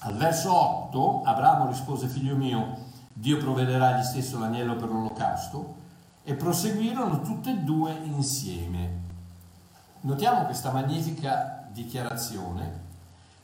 Al 0.00 0.16
verso 0.16 0.54
8 0.54 1.22
Abramo 1.24 1.66
rispose 1.66 2.08
figlio 2.08 2.36
mio, 2.36 2.84
Dio 3.12 3.38
provvederà 3.38 3.96
egli 3.96 4.04
stesso 4.04 4.38
l'agnello 4.38 4.76
per 4.76 4.88
l'olocausto 4.88 5.74
e 6.22 6.34
proseguirono 6.34 7.22
tutte 7.22 7.50
e 7.50 7.58
due 7.58 7.92
insieme. 8.02 9.04
Notiamo 10.00 10.44
questa 10.44 10.70
magnifica 10.70 11.66
dichiarazione. 11.70 12.84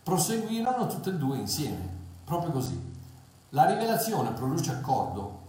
Proseguirono 0.03 0.87
tutte 0.87 1.11
e 1.11 1.15
due 1.15 1.39
insieme, 1.39 1.89
proprio 2.25 2.51
così. 2.51 2.91
La 3.51 3.67
rivelazione 3.67 4.31
produce 4.31 4.73
accordo. 4.73 5.41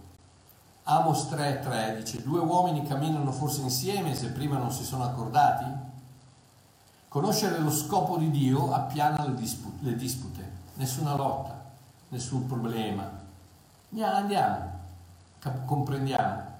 Amos 0.84 1.28
3:3 1.30 1.96
dice: 1.96 2.22
Due 2.22 2.40
uomini 2.40 2.86
camminano 2.86 3.32
forse 3.32 3.62
insieme 3.62 4.14
se 4.14 4.28
prima 4.28 4.58
non 4.58 4.70
si 4.70 4.84
sono 4.84 5.04
accordati? 5.04 5.64
Conoscere 7.08 7.58
lo 7.58 7.70
scopo 7.70 8.16
di 8.16 8.30
Dio 8.30 8.72
appiana 8.72 9.24
le, 9.24 9.34
dispute, 9.34 9.84
le 9.84 9.96
dispute. 9.96 10.52
nessuna 10.74 11.14
lotta, 11.14 11.62
nessun 12.08 12.46
problema. 12.46 13.22
Andiamo, 13.96 14.72
comprendiamo. 15.64 16.52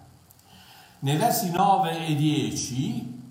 Nei 1.00 1.16
versi 1.16 1.50
9 1.50 2.06
e 2.06 2.14
10, 2.14 3.22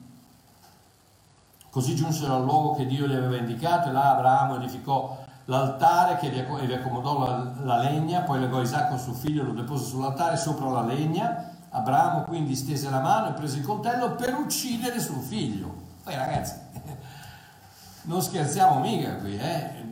così 1.70 1.96
giunsero 1.96 2.36
al 2.36 2.44
luogo 2.44 2.76
che 2.76 2.86
Dio 2.86 3.08
gli 3.08 3.14
aveva 3.14 3.38
indicato 3.38 3.90
e 3.90 3.92
là 3.92 4.12
Abramo 4.12 4.58
edificò 4.58 5.23
l'altare 5.46 6.18
che 6.18 6.30
vi 6.30 6.74
accomodò 6.74 7.20
la, 7.20 7.54
la 7.64 7.78
legna, 7.80 8.22
poi 8.22 8.40
legò 8.40 8.62
Isacco 8.62 8.98
suo 8.98 9.14
figlio 9.14 9.42
e 9.42 9.46
lo 9.46 9.54
depose 9.54 9.86
sull'altare 9.86 10.38
sopra 10.38 10.70
la 10.70 10.84
legna. 10.84 11.52
Abramo 11.70 12.24
quindi 12.24 12.56
stese 12.56 12.90
la 12.90 13.00
mano 13.00 13.30
e 13.30 13.34
prese 13.34 13.58
il 13.58 13.66
coltello 13.66 14.12
per 14.16 14.36
uccidere 14.36 15.00
suo 15.00 15.20
figlio. 15.20 15.74
Poi 16.04 16.16
ragazzi, 16.16 16.56
non 18.04 18.22
scherziamo 18.22 18.80
mica 18.80 19.16
qui, 19.18 19.38
eh? 19.38 19.92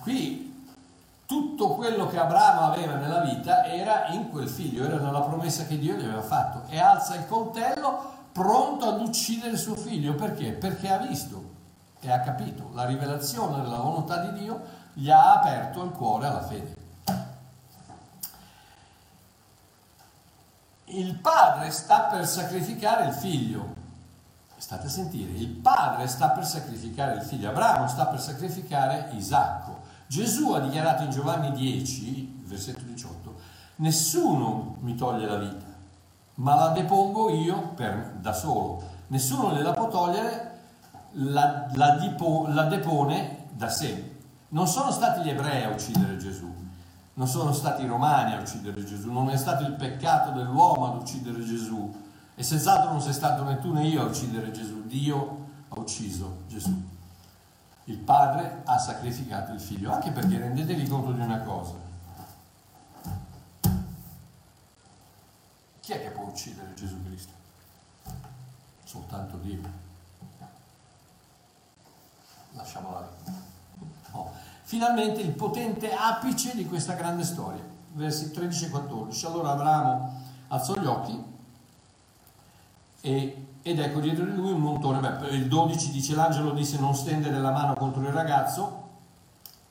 Qui 0.00 0.50
tutto 1.26 1.68
quello 1.68 2.08
che 2.08 2.18
Abramo 2.18 2.60
aveva 2.60 2.96
nella 2.96 3.20
vita 3.20 3.64
era 3.64 4.08
in 4.08 4.28
quel 4.28 4.48
figlio, 4.48 4.84
era 4.84 4.98
nella 4.98 5.22
promessa 5.22 5.64
che 5.64 5.78
Dio 5.78 5.94
gli 5.94 6.04
aveva 6.04 6.20
fatto 6.20 6.64
e 6.68 6.78
alza 6.78 7.14
il 7.14 7.26
coltello 7.26 8.10
pronto 8.32 8.86
ad 8.86 9.00
uccidere 9.00 9.56
suo 9.56 9.74
figlio 9.74 10.14
perché? 10.14 10.52
Perché 10.52 10.90
ha 10.90 10.98
visto 10.98 11.50
e 12.00 12.10
ha 12.10 12.20
capito 12.20 12.70
la 12.74 12.84
rivelazione 12.84 13.62
della 13.62 13.78
volontà 13.78 14.18
di 14.18 14.40
Dio 14.40 14.60
gli 14.94 15.10
ha 15.10 15.34
aperto 15.34 15.82
il 15.84 15.90
cuore 15.90 16.26
alla 16.26 16.42
fede. 16.42 16.76
Il 20.86 21.14
padre 21.16 21.70
sta 21.70 22.00
per 22.00 22.26
sacrificare 22.26 23.06
il 23.06 23.14
figlio. 23.14 23.80
State 24.56 24.86
a 24.86 24.90
sentire, 24.90 25.32
il 25.32 25.48
padre 25.48 26.06
sta 26.06 26.28
per 26.30 26.46
sacrificare 26.46 27.16
il 27.16 27.22
figlio. 27.22 27.48
Abramo 27.48 27.88
sta 27.88 28.06
per 28.06 28.20
sacrificare 28.20 29.10
Isacco. 29.12 29.80
Gesù 30.06 30.52
ha 30.52 30.60
dichiarato 30.60 31.02
in 31.04 31.10
Giovanni 31.10 31.52
10, 31.52 32.42
versetto 32.44 32.84
18, 32.84 33.34
nessuno 33.76 34.76
mi 34.80 34.94
toglie 34.94 35.26
la 35.26 35.36
vita, 35.36 35.64
ma 36.34 36.54
la 36.54 36.68
depongo 36.68 37.30
io 37.30 37.68
per, 37.70 38.16
da 38.20 38.34
solo. 38.34 38.82
Nessuno 39.06 39.54
gliela 39.54 39.72
può 39.72 39.88
togliere, 39.88 40.58
la, 41.12 41.66
la, 41.72 41.96
dipo, 41.96 42.44
la 42.48 42.64
depone 42.64 43.46
da 43.52 43.70
sé. 43.70 44.11
Non 44.52 44.66
sono 44.66 44.90
stati 44.90 45.20
gli 45.20 45.28
ebrei 45.28 45.64
a 45.64 45.68
uccidere 45.68 46.16
Gesù, 46.16 46.50
non 47.14 47.26
sono 47.26 47.52
stati 47.52 47.82
i 47.82 47.86
romani 47.86 48.34
a 48.34 48.40
uccidere 48.40 48.84
Gesù, 48.84 49.10
non 49.10 49.28
è 49.28 49.36
stato 49.36 49.64
il 49.64 49.72
peccato 49.72 50.30
dell'uomo 50.30 50.86
ad 50.86 51.02
uccidere 51.02 51.44
Gesù 51.44 51.94
e 52.34 52.42
senz'altro 52.42 52.90
non 52.90 53.02
sei 53.02 53.12
stato 53.12 53.44
né 53.44 53.58
tu 53.60 53.72
né 53.72 53.86
io 53.86 54.02
a 54.02 54.06
uccidere 54.06 54.50
Gesù, 54.50 54.86
Dio 54.86 55.46
ha 55.68 55.78
ucciso 55.78 56.42
Gesù 56.48 56.90
il 57.84 57.98
padre 57.98 58.62
ha 58.64 58.78
sacrificato 58.78 59.52
il 59.52 59.60
figlio, 59.60 59.92
anche 59.92 60.12
perché 60.12 60.38
rendetevi 60.38 60.86
conto 60.88 61.12
di 61.12 61.20
una 61.20 61.40
cosa. 61.40 61.74
Chi 65.80 65.92
è 65.92 66.00
che 66.00 66.10
può 66.10 66.26
uccidere 66.26 66.74
Gesù 66.74 67.02
Cristo? 67.02 67.32
Soltanto 68.84 69.36
Dio. 69.38 69.60
Lasciamola 72.52 73.00
lì. 73.00 73.50
Oh. 74.12 74.30
Finalmente 74.62 75.20
il 75.20 75.32
potente 75.32 75.92
apice 75.92 76.54
di 76.54 76.66
questa 76.66 76.94
grande 76.94 77.24
storia, 77.24 77.62
versi 77.92 78.30
13 78.30 78.66
e 78.66 78.68
14. 78.70 79.26
Allora 79.26 79.50
Abramo 79.50 80.20
alzò 80.48 80.74
gli 80.76 80.86
occhi 80.86 81.24
e 83.00 83.46
ed 83.64 83.78
ecco 83.78 84.00
dietro 84.00 84.24
di 84.24 84.34
lui 84.34 84.50
un 84.50 84.60
montone, 84.60 84.98
beh, 84.98 85.28
il 85.28 85.46
12 85.46 85.92
dice 85.92 86.16
l'angelo 86.16 86.50
disse 86.50 86.78
non 86.80 86.96
stendere 86.96 87.38
la 87.38 87.52
mano 87.52 87.74
contro 87.74 88.02
il 88.02 88.08
ragazzo 88.08 88.80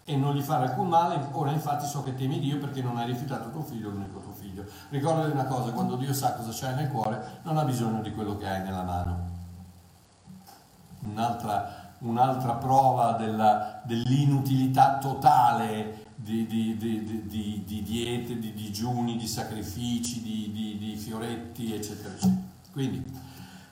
e 0.05 0.15
non 0.15 0.33
gli 0.33 0.41
fare 0.41 0.69
alcun 0.69 0.87
male, 0.87 1.27
ora 1.33 1.51
infatti 1.51 1.85
so 1.85 2.01
che 2.01 2.15
temi 2.15 2.39
Dio 2.39 2.57
perché 2.57 2.81
non 2.81 2.97
hai 2.97 3.05
rifiutato 3.05 3.51
tuo 3.51 3.61
figlio, 3.61 3.89
l'unico 3.89 4.19
tuo 4.19 4.31
figlio. 4.31 4.63
Ricordati 4.89 5.31
una 5.31 5.43
cosa, 5.45 5.71
quando 5.71 5.97
Dio 5.97 6.13
sa 6.13 6.33
cosa 6.33 6.51
c'hai 6.53 6.75
nel 6.75 6.89
cuore, 6.89 7.39
non 7.43 7.57
ha 7.57 7.63
bisogno 7.65 8.01
di 8.01 8.13
quello 8.13 8.37
che 8.37 8.47
hai 8.47 8.61
nella 8.63 8.83
mano. 8.83 9.29
Un'altra, 11.01 11.90
un'altra 12.01 12.53
prova 12.53 13.13
della, 13.13 13.81
dell'inutilità 13.83 14.97
totale 14.97 16.05
di, 16.15 16.45
di, 16.45 16.77
di, 16.77 17.63
di, 17.65 17.83
diete, 17.83 18.37
di 18.37 18.53
digiuni, 18.53 19.17
di 19.17 19.27
sacrifici, 19.27 20.21
di, 20.21 20.95
fioretti, 20.97 21.73
eccetera, 21.73 22.13
eccetera. 22.13 22.39
Quindi 22.71 23.29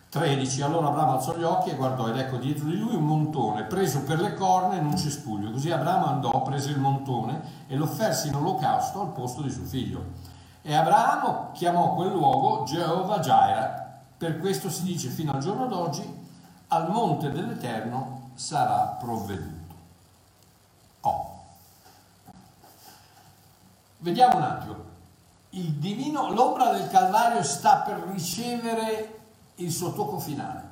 13. 0.09 0.63
Allora 0.63 0.87
Abramo 0.87 1.13
alzò 1.13 1.37
gli 1.37 1.43
occhi 1.43 1.69
e 1.69 1.75
guardò 1.75 2.07
ed 2.07 2.17
ecco 2.17 2.37
dietro 2.37 2.65
di 2.65 2.77
lui 2.77 2.95
un 2.95 3.05
montone 3.05 3.63
preso 3.63 4.01
per 4.01 4.19
le 4.19 4.33
corna 4.33 4.75
in 4.75 4.85
un 4.85 4.97
cespuglio. 4.97 5.51
Così 5.51 5.71
Abramo 5.71 6.07
andò, 6.07 6.41
prese 6.41 6.71
il 6.71 6.79
montone 6.79 7.41
e 7.67 7.75
lo 7.75 7.83
offerse 7.83 8.27
in 8.27 8.35
olocausto 8.35 9.01
al 9.01 9.11
posto 9.11 9.41
di 9.43 9.51
suo 9.51 9.65
figlio. 9.65 10.27
E 10.61 10.73
Abramo 10.73 11.51
chiamò 11.53 11.93
quel 11.93 12.11
luogo 12.11 12.63
Geova 12.65 13.19
Jaira, 13.19 14.01
per 14.17 14.39
questo 14.39 14.69
si 14.69 14.83
dice 14.83 15.09
fino 15.09 15.31
al 15.31 15.39
giorno 15.39 15.67
d'oggi, 15.67 16.03
al 16.69 16.89
monte 16.89 17.31
dell'Eterno 17.31 18.18
sarà 18.39 18.95
provveduto. 18.97 19.75
Oh. 21.01 21.43
Vediamo 23.97 24.37
un 24.37 24.43
attimo. 24.43 24.75
Divino, 25.49 26.31
l'ombra 26.31 26.71
del 26.71 26.89
Calvario 26.89 27.43
sta 27.43 27.79
per 27.79 27.97
ricevere 28.11 29.19
il 29.55 29.69
suo 29.71 29.91
tocco 29.91 30.19
finale. 30.19 30.67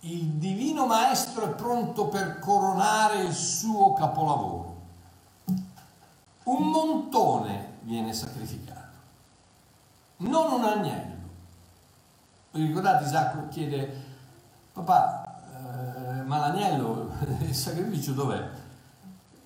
Il 0.00 0.24
divino 0.24 0.86
maestro 0.86 1.44
è 1.44 1.54
pronto 1.54 2.06
per 2.06 2.38
coronare 2.38 3.24
il 3.24 3.34
suo 3.34 3.92
capolavoro. 3.92 4.80
Un 6.44 6.66
montone 6.70 7.76
viene 7.82 8.14
sacrificato, 8.14 8.96
non 10.18 10.52
un 10.52 10.64
agnello. 10.64 11.28
Ricordate 12.52 13.04
Isacco 13.04 13.48
chiede, 13.48 14.04
papà, 14.72 15.21
ma 16.24 16.38
l'agnello, 16.38 17.10
il 17.40 17.54
sacrificio 17.54 18.12
dov'è? 18.12 18.50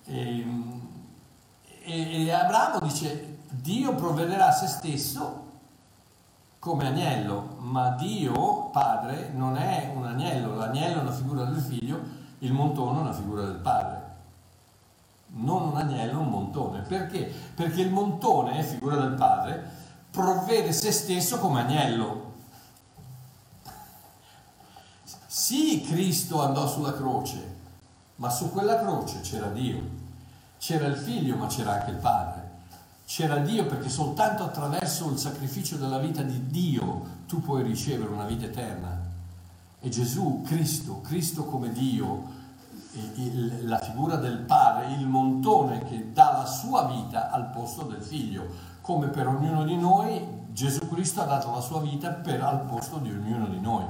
E, 0.05 0.45
e, 1.83 2.25
e 2.25 2.31
Abramo 2.31 2.79
dice, 2.79 3.39
Dio 3.49 3.95
provvederà 3.95 4.47
a 4.47 4.51
se 4.51 4.67
stesso 4.67 5.45
come 6.59 6.87
agnello, 6.87 7.55
ma 7.59 7.91
Dio, 7.91 8.69
padre, 8.69 9.31
non 9.33 9.57
è 9.57 9.91
un 9.93 10.05
agnello, 10.05 10.55
l'agnello 10.55 10.99
è 10.99 11.01
una 11.01 11.11
figura 11.11 11.45
del 11.45 11.61
figlio, 11.61 11.99
il 12.39 12.53
montone 12.53 12.97
è 12.97 13.01
una 13.01 13.13
figura 13.13 13.43
del 13.43 13.55
padre 13.55 14.07
non 15.29 15.69
un 15.69 15.77
agnello, 15.77 16.21
un 16.21 16.29
montone. 16.29 16.81
Perché? 16.81 17.31
Perché 17.53 17.81
il 17.81 17.91
montone, 17.91 18.63
figura 18.63 18.95
del 18.95 19.13
padre, 19.13 19.69
provvede 20.09 20.71
se 20.71 20.91
stesso 20.91 21.39
come 21.39 21.61
agnello. 21.61 22.26
Sì, 25.37 25.81
Cristo 25.81 26.41
andò 26.41 26.67
sulla 26.67 26.93
croce, 26.93 27.57
ma 28.15 28.27
su 28.27 28.49
quella 28.51 28.79
croce 28.79 29.21
c'era 29.21 29.49
Dio. 29.49 29.79
C'era 30.57 30.87
il 30.87 30.95
figlio, 30.95 31.35
ma 31.35 31.45
c'era 31.45 31.73
anche 31.73 31.91
il 31.91 31.97
padre. 31.97 32.49
C'era 33.05 33.37
Dio 33.37 33.67
perché 33.67 33.87
soltanto 33.87 34.43
attraverso 34.43 35.07
il 35.11 35.19
sacrificio 35.19 35.75
della 35.75 35.99
vita 35.99 36.23
di 36.23 36.47
Dio 36.47 37.05
tu 37.27 37.39
puoi 37.39 37.61
ricevere 37.61 38.09
una 38.09 38.25
vita 38.25 38.45
eterna. 38.45 38.99
E 39.79 39.89
Gesù, 39.89 40.41
Cristo, 40.43 41.01
Cristo 41.01 41.45
come 41.45 41.71
Dio, 41.71 42.23
la 43.61 43.77
figura 43.77 44.15
del 44.15 44.39
padre, 44.39 44.95
il 44.95 45.05
montone 45.05 45.83
che 45.83 46.13
dà 46.13 46.31
la 46.31 46.45
sua 46.47 46.85
vita 46.85 47.29
al 47.29 47.51
posto 47.51 47.83
del 47.83 48.01
figlio. 48.01 48.47
Come 48.81 49.09
per 49.09 49.27
ognuno 49.27 49.63
di 49.65 49.77
noi, 49.77 50.19
Gesù 50.51 50.89
Cristo 50.89 51.21
ha 51.21 51.25
dato 51.25 51.51
la 51.51 51.61
sua 51.61 51.79
vita 51.79 52.09
per, 52.09 52.41
al 52.41 52.61
posto 52.61 52.97
di 52.97 53.11
ognuno 53.11 53.45
di 53.45 53.59
noi. 53.59 53.85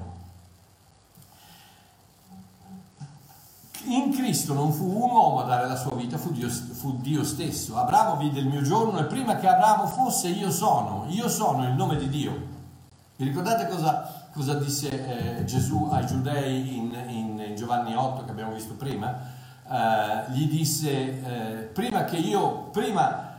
In 3.90 4.12
Cristo 4.12 4.54
non 4.54 4.72
fu 4.74 4.86
un 4.86 5.12
uomo 5.12 5.40
a 5.40 5.46
dare 5.46 5.68
la 5.68 5.76
sua 5.76 5.96
vita, 5.96 6.18
fu 6.18 6.32
Dio, 6.32 6.50
fu 6.50 6.98
Dio 6.98 7.24
stesso. 7.24 7.78
Abramo 7.78 8.18
vide 8.18 8.40
il 8.40 8.48
mio 8.48 8.62
giorno 8.62 9.00
e 9.00 9.06
prima 9.06 9.38
che 9.38 9.48
Abramo 9.48 9.88
fosse 9.88 10.28
io 10.28 10.52
sono, 10.52 11.06
io 11.08 11.30
sono 11.30 11.64
il 11.64 11.74
nome 11.74 11.98
di 11.98 12.10
Dio. 12.10 12.56
Vi 13.16 13.26
ricordate 13.26 13.68
cosa 13.68 14.26
cosa 14.38 14.54
disse 14.54 15.40
eh, 15.40 15.46
Gesù 15.46 15.90
ai 15.92 16.06
giudei 16.06 16.78
in, 16.78 16.96
in, 17.08 17.56
Giovanni 17.56 17.96
8 17.96 18.24
che 18.24 18.30
abbiamo 18.30 18.54
visto 18.54 18.76
prima? 18.76 19.20
Eh, 19.68 20.32
gli 20.32 20.48
disse, 20.48 20.92
eh, 20.92 21.64
prima 21.64 22.04
che 22.04 22.18
io, 22.18 22.70
prima, 22.72 23.34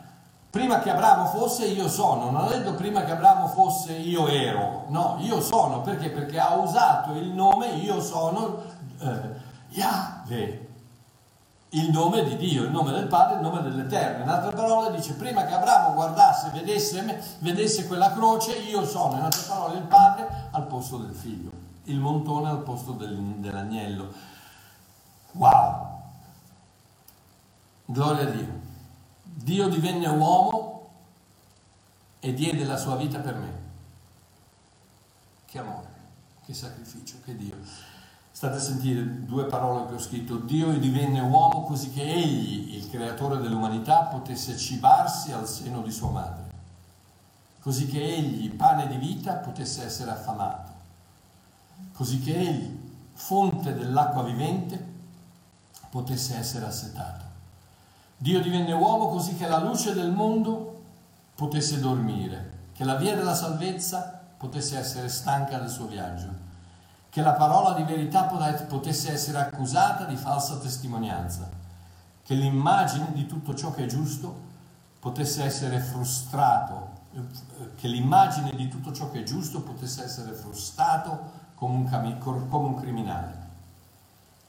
prima 0.51 0.81
che 0.81 0.91
Abramo 0.91 1.27
fosse 1.27 1.67
io 1.67 1.89
sono, 1.89 2.31
non 2.31 2.43
ha 2.43 2.49
detto 2.49 2.75
prima 2.75 3.05
che 3.05 3.13
Abramo 3.13 3.47
fosse 3.47 3.93
io 3.93 4.27
ero, 4.27 4.87
no, 4.89 5.19
io 5.21 5.41
sono, 5.41 5.83
perché? 5.83 6.11
Perché 6.11 6.41
ha 6.41 6.57
usato 6.57 7.13
il 7.13 7.29
nome 7.29 7.69
io 7.69 8.01
sono 8.01 8.61
eh, 8.99 9.47
Yahweh, 10.29 10.67
il 11.71 11.91
nome 11.91 12.25
di 12.25 12.37
Dio, 12.37 12.64
il 12.64 12.71
nome 12.71 12.93
del 12.93 13.07
Padre, 13.07 13.37
il 13.37 13.43
nome 13.43 13.62
dell'Eterno. 13.62 14.23
In 14.23 14.29
altre 14.29 14.55
parole 14.55 14.95
dice, 14.97 15.14
prima 15.14 15.45
che 15.45 15.55
Abramo 15.55 15.95
guardasse, 15.95 16.51
vedesse, 16.51 17.23
vedesse 17.41 17.87
quella 17.87 18.12
croce, 18.12 18.57
io 18.59 18.87
sono, 18.87 19.17
in 19.17 19.23
altre 19.23 19.43
parole, 19.47 19.79
il 19.79 19.85
Padre 19.85 20.49
al 20.51 20.67
posto 20.67 20.99
del 20.99 21.14
figlio, 21.14 21.51
il 21.85 21.99
montone 21.99 22.49
al 22.49 22.62
posto 22.62 22.93
del, 22.93 23.17
dell'agnello. 23.17 24.12
Wow! 25.33 25.97
Gloria 27.85 28.27
a 28.27 28.31
Dio. 28.31 28.67
Dio 29.23 29.69
divenne 29.69 30.09
uomo 30.09 30.91
e 32.21 32.33
diede 32.35 32.64
la 32.64 32.77
sua 32.77 32.97
vita 32.97 33.19
per 33.19 33.35
me. 33.35 33.67
Che 35.45 35.59
amore, 35.59 35.88
che 36.45 36.55
sacrificio, 36.55 37.17
che 37.25 37.37
Dio. 37.37 37.88
State 38.38 38.55
a 38.55 38.61
sentire 38.61 39.24
due 39.24 39.46
parole 39.46 39.88
che 39.88 39.94
ho 39.94 39.98
scritto. 39.98 40.37
Dio 40.37 40.70
divenne 40.79 41.18
uomo 41.18 41.64
così 41.64 41.90
che 41.90 42.05
egli, 42.05 42.77
il 42.77 42.88
creatore 42.88 43.38
dell'umanità, 43.38 44.03
potesse 44.03 44.57
cibarsi 44.57 45.33
al 45.33 45.48
seno 45.48 45.83
di 45.83 45.90
sua 45.90 46.11
madre, 46.11 46.44
così 47.59 47.88
che 47.88 48.01
egli, 48.01 48.48
pane 48.53 48.87
di 48.87 48.96
vita, 48.96 49.33
potesse 49.33 49.85
essere 49.85 50.12
affamato, 50.12 50.70
così 51.94 52.20
che 52.20 52.38
egli, 52.38 52.79
fonte 53.12 53.74
dell'acqua 53.74 54.22
vivente, 54.22 54.87
potesse 55.90 56.37
essere 56.37 56.66
assetato. 56.66 57.24
Dio 58.18 58.40
divenne 58.40 58.72
uomo 58.72 59.09
così 59.09 59.35
che 59.35 59.48
la 59.48 59.59
luce 59.59 59.94
del 59.94 60.12
mondo 60.12 60.83
potesse 61.35 61.81
dormire, 61.81 62.53
che 62.72 62.85
la 62.85 62.94
via 62.94 63.16
della 63.16 63.35
salvezza 63.35 64.27
potesse 64.37 64.79
essere 64.79 65.09
stanca 65.09 65.59
del 65.59 65.68
suo 65.70 65.87
viaggio 65.87 66.46
che 67.11 67.23
la 67.23 67.33
parola 67.33 67.73
di 67.73 67.85
verità 67.85 68.25
potesse 68.25 69.12
essere 69.12 69.38
accusata 69.38 70.05
di 70.05 70.16
falsa 70.16 70.59
testimonianza, 70.59 71.49
che 72.23 72.35
l'immagine 72.35 73.12
di 73.12 73.27
tutto 73.27 73.55
ciò 73.55 73.73
che 73.73 73.85
è 73.85 73.87
giusto 73.87 74.47
potesse 75.01 75.42
essere 75.42 75.81
frustrato, 75.81 76.97
che 77.77 77.88
l'immagine 77.88 78.55
di 78.55 78.68
tutto 78.68 78.92
ciò 78.92 79.11
che 79.11 79.21
è 79.21 79.23
giusto 79.23 79.62
potesse 79.62 80.05
essere 80.05 80.33
frustrato 80.33 81.47
come 81.55 81.75
un, 81.75 81.85
cami- 81.88 82.18
come 82.18 82.66
un 82.66 82.75
criminale. 82.75 83.47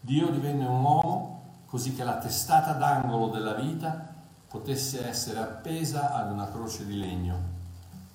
Dio 0.01 0.29
divenne 0.29 0.65
un 0.65 0.83
uomo 0.83 1.41
così 1.65 1.93
che 1.95 2.03
la 2.03 2.17
testata 2.17 2.73
d'angolo 2.73 3.27
della 3.29 3.53
vita 3.53 4.07
potesse 4.47 5.07
essere 5.07 5.39
appesa 5.39 6.13
ad 6.13 6.31
una 6.31 6.49
croce 6.49 6.85
di 6.85 6.97
legno, 6.97 7.35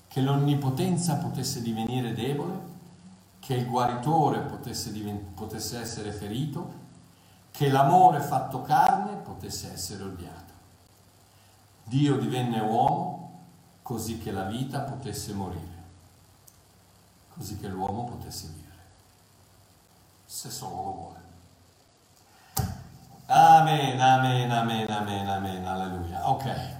che 0.08 0.20
l'onnipotenza 0.20 1.14
potesse 1.16 1.62
divenire 1.62 2.12
debole 2.12 2.72
che 3.44 3.52
il 3.52 3.66
guaritore 3.66 4.40
potesse, 4.40 4.90
divent- 4.90 5.34
potesse 5.34 5.78
essere 5.78 6.12
ferito, 6.12 6.72
che 7.50 7.68
l'amore 7.68 8.20
fatto 8.20 8.62
carne 8.62 9.16
potesse 9.16 9.70
essere 9.70 10.02
odiato. 10.02 10.52
Dio 11.84 12.16
divenne 12.16 12.60
uomo 12.60 13.42
così 13.82 14.16
che 14.16 14.32
la 14.32 14.44
vita 14.44 14.80
potesse 14.80 15.34
morire, 15.34 15.82
così 17.34 17.58
che 17.58 17.68
l'uomo 17.68 18.04
potesse 18.04 18.46
vivere, 18.46 18.82
se 20.24 20.48
solo 20.48 20.76
lo 20.76 20.92
vuole. 20.92 21.22
Amen, 23.26 24.00
amen, 24.00 24.50
amen, 24.50 24.90
amen, 24.90 25.28
amen, 25.28 25.66
alleluia. 25.66 26.30
Ok, 26.30 26.76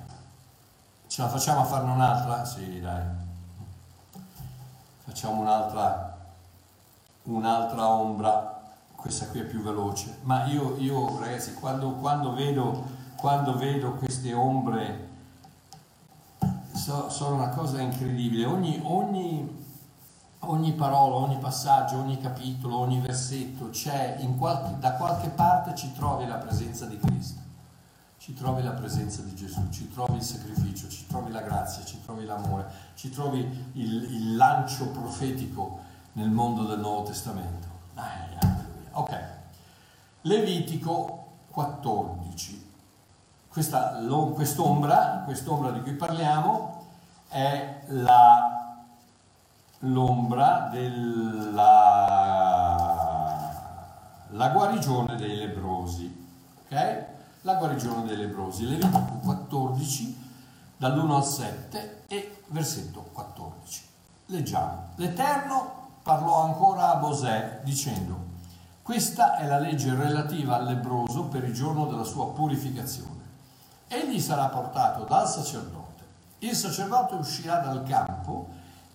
ce 1.09 1.21
la 1.21 1.29
facciamo 1.29 1.61
a 1.61 1.65
farne 1.65 1.91
un'altra? 1.91 2.43
Sì, 2.47 2.81
dai. 2.81 3.05
Facciamo 5.05 5.43
un'altra 5.43 6.14
un'altra 7.25 7.89
ombra, 7.89 8.63
questa 8.95 9.29
qui 9.29 9.41
è 9.41 9.45
più 9.45 9.63
veloce, 9.63 10.19
ma 10.23 10.47
io, 10.47 10.77
io 10.79 11.19
ragazzi, 11.19 11.55
quando, 11.55 11.93
quando, 11.93 12.35
vedo, 12.35 12.85
quando 13.17 13.57
vedo 13.57 13.93
queste 13.93 14.33
ombre, 14.33 15.09
so, 16.73 17.09
sono 17.09 17.37
una 17.37 17.49
cosa 17.49 17.81
incredibile, 17.81 18.45
ogni, 18.45 18.81
ogni, 18.85 19.65
ogni 20.41 20.73
parola, 20.73 21.17
ogni 21.17 21.39
passaggio, 21.39 21.99
ogni 21.99 22.19
capitolo, 22.19 22.77
ogni 22.77 23.01
versetto, 23.01 23.71
c'è, 23.71 24.19
qualche, 24.37 24.79
da 24.79 24.95
qualche 24.95 25.29
parte 25.29 25.75
ci 25.75 25.93
trovi 25.93 26.27
la 26.27 26.37
presenza 26.37 26.87
di 26.87 26.99
Cristo. 26.99 27.43
Ci 28.17 28.33
trovi 28.33 28.63
la 28.63 28.71
presenza 28.71 29.21
di 29.21 29.35
Gesù, 29.35 29.69
ci 29.69 29.91
trovi 29.91 30.17
il 30.17 30.23
sacrificio, 30.23 30.89
ci 30.89 31.07
trovi 31.07 31.31
la 31.31 31.43
grazia, 31.43 31.85
ci 31.85 32.01
trovi 32.03 32.25
l'amore, 32.25 32.71
ci 32.95 33.11
trovi 33.11 33.41
il, 33.75 34.03
il 34.03 34.37
lancio 34.37 34.89
profetico 34.89 35.93
nel 36.15 36.31
mondo 36.31 36.65
del 36.65 36.81
Nuovo 36.81 37.05
Testamento. 37.05 37.69
Ok, 38.93 39.25
Levitico 40.23 41.27
14. 41.51 42.73
Questa, 43.49 44.01
quest'ombra, 44.35 45.23
quest'ombra 45.25 45.71
di 45.71 45.81
cui 45.83 45.95
parliamo 45.95 46.87
è 47.29 47.83
la, 47.89 48.77
l'ombra 49.81 50.69
della 50.73 52.05
la 54.35 54.49
guarigione 54.49 55.17
dei 55.17 55.37
lebrosi. 55.37 56.27
Ok? 56.65 57.05
La 57.43 57.55
guarigione 57.55 58.05
dei 58.07 58.17
lebrosi. 58.17 58.69
Levitico 58.69 59.19
14 59.23 60.23
dall'1 60.77 61.11
al 61.11 61.25
7 61.25 62.03
e 62.09 62.43
versetto 62.49 63.09
14. 63.13 63.83
Leggiamo. 64.27 64.89
L'Eterno 64.97 65.83
parlò 66.05 66.43
ancora 66.43 66.93
a 66.93 66.99
Mosè 66.99 67.61
dicendo, 67.65 68.33
questa 68.83 69.39
è 69.39 69.47
la 69.47 69.59
legge 69.59 69.95
relativa 69.95 70.57
al 70.57 70.67
lebroso 70.67 71.25
per 71.25 71.45
il 71.45 71.55
giorno 71.55 71.87
della 71.87 72.05
sua 72.05 72.29
purificazione. 72.29 73.23
Egli 73.89 74.21
sarà 74.21 74.49
portato 74.49 75.05
dal 75.05 75.27
sacerdote. 75.27 76.05
Il 76.41 76.55
sacerdote 76.55 77.15
uscirà 77.15 77.61
dal 77.61 77.85
campo 77.85 78.49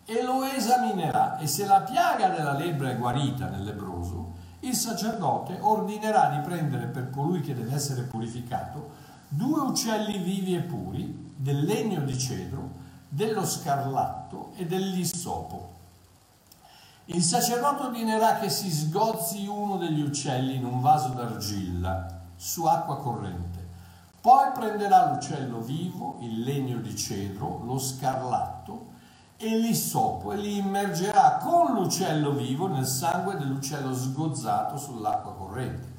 e 0.06 0.22
lo 0.22 0.43
esaminerà 0.43 1.39
e 1.39 1.48
se 1.48 1.65
la 1.65 1.82
piaga 1.82 2.30
della 2.30 2.54
lebbra 2.54 2.91
è 2.91 2.98
guarita 2.98 3.48
nel 3.48 3.63
lebroso, 3.63 4.34
il 4.60 4.76
sacerdote 4.76 5.58
ordinerà 5.60 6.30
di 6.30 6.41
prendere 6.48 6.86
per 6.86 7.10
colui 7.10 7.41
che 7.41 7.56
deve 7.56 7.74
essere 7.74 8.04
purificato 8.04 8.91
due 9.28 9.62
uccelli 9.62 10.19
vivi 10.19 10.56
e 10.56 10.62
puri, 10.62 11.34
del 11.36 11.63
legno 11.63 12.02
di 12.02 12.15
cedro, 12.19 12.69
dello 13.10 13.43
scarlatto 13.43 14.52
e 14.58 14.67
dell'issopo. 14.67 15.78
Il 17.12 17.24
sacerdote 17.24 17.86
ordinerà 17.88 18.36
che 18.36 18.50
si 18.50 18.69
sgozzi 18.69 19.48
uno 19.48 19.78
degli 19.78 20.00
uccelli 20.00 20.58
in 20.58 20.63
un 20.63 20.80
vaso 20.80 21.10
d'argilla 21.10 22.06
su 22.36 22.65
acqua 22.65 22.98
corrente. 22.98 23.67
Poi 24.22 24.52
prenderà 24.54 25.10
l'uccello 25.10 25.60
vivo, 25.60 26.17
il 26.19 26.41
legno 26.41 26.78
di 26.78 26.95
cedro, 26.95 27.63
lo 27.63 27.80
scarlatto 27.80 28.89
e 29.38 29.58
l'issopo 29.58 30.34
e 30.34 30.38
li 30.38 30.58
immergerà 30.58 31.39
con 31.41 31.74
l'uccello 31.74 32.30
vivo 32.34 32.67
nel 32.67 32.86
sangue 32.86 33.38
dell'uccello 33.38 33.91
sgozzato 33.91 34.78
sull'acqua 34.78 35.34
corrente. 35.34 35.95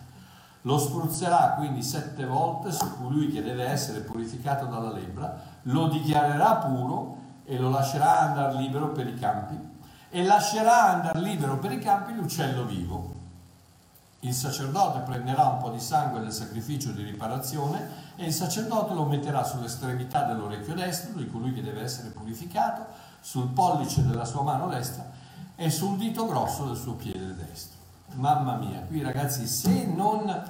Lo 0.62 0.78
spruzzerà 0.78 1.54
quindi 1.56 1.82
sette 1.82 2.24
volte 2.24 2.70
su 2.70 2.86
colui 2.98 3.32
che 3.32 3.42
deve 3.42 3.64
essere 3.64 3.98
purificato 4.02 4.66
dalla 4.66 4.92
lebbra, 4.92 5.40
lo 5.62 5.88
dichiarerà 5.88 6.54
puro 6.58 7.16
e 7.44 7.58
lo 7.58 7.68
lascerà 7.68 8.20
andare 8.20 8.54
libero 8.58 8.92
per 8.92 9.08
i 9.08 9.18
campi 9.18 9.69
e 10.10 10.24
lascerà 10.24 10.90
andare 10.90 11.20
libero 11.20 11.58
per 11.58 11.72
i 11.72 11.78
campi 11.78 12.12
l'uccello 12.14 12.64
vivo. 12.64 13.18
Il 14.20 14.34
sacerdote 14.34 14.98
prenderà 15.00 15.46
un 15.46 15.58
po' 15.58 15.70
di 15.70 15.80
sangue 15.80 16.20
del 16.20 16.32
sacrificio 16.32 16.90
di 16.90 17.02
riparazione 17.02 18.08
e 18.16 18.26
il 18.26 18.32
sacerdote 18.34 18.92
lo 18.92 19.06
metterà 19.06 19.44
sull'estremità 19.44 20.24
dell'orecchio 20.24 20.74
destro 20.74 21.18
di 21.18 21.26
colui 21.26 21.54
che 21.54 21.62
deve 21.62 21.80
essere 21.80 22.10
purificato, 22.10 22.84
sul 23.20 23.48
pollice 23.48 24.06
della 24.06 24.24
sua 24.24 24.42
mano 24.42 24.68
destra 24.68 25.10
e 25.54 25.70
sul 25.70 25.96
dito 25.96 26.26
grosso 26.26 26.66
del 26.66 26.76
suo 26.76 26.94
piede 26.94 27.34
destro. 27.34 27.78
Mamma 28.14 28.56
mia, 28.56 28.80
qui 28.80 29.02
ragazzi, 29.02 29.46
se 29.46 29.86
non, 29.86 30.42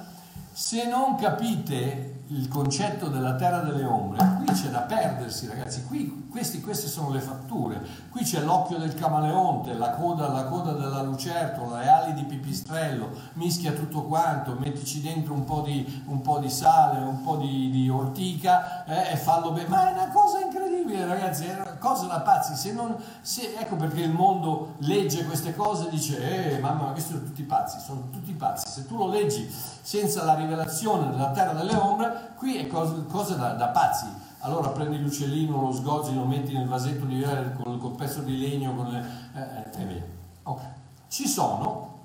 se 0.51 0.87
non 0.87 1.15
capite 1.15 2.10
il 2.33 2.47
concetto 2.47 3.07
della 3.07 3.35
terra 3.35 3.59
delle 3.59 3.83
ombre, 3.83 4.41
qui 4.43 4.53
c'è 4.53 4.69
da 4.69 4.81
perdersi 4.81 5.47
ragazzi, 5.47 5.83
qui, 5.83 6.27
questi, 6.29 6.61
queste 6.61 6.87
sono 6.87 7.11
le 7.11 7.19
fatture, 7.19 7.81
qui 8.09 8.23
c'è 8.23 8.39
l'occhio 8.41 8.77
del 8.77 8.93
camaleonte, 8.93 9.73
la 9.73 9.91
coda, 9.91 10.29
la 10.29 10.45
coda 10.45 10.71
della 10.71 11.01
lucertola, 11.01 11.79
le 11.79 11.89
ali 11.89 12.13
di 12.13 12.23
pipistrello, 12.23 13.09
mischia 13.33 13.73
tutto 13.73 14.03
quanto, 14.03 14.55
mettici 14.57 15.01
dentro 15.01 15.33
un 15.33 15.43
po' 15.43 15.61
di, 15.61 16.03
un 16.05 16.21
po 16.21 16.39
di 16.39 16.49
sale, 16.49 16.99
un 16.99 17.21
po' 17.21 17.35
di, 17.35 17.69
di 17.69 17.89
ortica 17.89 18.85
eh, 18.85 19.11
e 19.11 19.17
fallo 19.17 19.51
bene, 19.51 19.67
ma 19.67 19.89
è 19.89 19.93
una 19.93 20.07
cosa 20.07 20.39
incredibile 20.39 21.05
ragazzi, 21.05 21.47
cosa 21.81 22.05
da 22.05 22.21
pazzi, 22.21 22.55
se 22.55 22.73
non, 22.73 22.95
se, 23.21 23.55
ecco 23.57 23.75
perché 23.75 24.01
il 24.01 24.11
mondo 24.11 24.75
legge 24.81 25.25
queste 25.25 25.55
cose 25.55 25.87
e 25.87 25.89
dice, 25.89 26.53
eh 26.53 26.59
mamma, 26.59 26.91
questi 26.91 27.13
sono 27.13 27.23
tutti 27.23 27.41
pazzi, 27.41 27.79
sono 27.79 28.07
tutti 28.11 28.31
pazzi, 28.33 28.69
se 28.69 28.85
tu 28.85 28.97
lo 28.97 29.07
leggi 29.07 29.51
senza 29.81 30.23
la 30.23 30.35
rivelazione 30.35 31.09
della 31.09 31.31
terra 31.31 31.53
delle 31.53 31.75
ombre, 31.75 32.33
qui 32.37 32.57
è 32.57 32.67
cosa, 32.67 32.93
cosa 33.09 33.33
da, 33.33 33.53
da, 33.53 33.69
pazzi. 33.69 34.05
Allora 34.43 34.69
prendi 34.69 34.99
l'uccellino, 35.01 35.59
lo 35.59 35.71
sgozzi, 35.71 36.13
lo 36.13 36.25
metti 36.25 36.53
nel 36.53 36.67
vasetto 36.67 37.05
di, 37.05 37.21
eh, 37.21 37.53
con, 37.53 37.73
il 37.73 37.95
pezzo 37.97 38.21
di 38.21 38.37
legno 38.37 38.75
con 38.75 38.87
le, 38.87 39.05
eh, 39.33 39.81
e 39.81 39.85
via. 39.85 40.03
Okay. 40.43 40.69
Ci 41.07 41.27
sono, 41.27 41.99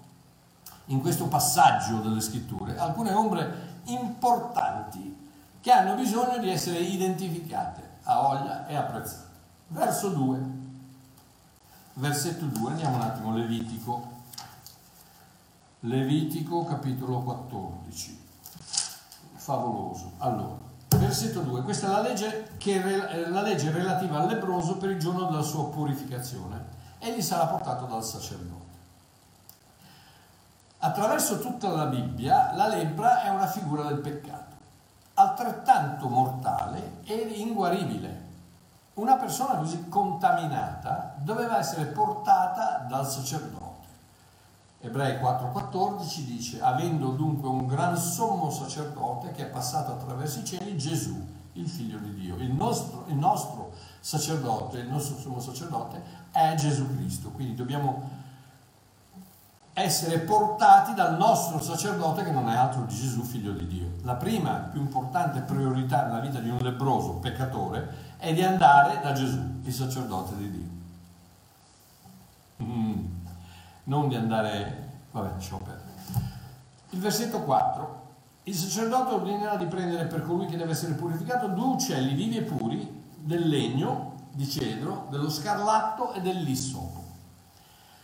in 0.87 1.03
questo 1.03 1.27
passaggio 1.27 1.99
delle 1.99 2.21
scritture, 2.21 2.79
alcune 2.79 3.13
ombre 3.13 3.81
importanti 3.85 5.17
che 5.61 5.71
hanno 5.71 5.95
bisogno 5.95 6.39
di 6.39 6.51
essere 6.51 6.79
identificate 6.79 7.83
a 8.05 8.21
voglia 8.21 8.67
e 8.67 8.75
apprezzate. 8.75 9.26
Verso 9.69 10.11
2, 10.11 10.39
versetto 11.95 12.45
2, 12.45 12.71
andiamo 12.71 12.97
un 12.97 13.03
attimo, 13.03 13.37
Levitico. 13.37 14.15
Levitico 15.81 16.65
capitolo 16.65 17.21
14 17.21 18.25
favoloso. 19.47 20.13
Allora, 20.19 20.57
versetto 20.89 21.41
2, 21.41 21.63
questa 21.63 21.87
è 21.87 21.91
la 21.91 22.01
legge, 22.01 22.51
che, 22.59 22.83
è 22.83 23.29
la 23.29 23.43
legge 23.43 23.71
relativa 23.71 24.21
al 24.21 24.27
lebroso 24.27 24.77
per 24.77 24.91
il 24.91 24.99
giorno 24.99 25.25
della 25.25 25.43
sua 25.43 25.69
purificazione. 25.69 26.75
Egli 26.99 27.23
sarà 27.23 27.47
portato 27.47 27.85
dal 27.87 28.05
sacerdote. 28.05 28.65
Attraverso 30.79 31.39
tutta 31.39 31.69
la 31.69 31.87
Bibbia 31.87 32.53
la 32.55 32.67
lebbra 32.67 33.23
è 33.23 33.29
una 33.29 33.47
figura 33.47 33.85
del 33.85 33.99
peccato, 33.99 34.57
altrettanto 35.15 36.09
mortale 36.09 37.01
e 37.05 37.15
inguaribile. 37.15 38.26
Una 38.97 39.17
persona 39.17 39.57
così 39.57 39.91
contaminata 39.91 41.17
doveva 41.19 41.59
essere 41.59 41.85
portata 41.85 42.87
dal 42.89 43.07
sacerdote. 43.07 43.87
Ebrei 44.81 45.19
4:14 45.21 46.25
dice, 46.25 46.63
avendo 46.63 47.11
dunque 47.11 47.47
un 47.47 47.67
gran 47.67 47.95
sommo 47.99 48.51
sacerdote 48.51 49.33
che 49.33 49.43
è 49.43 49.51
passato 49.51 49.93
attraverso 49.93 50.39
i 50.39 50.45
cieli, 50.47 50.79
Gesù, 50.79 51.15
il 51.53 51.69
figlio 51.69 51.99
di 51.99 52.15
Dio. 52.15 52.37
Il 52.37 52.53
nostro, 52.53 53.05
il 53.09 53.17
nostro 53.17 53.73
sacerdote, 54.01 54.79
il 54.79 54.89
nostro 54.89 55.19
sommo 55.19 55.41
sacerdote 55.41 56.03
è 56.31 56.55
Gesù 56.55 56.87
Cristo, 56.97 57.29
quindi 57.33 57.55
dobbiamo 57.55 58.25
essere 59.75 60.21
portati 60.21 60.95
dal 60.95 61.19
nostro 61.19 61.61
sacerdote 61.61 62.25
che 62.25 62.31
non 62.31 62.49
è 62.49 62.57
altro 62.57 62.85
di 62.85 62.95
Gesù, 62.95 63.21
figlio 63.21 63.53
di 63.53 63.67
Dio. 63.67 63.89
La 64.05 64.15
prima, 64.15 64.53
più 64.53 64.81
importante 64.81 65.41
priorità 65.41 66.07
nella 66.07 66.21
vita 66.21 66.39
di 66.39 66.49
un 66.49 66.57
lebroso 66.63 67.17
peccatore 67.17 68.06
è 68.19 68.33
di 68.33 68.43
andare 68.43 69.01
da 69.01 69.13
Gesù, 69.13 69.41
il 69.63 69.73
sacerdote 69.73 70.37
di 70.37 70.51
Dio. 70.51 70.75
Mm 72.63 73.15
non 73.87 74.09
di 74.09 74.15
andare... 74.15 74.85
Vabbè, 75.11 75.31
lasciamo 75.33 75.63
perdere. 75.65 75.85
Il 76.91 77.01
versetto 77.01 77.43
4. 77.43 78.05
Il 78.45 78.55
sacerdote 78.55 79.15
ordinerà 79.15 79.57
di 79.57 79.67
prendere 79.67 80.07
per 80.07 80.23
colui 80.23 80.47
che 80.47 80.57
deve 80.57 80.73
essere 80.73 80.95
purificato 80.95 81.49
due 81.49 81.75
uccelli 81.75 82.15
vivi 82.15 82.37
e 82.37 82.43
puri 82.43 83.05
del 83.17 83.49
legno 83.49 84.15
di 84.33 84.49
cedro, 84.49 85.09
dello 85.11 85.31
scarlatto 85.31 86.13
e 86.13 86.21
dell'issopo. 86.21 87.05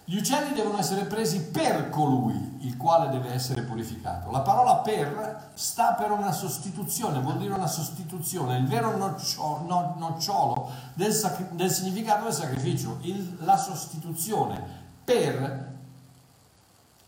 Gli 0.04 0.16
uccelli 0.16 0.52
devono 0.52 0.78
essere 0.78 1.04
presi 1.04 1.40
per 1.40 1.88
colui 1.88 2.58
il 2.62 2.76
quale 2.76 3.08
deve 3.10 3.32
essere 3.32 3.62
purificato. 3.62 4.30
La 4.30 4.40
parola 4.40 4.76
per 4.76 5.50
sta 5.54 5.92
per 5.92 6.10
una 6.10 6.32
sostituzione, 6.32 7.20
vuol 7.20 7.38
dire 7.38 7.54
una 7.54 7.68
sostituzione, 7.68 8.58
il 8.58 8.66
vero 8.66 8.96
nocciolo, 8.96 9.64
no, 9.66 9.94
nocciolo 9.98 10.70
del, 10.94 11.12
del, 11.52 11.70
significato 11.70 12.24
del 12.24 12.32
sacrificio, 12.32 12.98
il, 13.02 13.38
la 13.40 13.56
sostituzione 13.56 14.80
per 15.04 15.70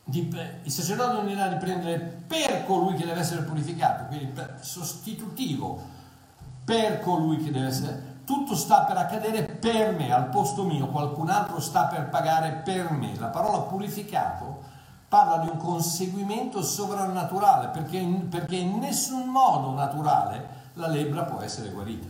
di, 0.05 0.37
il 0.63 0.71
sacerdote 0.71 1.15
non 1.15 1.27
dirà 1.27 1.49
di 1.49 1.57
prendere 1.57 1.99
per 2.27 2.65
colui 2.67 2.95
che 2.95 3.07
deve 3.07 3.21
essere 3.21 3.43
purificato, 3.43 4.05
quindi 4.07 4.27
per, 4.27 4.59
sostitutivo 4.61 5.83
per 6.65 7.01
colui 7.01 7.43
che 7.43 7.51
deve 7.51 7.67
essere, 7.67 8.14
tutto 8.25 8.55
sta 8.55 8.85
per 8.85 8.97
accadere 8.97 9.43
per 9.45 9.95
me, 9.95 10.13
al 10.13 10.29
posto 10.29 10.65
mio, 10.65 10.89
qualcun 10.89 11.31
altro 11.31 11.61
sta 11.61 11.85
per 11.85 12.09
pagare 12.09 12.63
per 12.65 12.91
me. 12.91 13.17
La 13.19 13.29
parola 13.29 13.61
purificato 13.61 14.63
parla 15.09 15.39
di 15.39 15.49
un 15.49 15.59
conseguimento 15.59 16.63
sovrannaturale, 16.63 17.69
perché 17.69 18.01
perché 18.29 18.57
in 18.57 18.79
nessun 18.79 19.29
modo 19.29 19.73
naturale 19.73 20.63
la 20.75 20.89
lebbra 20.89 21.23
può 21.23 21.41
essere 21.41 21.71
guarita, 21.71 22.09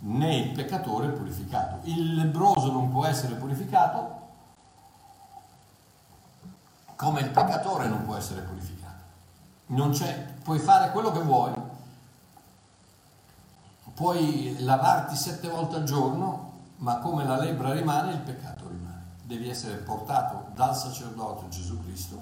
né 0.00 0.36
il 0.36 0.52
peccatore 0.52 1.08
purificato. 1.08 1.78
Il 1.82 2.14
lebroso 2.14 2.70
non 2.70 2.90
può 2.90 3.04
essere 3.06 3.34
purificato 3.34 4.20
come 7.02 7.20
il 7.20 7.30
peccatore 7.30 7.88
non 7.88 8.04
può 8.04 8.14
essere 8.14 8.42
purificato. 8.42 9.00
Non 9.66 9.90
c'è, 9.90 10.14
puoi 10.44 10.60
fare 10.60 10.92
quello 10.92 11.10
che 11.10 11.18
vuoi, 11.18 11.52
puoi 14.02 14.56
lavarti 14.64 15.14
sette 15.14 15.46
volte 15.46 15.76
al 15.76 15.84
giorno, 15.84 16.50
ma 16.78 16.98
come 16.98 17.24
la 17.24 17.38
lebbra 17.38 17.72
rimane, 17.72 18.14
il 18.14 18.18
peccato 18.18 18.66
rimane. 18.66 19.00
Devi 19.22 19.48
essere 19.48 19.76
portato 19.76 20.46
dal 20.56 20.76
sacerdote 20.76 21.48
Gesù 21.50 21.80
Cristo 21.84 22.20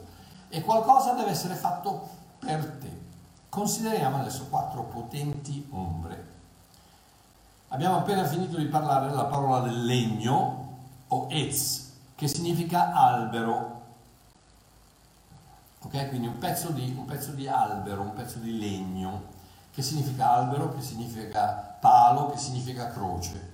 e 0.50 0.60
qualcosa 0.60 1.14
deve 1.14 1.30
essere 1.30 1.54
fatto 1.54 2.06
per 2.38 2.76
te. 2.78 3.08
Consideriamo 3.48 4.18
adesso 4.18 4.48
quattro 4.50 4.82
potenti 4.82 5.66
ombre. 5.70 6.28
Abbiamo 7.68 7.96
appena 7.96 8.24
finito 8.24 8.58
di 8.58 8.66
parlare 8.66 9.08
della 9.08 9.24
parola 9.24 9.60
del 9.60 9.82
legno 9.82 10.76
o 11.08 11.28
ez, 11.30 11.92
che 12.14 12.28
significa 12.28 12.92
albero 12.92 13.78
Ok? 15.82 16.08
Quindi 16.10 16.26
un 16.26 16.36
pezzo, 16.36 16.68
di, 16.72 16.94
un 16.94 17.06
pezzo 17.06 17.30
di 17.30 17.48
albero, 17.48 18.02
un 18.02 18.12
pezzo 18.12 18.38
di 18.38 18.58
legno, 18.58 19.38
che 19.80 19.86
significa 19.86 20.30
albero, 20.32 20.74
che 20.74 20.82
significa 20.82 21.76
palo, 21.80 22.28
che 22.28 22.36
significa 22.36 22.88
croce. 22.88 23.48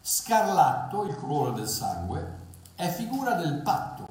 Scarlatto, 0.00 1.04
il 1.04 1.14
colore 1.14 1.52
del 1.52 1.68
sangue, 1.68 2.42
è 2.74 2.88
figura 2.88 3.34
del 3.34 3.60
patto, 3.62 4.06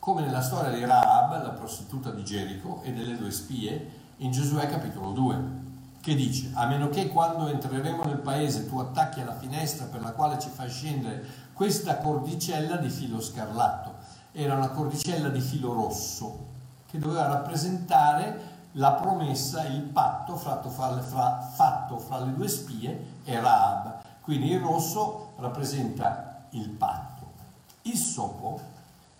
come 0.00 0.22
nella 0.22 0.42
storia 0.42 0.72
di 0.72 0.84
Rahab, 0.84 1.40
la 1.42 1.50
prostituta 1.50 2.10
di 2.10 2.24
Gerico, 2.24 2.80
e 2.82 2.92
delle 2.92 3.16
due 3.16 3.30
spie 3.30 3.98
in 4.16 4.32
Giosuè 4.32 4.68
capitolo 4.68 5.12
2, 5.12 5.58
che 6.00 6.14
dice, 6.16 6.50
a 6.54 6.66
meno 6.66 6.88
che 6.88 7.06
quando 7.06 7.46
entreremo 7.46 8.02
nel 8.02 8.18
paese 8.18 8.68
tu 8.68 8.78
attacchi 8.78 9.20
alla 9.20 9.36
finestra 9.36 9.86
per 9.86 10.00
la 10.00 10.10
quale 10.12 10.38
ci 10.40 10.48
fai 10.48 10.68
scendere 10.68 11.24
questa 11.52 11.98
cordicella 11.98 12.76
di 12.76 12.88
filo 12.88 13.20
scarlatto. 13.20 13.94
Era 14.32 14.56
una 14.56 14.70
cordicella 14.70 15.28
di 15.28 15.40
filo 15.40 15.72
rosso, 15.74 16.48
che 16.90 16.98
doveva 16.98 17.26
rappresentare 17.26 18.49
la 18.72 18.92
promessa, 18.92 19.64
il 19.66 19.80
patto 19.82 20.36
fatto 20.36 20.68
fra, 20.68 21.00
fra, 21.00 21.40
fatto 21.40 21.98
fra 21.98 22.20
le 22.20 22.34
due 22.34 22.48
spie 22.48 23.18
e 23.24 23.40
Rahab. 23.40 23.98
Quindi 24.20 24.50
il 24.50 24.60
rosso 24.60 25.32
rappresenta 25.38 26.44
il 26.50 26.68
patto. 26.68 27.32
Il 27.82 27.96
sopo 27.96 28.60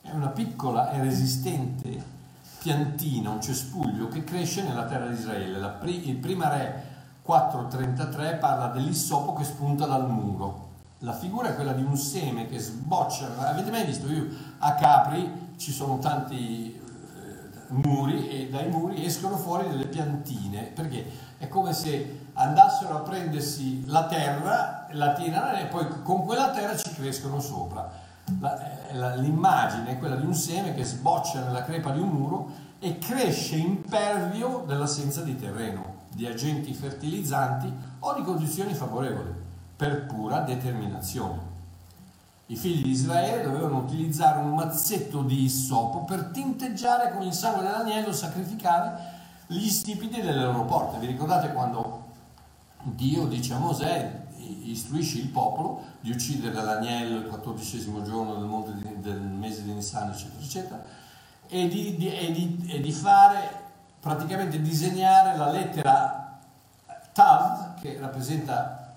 è 0.03 0.11
una 0.13 0.29
piccola 0.29 0.91
e 0.91 1.01
resistente 1.01 2.19
piantina, 2.61 3.31
un 3.31 3.41
cespuglio 3.41 4.09
che 4.09 4.23
cresce 4.23 4.63
nella 4.63 4.85
terra 4.85 5.07
di 5.07 5.15
Israele. 5.15 5.67
Pri- 5.81 6.09
il 6.09 6.17
prima 6.17 6.49
re 6.49 6.89
4.33 7.27 8.39
parla 8.39 8.69
dell'issopo 8.69 9.33
che 9.33 9.45
spunta 9.45 9.87
dal 9.87 10.09
muro. 10.09 10.69
La 10.99 11.15
figura 11.15 11.49
è 11.49 11.55
quella 11.55 11.73
di 11.73 11.83
un 11.83 11.97
seme 11.97 12.47
che 12.47 12.59
sboccia. 12.59 13.49
Avete 13.49 13.71
mai 13.71 13.87
visto? 13.87 14.07
Io 14.11 14.27
a 14.59 14.75
Capri 14.75 15.55
ci 15.57 15.73
sono 15.73 15.99
tanti 15.99 16.80
muri 17.71 18.29
e 18.29 18.49
dai 18.49 18.69
muri 18.69 19.05
escono 19.05 19.37
fuori 19.37 19.69
delle 19.69 19.87
piantine 19.87 20.71
perché 20.75 21.11
è 21.39 21.49
come 21.49 21.73
se 21.73 22.29
andassero 22.35 22.97
a 22.97 23.01
prendersi 23.01 23.85
la 23.87 24.07
terra, 24.07 24.87
la 24.93 25.13
tirano 25.13 25.59
e 25.59 25.67
poi 25.67 25.87
con 26.03 26.25
quella 26.25 26.51
terra 26.51 26.77
ci 26.77 26.93
crescono 26.95 27.41
sopra 27.41 28.09
la, 28.39 28.59
la, 28.93 29.15
l'immagine 29.17 29.91
è 29.91 29.99
quella 29.99 30.17
di 30.17 30.25
un 30.25 30.35
seme 30.35 30.75
che 30.75 30.85
sboccia 30.85 31.45
nella 31.45 31.65
crepa 31.65 31.91
di 31.91 32.01
un 32.01 32.09
muro 32.09 32.51
e 32.79 32.99
cresce 32.99 33.57
impervio 33.57 34.65
dell'assenza 34.67 35.23
di 35.23 35.37
terreno, 35.37 36.07
di 36.15 36.27
agenti 36.27 36.73
fertilizzanti 36.73 37.73
o 37.99 38.15
di 38.15 38.23
condizioni 38.23 38.73
favorevoli, 38.73 39.33
per 39.77 40.07
pura 40.07 40.41
determinazione. 40.41 41.50
I 42.51 42.57
figli 42.57 42.83
di 42.83 42.91
Israele 42.91 43.45
dovevano 43.45 43.79
utilizzare 43.79 44.41
un 44.41 44.53
mazzetto 44.55 45.23
di 45.23 45.45
issopo 45.45 46.03
per 46.03 46.31
tinteggiare 46.33 47.13
con 47.13 47.23
il 47.23 47.33
sangue 47.33 47.63
dell'agnello, 47.63 48.13
sacrificare 48.13 49.19
gli 49.47 49.69
stipiti 49.69 50.21
delle 50.21 50.43
loro 50.43 50.65
porte. 50.65 50.99
Vi 50.99 51.07
ricordate 51.07 51.53
quando 51.53 52.07
Dio 52.83 53.27
dice 53.29 53.55
a 53.55 53.59
Mosè 53.59 54.27
istruisci 54.65 55.21
il 55.21 55.29
popolo 55.29 55.81
di 56.01 56.11
uccidere 56.11 56.61
l'agnello 56.61 57.19
il 57.19 57.29
quattordicesimo 57.29 58.03
giorno 58.03 58.35
del, 58.35 58.75
di, 58.75 59.01
del 59.01 59.21
mese 59.21 59.63
di 59.63 59.73
Nissan, 59.73 60.11
eccetera, 60.11 60.43
eccetera, 60.43 60.85
e 61.47 61.69
di, 61.69 61.97
di, 61.97 62.09
e, 62.13 62.75
e 62.75 62.81
di, 62.81 62.93
fare, 62.93 63.49
praticamente 64.01 64.61
disegnare 64.61 65.37
la 65.37 65.51
lettera 65.53 66.39
Tav, 67.13 67.81
che 67.81 67.97
rappresenta, 68.01 68.93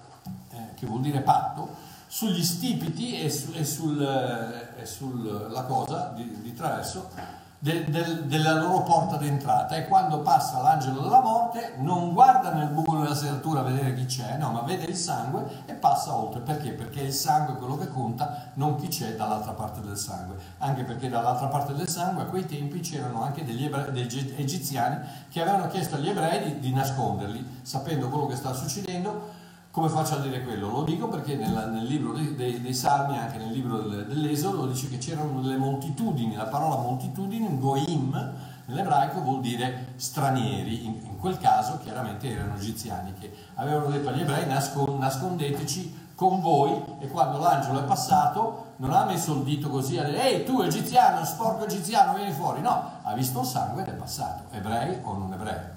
eh, 0.49 0.73
che 0.73 0.87
vuol 0.87 1.01
dire 1.01 1.21
patto, 1.21 1.91
sugli 2.13 2.43
stipiti 2.43 3.19
e, 3.19 3.27
su, 3.31 3.51
e 3.55 3.65
sulla 3.65 4.75
eh, 4.75 4.85
sul, 4.85 5.51
cosa 5.65 6.13
di, 6.15 6.41
di 6.43 6.53
traverso 6.53 7.09
de, 7.57 7.85
de, 7.85 8.27
della 8.27 8.53
loro 8.53 8.83
porta 8.83 9.15
d'entrata 9.15 9.75
e 9.77 9.87
quando 9.87 10.19
passa 10.19 10.61
l'angelo 10.61 10.99
della 10.99 11.21
morte 11.21 11.73
non 11.77 12.13
guarda 12.13 12.53
nel 12.53 12.67
buco 12.67 12.97
della 12.97 13.15
serratura 13.15 13.61
a 13.61 13.63
vedere 13.63 13.95
chi 13.95 14.05
c'è, 14.05 14.37
no, 14.37 14.51
ma 14.51 14.61
vede 14.61 14.83
il 14.83 14.95
sangue 14.95 15.63
e 15.65 15.73
passa 15.73 16.13
oltre. 16.13 16.41
Perché? 16.41 16.73
Perché 16.73 17.01
il 17.01 17.13
sangue 17.13 17.55
è 17.55 17.57
quello 17.57 17.77
che 17.77 17.87
conta, 17.87 18.51
non 18.55 18.75
chi 18.75 18.89
c'è 18.89 19.15
dall'altra 19.15 19.53
parte 19.53 19.81
del 19.81 19.97
sangue. 19.97 20.35
Anche 20.59 20.83
perché 20.83 21.09
dall'altra 21.09 21.47
parte 21.47 21.73
del 21.73 21.87
sangue 21.87 22.23
a 22.23 22.25
quei 22.25 22.45
tempi 22.45 22.81
c'erano 22.81 23.23
anche 23.23 23.43
degli, 23.43 23.65
ebrei, 23.65 23.91
degli 23.91 24.35
egiziani 24.37 24.99
che 25.31 25.41
avevano 25.41 25.67
chiesto 25.67 25.95
agli 25.95 26.09
ebrei 26.09 26.43
di, 26.43 26.59
di 26.59 26.73
nasconderli, 26.73 27.61
sapendo 27.63 28.09
quello 28.09 28.27
che 28.27 28.35
stava 28.35 28.53
succedendo 28.53 29.32
come 29.73 29.89
faccio 29.89 30.13
a 30.13 30.19
dire 30.19 30.43
quello? 30.43 30.69
Lo 30.69 30.83
dico 30.83 31.07
perché 31.07 31.35
nella, 31.35 31.65
nel 31.65 31.85
libro 31.85 32.13
dei, 32.13 32.35
dei, 32.35 32.61
dei, 32.61 32.75
Salmi, 32.75 33.17
anche 33.17 33.39
nel 33.39 33.51
libro 33.51 33.79
del, 33.79 34.05
dell'Esodo, 34.05 34.67
dice 34.67 34.87
che 34.87 34.99
c'erano 34.99 35.41
delle 35.41 35.57
moltitudini, 35.57 36.35
la 36.35 36.45
parola 36.45 36.75
moltitudini, 36.75 37.57
goim, 37.57 38.33
nell'ebraico 38.65 39.21
vuol 39.21 39.41
dire 39.41 39.93
stranieri, 39.95 40.85
in, 40.85 40.99
in, 41.05 41.17
quel 41.17 41.39
caso 41.39 41.79
chiaramente 41.81 42.29
erano 42.29 42.53
egiziani 42.53 43.13
che 43.19 43.33
avevano 43.55 43.89
detto 43.89 44.09
agli 44.09 44.21
ebrei 44.21 44.45
nascon, 44.45 44.99
nascondeteci 44.99 46.01
con 46.13 46.39
voi 46.39 46.79
e 46.99 47.07
quando 47.07 47.39
l'angelo 47.39 47.79
è 47.79 47.83
passato 47.83 48.73
non 48.75 48.93
ha 48.93 49.05
messo 49.05 49.33
il 49.33 49.41
dito 49.41 49.69
così 49.69 49.97
a 49.97 50.03
dire 50.03 50.21
ehi 50.21 50.45
tu 50.45 50.61
egiziano, 50.61 51.25
sporco 51.25 51.65
egiziano, 51.65 52.13
vieni 52.13 52.31
fuori, 52.31 52.61
no, 52.61 52.91
ha 53.01 53.13
visto 53.15 53.39
il 53.39 53.47
sangue 53.47 53.81
ed 53.81 53.87
è 53.87 53.93
passato, 53.93 54.43
ebrei 54.51 54.99
o 55.01 55.17
non 55.17 55.33
ebrei. 55.33 55.72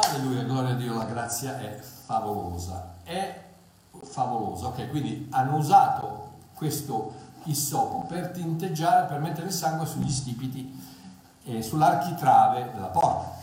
Alleluia, 0.00 0.44
gloria 0.44 0.70
a 0.70 0.76
Dio, 0.76 0.94
la 0.94 1.04
grazia 1.04 1.58
è 1.58 1.76
favolosa. 1.80 2.94
È 3.02 3.44
favolosa, 4.02 4.68
ok? 4.68 4.88
Quindi 4.90 5.26
hanno 5.30 5.56
usato 5.56 6.36
questo 6.54 7.12
issopo 7.44 8.06
per 8.06 8.28
tinteggiare, 8.28 9.06
per 9.06 9.20
mettere 9.20 9.46
il 9.48 9.52
sangue 9.52 9.86
sugli 9.86 10.10
stipiti 10.10 10.80
e 11.44 11.62
sull'architrave 11.62 12.70
della 12.74 12.86
porta. 12.86 13.36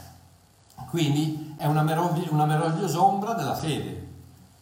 Quindi 0.87 1.55
è 1.57 1.65
una, 1.65 1.81
meravigli- 1.81 2.29
una 2.31 2.45
meravigliosa 2.45 3.01
ombra 3.01 3.33
della 3.33 3.55
fede, 3.55 4.07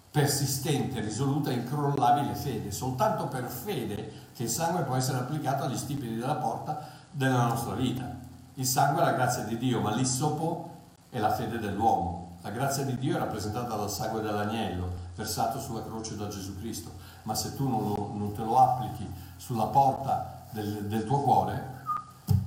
persistente, 0.10 1.00
risoluta, 1.00 1.52
incrollabile 1.52 2.34
fede. 2.34 2.72
Soltanto 2.72 3.28
per 3.28 3.48
fede 3.48 4.12
che 4.36 4.44
il 4.44 4.50
sangue 4.50 4.82
può 4.82 4.96
essere 4.96 5.20
applicato 5.20 5.64
agli 5.64 5.78
stipiti 5.78 6.16
della 6.16 6.36
porta 6.36 6.88
della 7.12 7.46
nostra 7.46 7.76
vita. 7.76 8.22
Il 8.56 8.66
sangue 8.66 9.02
è 9.02 9.06
la 9.06 9.14
grazia 9.14 9.44
di 9.44 9.58
Dio, 9.58 9.80
ma 9.82 9.94
l'issopo 9.94 10.73
è 11.14 11.20
la 11.20 11.32
fede 11.32 11.60
dell'uomo. 11.60 12.38
La 12.42 12.50
grazia 12.50 12.84
di 12.84 12.98
Dio 12.98 13.16
è 13.16 13.20
rappresentata 13.20 13.76
dal 13.76 13.90
sangue 13.90 14.22
dell'agnello 14.22 14.92
versato 15.16 15.60
sulla 15.60 15.84
croce 15.84 16.18
da 16.18 16.28
Gesù 16.28 16.58
Cristo, 16.58 16.92
ma 17.22 17.36
se 17.36 17.56
tu 17.56 17.70
non, 17.70 17.88
lo, 17.88 18.12
non 18.16 18.34
te 18.34 18.42
lo 18.42 18.58
applichi 18.58 19.08
sulla 19.38 19.68
porta 19.68 20.46
del, 20.50 20.88
del 20.88 21.06
tuo 21.06 21.22
cuore, 21.22 21.82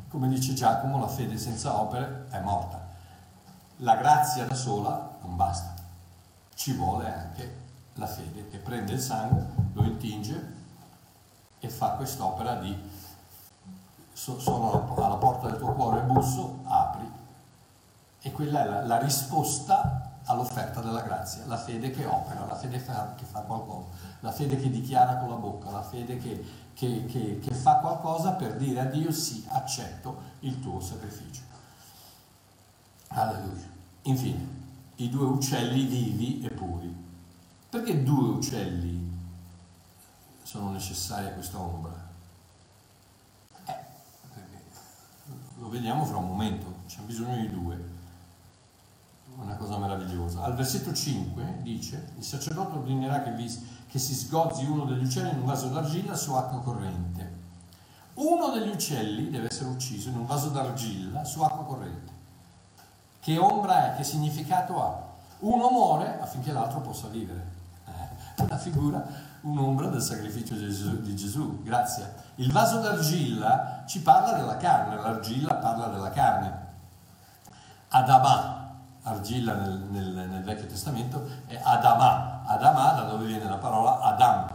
come 0.08 0.28
dice 0.28 0.52
Giacomo, 0.52 0.98
la 0.98 1.06
fede 1.06 1.38
senza 1.38 1.80
opere 1.80 2.26
è 2.30 2.40
morta. 2.40 2.84
La 3.78 3.94
grazia 3.94 4.44
da 4.44 4.54
sola 4.54 5.16
non 5.22 5.36
basta, 5.36 5.74
ci 6.54 6.72
vuole 6.72 7.12
anche 7.12 7.64
la 7.94 8.06
fede 8.06 8.48
che 8.48 8.58
prende 8.58 8.94
il 8.94 9.00
sangue, 9.00 9.46
lo 9.74 9.84
intinge 9.84 10.54
e 11.60 11.68
fa 11.68 11.90
quest'opera 11.90 12.56
di 12.56 12.76
sono 14.12 14.94
alla 14.96 15.16
porta 15.16 15.48
del 15.48 15.58
tuo 15.58 15.72
cuore 15.74 16.00
busso, 16.00 16.60
apri 16.64 16.85
e 18.26 18.32
quella 18.32 18.64
è 18.64 18.68
la, 18.68 18.84
la 18.84 18.98
risposta 18.98 20.18
all'offerta 20.24 20.80
della 20.80 21.02
grazia, 21.02 21.46
la 21.46 21.56
fede 21.56 21.92
che 21.92 22.04
opera, 22.04 22.44
la 22.44 22.56
fede 22.56 22.78
che 22.78 23.24
fa 23.24 23.38
qualcosa, 23.42 23.86
la 24.18 24.32
fede 24.32 24.56
che 24.56 24.68
dichiara 24.68 25.18
con 25.18 25.28
la 25.28 25.36
bocca, 25.36 25.70
la 25.70 25.82
fede 25.82 26.16
che, 26.18 26.44
che, 26.74 27.06
che, 27.06 27.38
che 27.38 27.54
fa 27.54 27.76
qualcosa 27.76 28.32
per 28.32 28.56
dire 28.56 28.80
a 28.80 28.84
Dio 28.86 29.12
sì, 29.12 29.46
accetto 29.48 30.22
il 30.40 30.58
tuo 30.58 30.80
sacrificio. 30.80 31.42
Alleluia. 33.08 33.70
Infine, 34.02 34.48
i 34.96 35.08
due 35.08 35.26
uccelli 35.26 35.84
vivi 35.84 36.44
e 36.44 36.50
puri. 36.50 37.04
Perché 37.70 38.02
due 38.02 38.30
uccelli 38.30 39.08
sono 40.42 40.72
necessari 40.72 41.26
a 41.26 41.32
questa 41.32 41.60
ombra? 41.60 41.94
Eh, 43.66 43.76
lo 45.60 45.68
vediamo 45.68 46.04
fra 46.04 46.16
un 46.16 46.26
momento, 46.26 46.74
c'è 46.88 46.98
bisogno 47.02 47.36
di 47.36 47.50
due 47.50 47.94
una 49.34 49.56
cosa 49.56 49.76
meravigliosa. 49.78 50.42
Al 50.42 50.54
versetto 50.54 50.92
5 50.92 51.58
dice, 51.62 52.12
il 52.16 52.24
sacerdote 52.24 52.78
ordinerà 52.78 53.22
che, 53.22 53.32
vi, 53.32 53.50
che 53.88 53.98
si 53.98 54.14
sgozzi 54.14 54.64
uno 54.64 54.84
degli 54.84 55.04
uccelli 55.04 55.30
in 55.30 55.38
un 55.38 55.44
vaso 55.44 55.68
d'argilla 55.68 56.14
su 56.14 56.32
acqua 56.32 56.60
corrente. 56.60 57.34
Uno 58.14 58.48
degli 58.50 58.70
uccelli 58.70 59.28
deve 59.28 59.48
essere 59.48 59.68
ucciso 59.68 60.08
in 60.08 60.16
un 60.16 60.26
vaso 60.26 60.48
d'argilla 60.48 61.24
su 61.24 61.42
acqua 61.42 61.64
corrente. 61.64 62.12
Che 63.20 63.38
ombra 63.38 63.92
è? 63.92 63.96
Che 63.96 64.04
significato 64.04 64.82
ha? 64.82 65.02
Uno 65.40 65.68
muore 65.68 66.18
affinché 66.20 66.52
l'altro 66.52 66.80
possa 66.80 67.08
vivere. 67.08 67.44
Eh, 67.86 68.42
una 68.42 68.56
figura, 68.56 69.04
un'ombra 69.42 69.88
del 69.88 70.00
sacrificio 70.00 70.54
di 70.54 70.64
Gesù, 70.64 71.02
di 71.02 71.14
Gesù. 71.14 71.62
Grazie. 71.62 72.24
Il 72.36 72.52
vaso 72.52 72.80
d'argilla 72.80 73.82
ci 73.86 74.00
parla 74.00 74.32
della 74.32 74.56
carne, 74.56 74.96
l'argilla 74.96 75.54
parla 75.54 75.88
della 75.88 76.10
carne. 76.10 76.64
Adamà, 77.88 78.65
argilla 79.06 79.54
nel, 79.54 79.78
nel, 79.90 80.28
nel, 80.28 80.42
Vecchio 80.42 80.66
Testamento 80.66 81.26
è 81.46 81.60
Adamà, 81.62 82.42
Adamà 82.44 82.92
da 82.92 83.02
dove 83.02 83.26
viene 83.26 83.48
la 83.48 83.56
parola 83.56 84.00
Adam, 84.00 84.46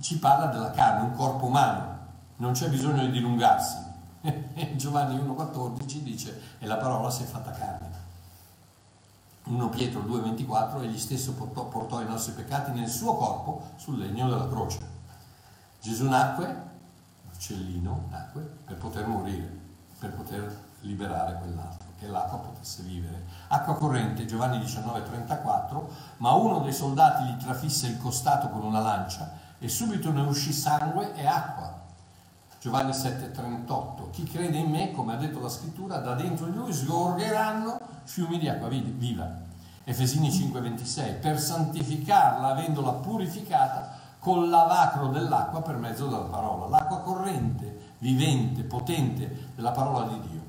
ci 0.00 0.18
parla 0.18 0.46
della 0.46 0.70
carne, 0.70 1.08
un 1.08 1.14
corpo 1.14 1.46
umano, 1.46 1.98
non 2.36 2.52
c'è 2.52 2.68
bisogno 2.68 3.04
di 3.04 3.10
dilungarsi. 3.10 3.84
Giovanni 4.76 5.16
1,14 5.16 5.98
dice 6.00 6.40
e 6.58 6.66
la 6.66 6.76
parola 6.76 7.10
si 7.10 7.22
è 7.22 7.26
fatta 7.26 7.50
carne. 7.50 8.04
1 9.44 9.68
Pietro 9.68 10.00
2,24, 10.00 10.82
egli 10.82 10.98
stesso 10.98 11.34
portò, 11.34 11.66
portò, 11.66 12.00
i 12.00 12.06
nostri 12.06 12.32
peccati 12.32 12.72
nel 12.72 12.88
suo 12.88 13.14
corpo 13.14 13.70
sul 13.76 13.98
legno 13.98 14.28
della 14.28 14.48
croce. 14.48 14.94
Gesù 15.80 16.08
nacque, 16.08 16.62
l'uccellino 17.30 18.06
nacque, 18.10 18.40
per 18.64 18.76
poter 18.76 19.06
morire, 19.06 19.48
per 20.00 20.12
poter 20.14 20.64
liberare 20.80 21.38
quell'altro, 21.38 21.85
l'acqua 22.08 22.38
potesse 22.38 22.82
vivere. 22.82 23.24
Acqua 23.48 23.74
corrente, 23.74 24.26
Giovanni 24.26 24.58
19,34, 24.58 25.82
ma 26.18 26.32
uno 26.32 26.60
dei 26.60 26.72
soldati 26.72 27.24
gli 27.24 27.36
trafisse 27.36 27.86
il 27.86 27.98
costato 27.98 28.48
con 28.48 28.62
una 28.62 28.80
lancia 28.80 29.32
e 29.58 29.68
subito 29.68 30.10
ne 30.10 30.22
uscì 30.22 30.52
sangue 30.52 31.14
e 31.14 31.26
acqua. 31.26 31.84
Giovanni 32.60 32.90
7,38, 32.90 34.10
chi 34.10 34.24
crede 34.24 34.58
in 34.58 34.70
me, 34.70 34.90
come 34.90 35.12
ha 35.12 35.16
detto 35.16 35.40
la 35.40 35.48
scrittura, 35.48 35.98
da 35.98 36.14
dentro 36.14 36.46
di 36.46 36.56
lui 36.56 36.72
sgorgeranno 36.72 37.78
fiumi 38.04 38.38
di 38.38 38.48
acqua 38.48 38.68
viva. 38.68 39.44
Efesini 39.84 40.30
5:26, 40.30 41.20
per 41.20 41.38
santificarla, 41.38 42.48
avendola 42.48 42.92
purificata 42.92 43.92
col 44.18 44.48
lavacro 44.48 45.08
dell'acqua 45.08 45.62
per 45.62 45.76
mezzo 45.76 46.08
della 46.08 46.24
parola, 46.24 46.66
l'acqua 46.66 46.98
corrente, 47.02 47.94
vivente, 47.98 48.64
potente 48.64 49.50
della 49.54 49.70
parola 49.70 50.06
di 50.08 50.20
Dio. 50.28 50.40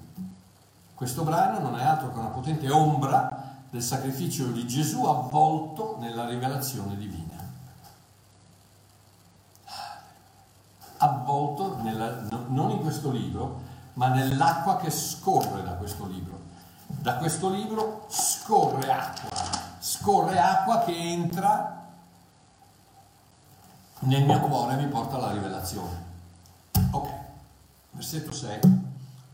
Questo 0.98 1.22
brano 1.22 1.60
non 1.60 1.78
è 1.78 1.84
altro 1.84 2.12
che 2.12 2.18
una 2.18 2.30
potente 2.30 2.68
ombra 2.72 3.54
del 3.70 3.84
sacrificio 3.84 4.48
di 4.48 4.66
Gesù 4.66 5.06
avvolto 5.06 5.98
nella 6.00 6.28
rivelazione 6.28 6.98
divina. 6.98 7.36
Avvolto 10.98 11.78
nella, 11.84 12.22
non 12.48 12.72
in 12.72 12.80
questo 12.80 13.12
libro, 13.12 13.62
ma 13.94 14.08
nell'acqua 14.08 14.78
che 14.78 14.90
scorre 14.90 15.62
da 15.62 15.74
questo 15.74 16.08
libro 16.08 16.46
da 16.88 17.18
questo 17.18 17.50
libro 17.50 18.06
scorre 18.08 18.92
acqua, 18.92 19.38
scorre 19.80 20.40
acqua 20.40 20.80
che 20.80 20.96
entra 20.96 21.86
nel 24.00 24.24
mio 24.24 24.40
cuore 24.40 24.74
e 24.74 24.78
mi 24.78 24.88
porta 24.88 25.18
alla 25.18 25.32
rivelazione. 25.32 26.06
Ok, 26.92 27.10
versetto 27.92 28.32
6. 28.32 28.87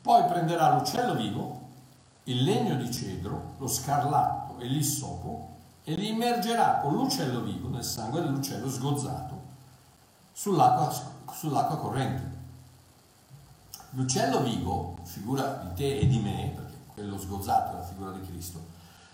Poi 0.03 0.25
prenderà 0.25 0.75
l'uccello 0.75 1.15
vivo, 1.15 1.61
il 2.23 2.43
legno 2.43 2.75
di 2.75 2.91
cedro, 2.91 3.53
lo 3.57 3.67
scarlatto 3.67 4.59
e 4.59 4.65
l'issopo 4.65 5.51
e 5.85 5.95
li 5.95 6.09
immergerà 6.09 6.79
con 6.81 6.91
l'uccello 6.93 7.39
vivo 7.39 7.69
nel 7.69 7.85
sangue 7.85 8.19
dell'uccello 8.19 8.69
sgozzato 8.69 9.39
sull'acqua, 10.33 10.93
sull'acqua 11.31 11.77
corrente. 11.77 12.31
L'uccello 13.91 14.41
vivo, 14.41 14.97
figura 15.03 15.63
di 15.69 15.73
te 15.75 15.99
e 15.99 16.07
di 16.07 16.19
me, 16.19 16.53
quello 16.93 17.17
sgozzato, 17.17 17.77
la 17.77 17.83
figura 17.83 18.11
di 18.11 18.27
Cristo, 18.27 18.61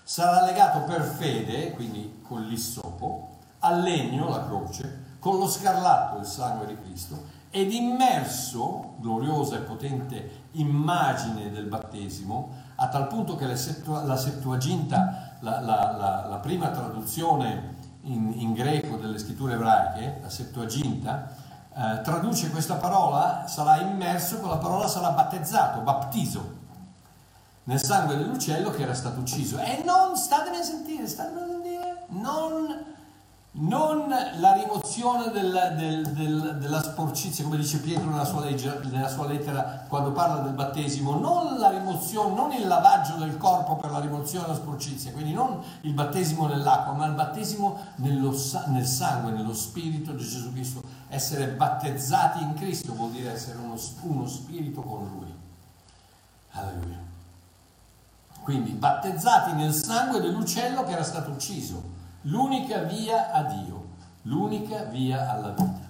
sarà 0.01 0.43
legato 0.43 0.85
per 0.91 1.03
fede, 1.03 1.69
quindi 1.73 2.19
con 2.23 2.41
l'issopo, 2.45 3.37
al 3.59 3.83
legno, 3.83 4.27
la 4.27 4.43
croce, 4.43 5.17
con 5.19 5.37
lo 5.37 5.47
scarlatto, 5.47 6.17
il 6.17 6.25
sangue 6.25 6.65
di 6.65 6.81
Cristo, 6.81 7.37
ed 7.51 7.71
immerso, 7.71 8.95
gloriosa 8.97 9.57
e 9.57 9.61
potente 9.61 10.38
immagine 10.51 11.51
del 11.51 11.65
battesimo, 11.65 12.53
a 12.75 12.87
tal 12.87 13.07
punto 13.07 13.35
che 13.35 13.45
la 13.45 14.17
Settuaginta, 14.17 15.35
la, 15.39 15.59
la, 15.59 15.95
la, 15.97 16.25
la 16.27 16.37
prima 16.37 16.69
traduzione 16.69 17.75
in, 18.03 18.31
in, 18.35 18.53
greco 18.53 18.95
delle 18.95 19.17
scritture 19.17 19.53
ebraiche, 19.53 20.19
la 20.21 20.29
Settuaginta, 20.29 21.29
eh, 21.75 22.01
traduce 22.01 22.49
questa 22.49 22.75
parola, 22.75 23.45
sarà 23.47 23.81
immerso, 23.81 24.39
con 24.39 24.49
la 24.49 24.57
parola 24.57 24.87
sarà 24.87 25.09
battezzato, 25.11 25.81
baptizo 25.81 26.57
nel 27.65 27.81
sangue 27.81 28.17
dell'uccello 28.17 28.71
che 28.71 28.81
era 28.81 28.95
stato 28.95 29.19
ucciso. 29.19 29.59
E 29.59 29.83
non, 29.85 30.15
statemi 30.15 30.57
a 30.57 30.63
sentire, 30.63 31.07
statemi 31.07 31.41
a 31.41 31.45
sentire, 31.45 32.05
non, 32.09 32.88
non 33.59 34.07
la 34.07 34.53
rimozione 34.53 35.31
del, 35.31 35.73
del, 35.77 36.07
del, 36.13 36.57
della 36.59 36.81
sporcizia, 36.81 37.43
come 37.43 37.57
dice 37.57 37.79
Pietro 37.79 38.09
nella 38.09 38.23
sua, 38.23 38.41
legge, 38.41 38.79
nella 38.89 39.09
sua, 39.09 39.27
lettera 39.27 39.85
quando 39.87 40.11
parla 40.11 40.41
del 40.41 40.53
battesimo, 40.53 41.17
non 41.17 41.57
la 41.57 41.69
rimozione, 41.69 42.35
non 42.35 42.53
il 42.53 42.67
lavaggio 42.67 43.15
del 43.15 43.35
corpo 43.37 43.75
per 43.75 43.91
la 43.91 43.99
rimozione 43.99 44.45
della 44.45 44.57
sporcizia, 44.57 45.11
quindi 45.11 45.33
non 45.33 45.61
il 45.81 45.93
battesimo 45.93 46.47
nell'acqua, 46.47 46.93
ma 46.93 47.05
il 47.07 47.13
battesimo 47.13 47.77
nello, 47.95 48.33
nel 48.67 48.85
sangue, 48.85 49.31
nello 49.31 49.53
spirito 49.53 50.13
di 50.13 50.23
Gesù 50.23 50.53
Cristo. 50.53 50.81
Essere 51.09 51.47
battezzati 51.47 52.41
in 52.41 52.53
Cristo 52.53 52.93
vuol 52.93 53.11
dire 53.11 53.33
essere 53.33 53.57
uno, 53.57 53.75
uno 54.01 54.27
spirito 54.27 54.81
con 54.81 55.09
Lui. 55.09 55.35
Alleluia. 56.51 57.07
Quindi 58.41 58.71
battezzati 58.71 59.51
nel 59.51 59.73
sangue 59.73 60.21
dell'uccello 60.21 60.83
che 60.85 60.91
era 60.91 61.03
stato 61.03 61.31
ucciso, 61.31 61.97
l'unica 62.21 62.83
via 62.83 63.31
a 63.31 63.43
Dio, 63.43 63.87
l'unica 64.23 64.83
via 64.83 65.31
alla 65.31 65.49
vita. 65.49 65.87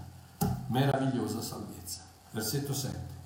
Meravigliosa 0.68 1.42
salvezza. 1.42 2.02
Versetto 2.32 2.74
7. 2.74 3.18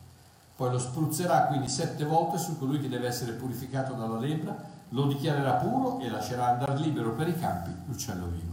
Poi 0.55 0.71
lo 0.71 0.79
spruzzerà 0.79 1.47
quindi 1.47 1.67
sette 1.67 2.05
volte 2.05 2.37
su 2.37 2.57
colui 2.57 2.79
che 2.79 2.87
deve 2.87 3.07
essere 3.07 3.33
purificato 3.33 3.93
dalla 3.93 4.19
lebbra, 4.19 4.55
lo 4.89 5.07
dichiarerà 5.07 5.53
puro 5.53 5.99
e 5.99 6.09
lascerà 6.09 6.47
andare 6.47 6.77
libero 6.77 7.13
per 7.13 7.27
i 7.27 7.37
campi 7.37 7.71
l'uccello 7.85 8.27
vivo. 8.27 8.51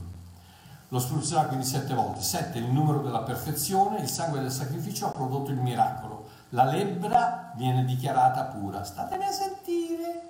Lo 0.88 0.98
spruzzerà 0.98 1.44
quindi 1.44 1.64
sette 1.64 1.94
volte. 1.94 2.20
Sette 2.20 2.58
è 2.58 2.62
il 2.62 2.70
numero 2.72 3.00
della 3.00 3.22
perfezione, 3.22 4.00
il 4.00 4.08
sangue 4.08 4.40
del 4.40 4.50
sacrificio 4.50 5.06
ha 5.06 5.10
prodotto 5.10 5.50
il 5.50 5.60
miracolo. 5.60 6.28
La 6.48 6.64
lebbra 6.64 7.52
viene 7.54 7.84
dichiarata 7.84 8.44
pura. 8.44 8.82
Statene 8.82 9.26
a 9.26 9.30
sentire. 9.30 10.22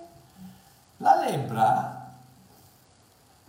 La 0.99 1.19
lebbra 1.19 2.00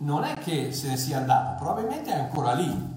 non 0.02 0.24
è 0.24 0.34
che 0.34 0.72
se 0.72 0.88
ne 0.88 0.96
sia 0.96 1.18
andata, 1.18 1.52
probabilmente 1.52 2.12
è 2.12 2.18
ancora 2.18 2.52
lì, 2.52 2.90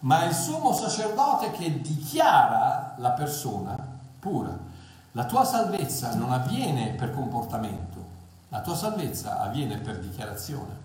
ma 0.00 0.22
è 0.22 0.26
il 0.28 0.34
sommo 0.34 0.72
sacerdote 0.72 1.50
che 1.50 1.80
dichiara 1.80 2.94
la 2.98 3.10
persona 3.10 3.76
pura. 4.18 4.72
La 5.12 5.24
tua 5.24 5.44
salvezza 5.44 6.14
non 6.14 6.32
avviene 6.32 6.90
per 6.94 7.12
comportamento, 7.12 8.04
la 8.48 8.60
tua 8.60 8.74
salvezza 8.74 9.40
avviene 9.40 9.78
per 9.78 9.98
dichiarazione. 10.00 10.82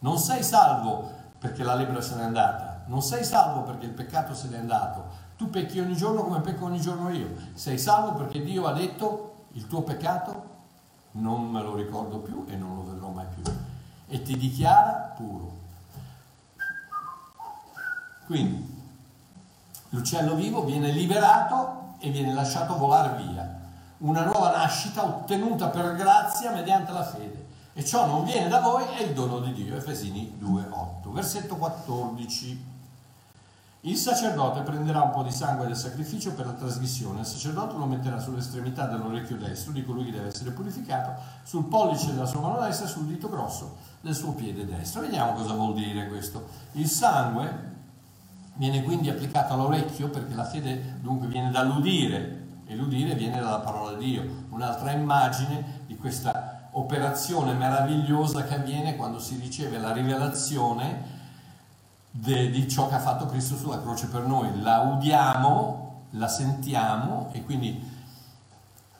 Non 0.00 0.18
sei 0.18 0.42
salvo 0.42 1.18
perché 1.38 1.62
la 1.62 1.74
lebbra 1.74 2.00
se 2.00 2.16
n'è 2.16 2.24
andata, 2.24 2.82
non 2.86 3.00
sei 3.00 3.24
salvo 3.24 3.62
perché 3.62 3.86
il 3.86 3.92
peccato 3.92 4.34
se 4.34 4.48
n'è 4.48 4.58
andato. 4.58 5.28
Tu 5.36 5.48
pecchi 5.48 5.78
ogni 5.78 5.96
giorno 5.96 6.22
come 6.22 6.40
pecco 6.40 6.66
ogni 6.66 6.80
giorno 6.80 7.08
io. 7.10 7.28
Sei 7.54 7.78
salvo 7.78 8.12
perché 8.12 8.42
Dio 8.42 8.66
ha 8.66 8.72
detto 8.72 9.46
il 9.52 9.66
tuo 9.66 9.82
peccato 9.82 10.48
non 11.12 11.50
me 11.50 11.62
lo 11.62 11.74
ricordo 11.74 12.18
più 12.18 12.44
e 12.48 12.56
non 12.56 12.76
lo 12.76 12.84
vedrò 12.84 13.08
mai 13.08 13.26
più. 13.34 13.42
E 14.12 14.22
ti 14.22 14.36
dichiara 14.36 15.14
puro. 15.16 15.58
Quindi 18.26 18.78
l'uccello 19.90 20.34
vivo 20.34 20.64
viene 20.64 20.90
liberato 20.90 21.94
e 22.00 22.10
viene 22.10 22.34
lasciato 22.34 22.76
volare 22.76 23.22
via. 23.22 23.58
Una 23.98 24.24
nuova 24.24 24.50
nascita 24.50 25.04
ottenuta 25.04 25.68
per 25.68 25.94
grazia 25.94 26.50
mediante 26.50 26.90
la 26.90 27.04
fede. 27.04 27.46
E 27.72 27.84
ciò 27.84 28.06
non 28.06 28.24
viene 28.24 28.48
da 28.48 28.60
voi, 28.60 28.84
è 28.96 29.02
il 29.02 29.14
dono 29.14 29.38
di 29.38 29.52
Dio. 29.52 29.76
Efesini 29.76 30.36
2,8. 30.40 31.12
Versetto 31.12 31.54
14. 31.56 32.69
Il 33.84 33.96
sacerdote 33.96 34.60
prenderà 34.60 35.00
un 35.00 35.10
po' 35.10 35.22
di 35.22 35.30
sangue 35.30 35.66
del 35.66 35.74
sacrificio 35.74 36.34
per 36.34 36.44
la 36.44 36.52
trasmissione, 36.52 37.20
il 37.20 37.26
sacerdote 37.26 37.78
lo 37.78 37.86
metterà 37.86 38.18
sull'estremità 38.18 38.84
dell'orecchio 38.84 39.38
destro 39.38 39.72
di 39.72 39.82
colui 39.82 40.04
che 40.04 40.10
deve 40.10 40.28
essere 40.28 40.50
purificato, 40.50 41.18
sul 41.44 41.64
pollice 41.64 42.12
della 42.12 42.26
sua 42.26 42.40
mano 42.40 42.60
destra 42.60 42.84
e 42.84 42.88
sul 42.90 43.06
dito 43.06 43.30
grosso 43.30 43.78
del 44.02 44.14
suo 44.14 44.32
piede 44.32 44.66
destro. 44.66 45.00
Vediamo 45.00 45.32
cosa 45.32 45.54
vuol 45.54 45.72
dire 45.72 46.08
questo. 46.08 46.46
Il 46.72 46.88
sangue 46.88 47.68
viene 48.56 48.82
quindi 48.82 49.08
applicato 49.08 49.54
all'orecchio 49.54 50.10
perché 50.10 50.34
la 50.34 50.44
fede 50.44 50.98
dunque 51.00 51.28
viene 51.28 51.50
dall'udire 51.50 52.48
e 52.66 52.76
l'udire 52.76 53.14
viene 53.14 53.40
dalla 53.40 53.60
parola 53.60 53.96
di 53.96 54.04
Dio. 54.04 54.44
Un'altra 54.50 54.90
immagine 54.90 55.84
di 55.86 55.96
questa 55.96 56.68
operazione 56.72 57.54
meravigliosa 57.54 58.44
che 58.44 58.56
avviene 58.56 58.96
quando 58.96 59.18
si 59.18 59.38
riceve 59.38 59.78
la 59.78 59.92
rivelazione 59.92 61.19
de, 62.10 62.50
di 62.50 62.68
ciò 62.68 62.88
che 62.88 62.94
ha 62.94 63.00
fatto 63.00 63.26
Cristo 63.26 63.56
sulla 63.56 63.80
croce 63.80 64.06
per 64.06 64.26
noi. 64.26 64.60
La 64.60 64.80
udiamo, 64.80 66.06
la 66.10 66.28
sentiamo 66.28 67.28
e 67.32 67.44
quindi 67.44 67.98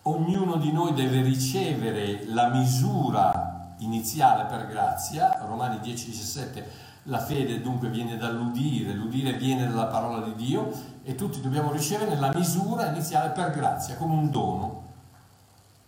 ognuno 0.03 0.57
di 0.57 0.73
noi 0.73 0.95
deve 0.95 1.23
ricevere 1.23 2.25
la 2.27 2.49
misura 2.49 3.75
iniziale 3.79 4.45
per 4.45 4.67
grazia, 4.67 5.45
Romani 5.47 5.77
10-17, 5.77 6.65
la 7.05 7.19
fede 7.19 7.61
dunque 7.61 7.89
viene 7.89 8.17
dall'udire, 8.17 8.93
l'udire 8.93 9.33
viene 9.33 9.67
dalla 9.67 9.87
parola 9.87 10.21
di 10.21 10.35
Dio 10.35 10.71
e 11.03 11.15
tutti 11.15 11.41
dobbiamo 11.41 11.73
ricevere 11.73 12.17
la 12.17 12.31
misura 12.35 12.87
iniziale 12.87 13.31
per 13.31 13.51
grazia, 13.51 13.97
come 13.97 14.15
un 14.15 14.31
dono. 14.31 14.89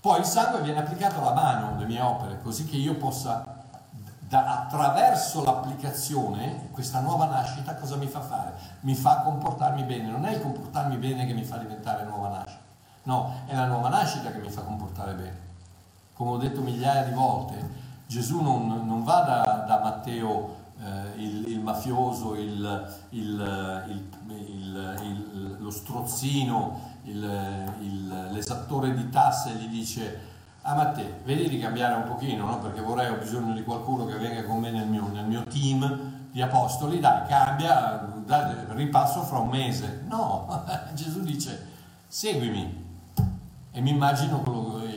Poi 0.01 0.19
il 0.19 0.25
sangue 0.25 0.63
viene 0.63 0.81
applicato 0.81 1.21
alla 1.21 1.35
mano, 1.35 1.79
le 1.79 1.87
mie 1.87 2.01
opere, 2.01 2.41
così 2.43 2.65
che 2.65 2.77
io 2.77 2.97
possa 2.97 3.62
da, 4.33 4.63
attraverso 4.63 5.45
l'applicazione, 5.45 6.71
questa 6.71 7.01
nuova 7.01 7.27
nascita 7.27 7.75
cosa 7.75 7.97
mi 7.97 8.07
fa 8.07 8.23
fare? 8.23 8.55
Mi 8.81 8.95
fa 8.95 9.19
comportarmi 9.19 9.83
bene, 9.83 10.09
non 10.09 10.25
è 10.25 10.33
il 10.33 10.41
comportarmi 10.41 10.97
bene 10.97 11.27
che 11.27 11.35
mi 11.35 11.45
fa 11.45 11.59
diventare 11.59 12.05
nuova 12.05 12.29
nascita, 12.29 12.63
no, 13.03 13.43
è 13.45 13.55
la 13.55 13.67
nuova 13.67 13.91
nascita 13.91 14.33
che 14.33 14.39
mi 14.39 14.49
fa 14.49 14.63
comportare 14.63 15.13
bene. 15.13 15.39
Come 16.15 16.31
ho 16.31 16.39
detto 16.39 16.63
migliaia 16.63 17.03
di 17.03 17.13
volte, 17.13 17.81
Gesù 18.07 18.41
non, 18.41 18.87
non 18.87 19.05
va 19.05 19.21
da, 19.21 19.65
da 19.67 19.81
Matteo 19.81 20.57
eh, 20.81 21.21
il, 21.21 21.49
il, 21.49 21.61
mafioso, 21.61 22.35
il, 22.35 22.97
il, 23.11 23.97
lo 25.59 25.71
strozzino, 25.71 26.81
l'esattore 28.31 28.95
di 28.95 29.11
tasse 29.11 29.51
e 29.51 29.57
gli 29.57 29.69
dice 29.69 30.31
a 30.63 30.75
Matteo, 30.75 31.19
vedi 31.25 31.49
di 31.49 31.59
cambiare 31.59 31.95
un 31.95 32.05
pochino, 32.05 32.47
no? 32.47 32.59
perché 32.59 32.81
vorrei, 32.81 33.11
ho 33.11 33.19
bisogno 33.19 33.53
di 33.53 33.65
qualcuno 33.65 34.07
che 34.07 34.17
venga 34.17 34.45
con 34.45 34.61
me 34.61 34.71
nel 34.71 34.87
mio, 34.87 35.09
nel 35.09 35.25
mio 35.25 35.43
team 35.45 36.11
di 36.31 36.41
apostoli, 36.41 37.01
dai, 37.01 37.27
cambia, 37.27 38.09
dai, 38.25 38.55
ripasso 38.69 39.23
fra 39.23 39.39
un 39.39 39.49
mese. 39.49 40.05
No, 40.09 40.65
Gesù 40.95 41.21
dice, 41.21 41.67
seguimi. 42.07 42.81
E 43.75 43.81
mi 43.81 43.91
immagino 43.91 44.43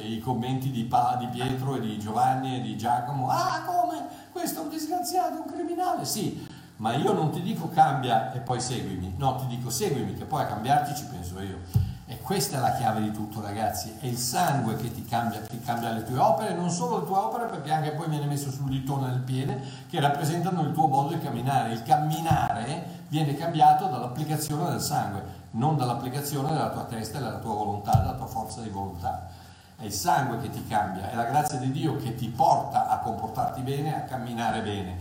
i 0.04 0.20
commenti 0.20 0.70
di, 0.70 0.84
pa, 0.84 1.16
di 1.18 1.28
Pietro 1.28 1.76
e 1.76 1.80
di 1.80 1.98
Giovanni 1.98 2.58
e 2.58 2.62
di 2.62 2.78
Giacomo, 2.78 3.30
ah 3.30 3.64
come, 3.66 4.06
questo 4.32 4.60
è 4.60 4.64
un 4.64 4.70
disgraziato, 4.70 5.42
un 5.46 5.52
criminale, 5.52 6.04
sì, 6.04 6.46
ma 6.78 6.94
io 6.94 7.14
non 7.14 7.32
ti 7.32 7.42
dico 7.42 7.70
cambia 7.70 8.34
e 8.34 8.40
poi 8.40 8.60
seguimi, 8.60 9.14
no, 9.18 9.36
ti 9.36 9.48
dico 9.48 9.70
seguimi, 9.70 10.14
che 10.14 10.26
poi 10.26 10.44
a 10.44 10.48
cambiarti 10.48 10.94
ci 10.94 11.06
penso 11.06 11.40
io. 11.40 11.60
E 12.08 12.22
questa 12.22 12.58
è 12.58 12.60
la 12.60 12.74
chiave 12.74 13.02
di 13.02 13.12
tutto, 13.12 13.42
ragazzi. 13.42 13.98
È 14.00 14.06
il 14.06 14.18
sangue 14.18 14.76
che 14.76 14.94
ti 14.94 15.04
cambia, 15.06 15.42
ti 15.42 15.60
cambia 15.60 15.90
le 15.90 16.04
tue 16.04 16.20
opere, 16.20 16.54
non 16.54 16.70
solo 16.70 17.00
le 17.00 17.06
tue 17.08 17.18
opere, 17.18 17.48
perché 17.48 17.72
anche 17.72 17.94
poi 17.94 18.08
viene 18.08 18.28
messo 18.28 18.52
sul 18.52 18.70
ditone 18.70 19.10
del 19.10 19.22
piede, 19.22 19.60
che 19.90 20.00
rappresentano 20.00 20.62
il 20.62 20.72
tuo 20.72 20.86
modo 20.86 21.16
di 21.16 21.20
camminare. 21.20 21.72
Il 21.72 21.82
camminare 21.82 23.04
viene 23.08 23.36
cambiato 23.36 23.88
dall'applicazione 23.88 24.70
del 24.70 24.82
sangue, 24.82 25.24
non 25.52 25.78
dall'applicazione 25.78 26.52
della 26.52 26.70
tua 26.70 26.84
testa, 26.84 27.18
della 27.18 27.40
tua 27.40 27.56
volontà, 27.56 27.98
della 27.98 28.14
tua 28.14 28.28
forza 28.28 28.62
di 28.62 28.70
volontà. 28.70 29.28
È 29.76 29.86
il 29.86 29.92
sangue 29.92 30.40
che 30.40 30.52
ti 30.52 30.64
cambia, 30.68 31.10
è 31.10 31.16
la 31.16 31.26
grazia 31.26 31.58
di 31.58 31.72
Dio 31.72 31.96
che 31.98 32.14
ti 32.14 32.28
porta 32.28 32.88
a 32.88 33.00
comportarti 33.00 33.62
bene, 33.62 33.96
a 33.96 34.02
camminare 34.02 34.62
bene. 34.62 34.98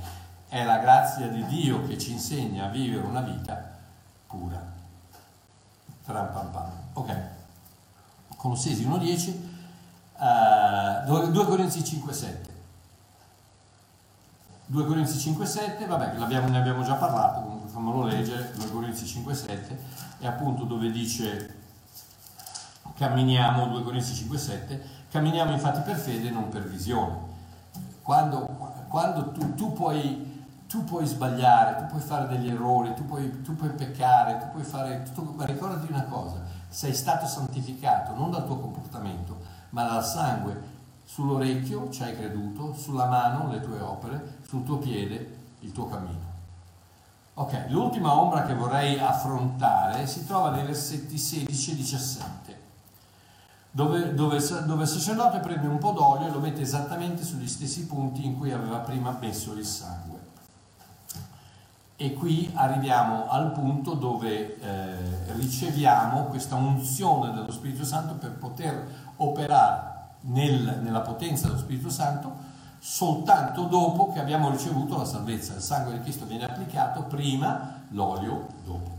È 0.48 0.64
la 0.64 0.78
grazia 0.78 1.28
di 1.28 1.44
Dio 1.44 1.86
che 1.86 1.98
ci 1.98 2.12
insegna 2.12 2.64
a 2.64 2.68
vivere 2.68 3.07
una 3.07 3.20
vita 3.20 3.62
pura. 4.26 4.73
Tram 6.05 6.32
pam 6.32 6.50
pam. 6.50 6.70
Ok. 6.92 7.16
Colossesi 8.36 8.86
1.10, 8.86 11.07
uh, 11.07 11.30
2 11.30 11.44
Corinzi 11.46 11.80
5.7. 11.80 12.52
2 14.66 14.86
Corinzi 14.86 15.30
5.7, 15.30 15.86
vabbè, 15.86 16.16
ne 16.16 16.59
abbiamo 16.59 16.82
già 16.82 16.94
parlato, 16.94 17.42
comunque 17.42 17.68
fammelo 17.68 18.05
leggere, 18.05 18.52
2 18.55 18.70
Corinzi 18.70 19.05
5.7, 19.05 19.76
è 20.20 20.26
appunto 20.26 20.64
dove 20.64 20.90
dice 20.90 21.62
camminiamo, 22.96 23.66
2 23.66 23.82
Corinzi 23.82 24.26
5.7, 24.26 24.80
camminiamo 25.11 25.52
infatti 25.52 25.80
per 25.80 25.96
fede 25.96 26.30
non 26.30 26.48
per 26.48 26.66
visione. 26.66 27.32
Quando, 28.02 28.46
quando 28.88 29.32
tu, 29.32 29.55
tu 29.55 29.72
puoi 29.72 30.34
tu 30.74 30.82
puoi 30.82 31.06
sbagliare, 31.06 31.76
tu 31.76 31.86
puoi 31.86 32.00
fare 32.00 32.26
degli 32.26 32.50
errori, 32.50 32.94
tu 32.94 33.04
puoi, 33.04 33.42
tu 33.42 33.54
puoi 33.54 33.70
peccare, 33.70 34.38
tu 34.38 34.50
puoi 34.50 34.64
fare 34.64 35.04
tutto, 35.04 35.32
ma 35.36 35.44
ricordati 35.44 35.86
una 35.88 36.02
cosa, 36.02 36.42
sei 36.68 36.92
stato 36.92 37.26
santificato 37.26 38.12
non 38.16 38.32
dal 38.32 38.44
tuo 38.44 38.58
comportamento, 38.58 39.38
ma 39.70 39.84
dal 39.84 40.04
sangue. 40.04 40.72
Sull'orecchio 41.04 41.90
ci 41.90 42.02
hai 42.02 42.16
creduto, 42.16 42.74
sulla 42.74 43.06
mano 43.06 43.52
le 43.52 43.60
tue 43.60 43.78
opere, 43.78 44.38
sul 44.48 44.64
tuo 44.64 44.78
piede 44.78 45.36
il 45.60 45.70
tuo 45.70 45.86
cammino. 45.86 46.32
Ok, 47.34 47.66
l'ultima 47.68 48.18
ombra 48.18 48.42
che 48.42 48.54
vorrei 48.54 48.98
affrontare 48.98 50.08
si 50.08 50.26
trova 50.26 50.50
nei 50.50 50.64
versetti 50.64 51.16
16 51.16 51.70
e 51.70 51.74
17, 51.76 52.60
dove, 53.70 54.12
dove, 54.12 54.40
dove 54.64 54.82
il 54.82 54.88
sacerdote 54.88 55.38
prende 55.38 55.68
un 55.68 55.78
po' 55.78 55.92
d'olio 55.92 56.26
e 56.26 56.30
lo 56.32 56.40
mette 56.40 56.62
esattamente 56.62 57.22
sugli 57.22 57.46
stessi 57.46 57.86
punti 57.86 58.24
in 58.24 58.36
cui 58.36 58.50
aveva 58.50 58.78
prima 58.78 59.16
messo 59.20 59.52
il 59.52 59.64
sangue. 59.64 60.13
E 61.97 62.12
qui 62.14 62.51
arriviamo 62.55 63.28
al 63.28 63.53
punto 63.53 63.95
dove 63.95 64.59
eh, 64.59 65.32
riceviamo 65.34 66.24
questa 66.24 66.57
unzione 66.57 67.32
dello 67.32 67.53
Spirito 67.53 67.84
Santo 67.84 68.14
per 68.14 68.32
poter 68.32 69.12
operare 69.16 69.92
nel, 70.22 70.80
nella 70.82 71.03
potenza 71.03 71.47
dello 71.47 71.59
Spirito 71.59 71.90
Santo 71.90 72.53
soltanto 72.80 73.62
dopo 73.66 74.12
che 74.12 74.18
abbiamo 74.18 74.51
ricevuto 74.51 74.97
la 74.97 75.05
salvezza. 75.05 75.55
Il 75.55 75.61
sangue 75.61 75.92
di 75.92 76.01
Cristo 76.01 76.26
viene 76.26 76.47
applicato 76.47 77.05
prima, 77.05 77.82
l'olio 77.90 78.49
dopo. 78.64 78.90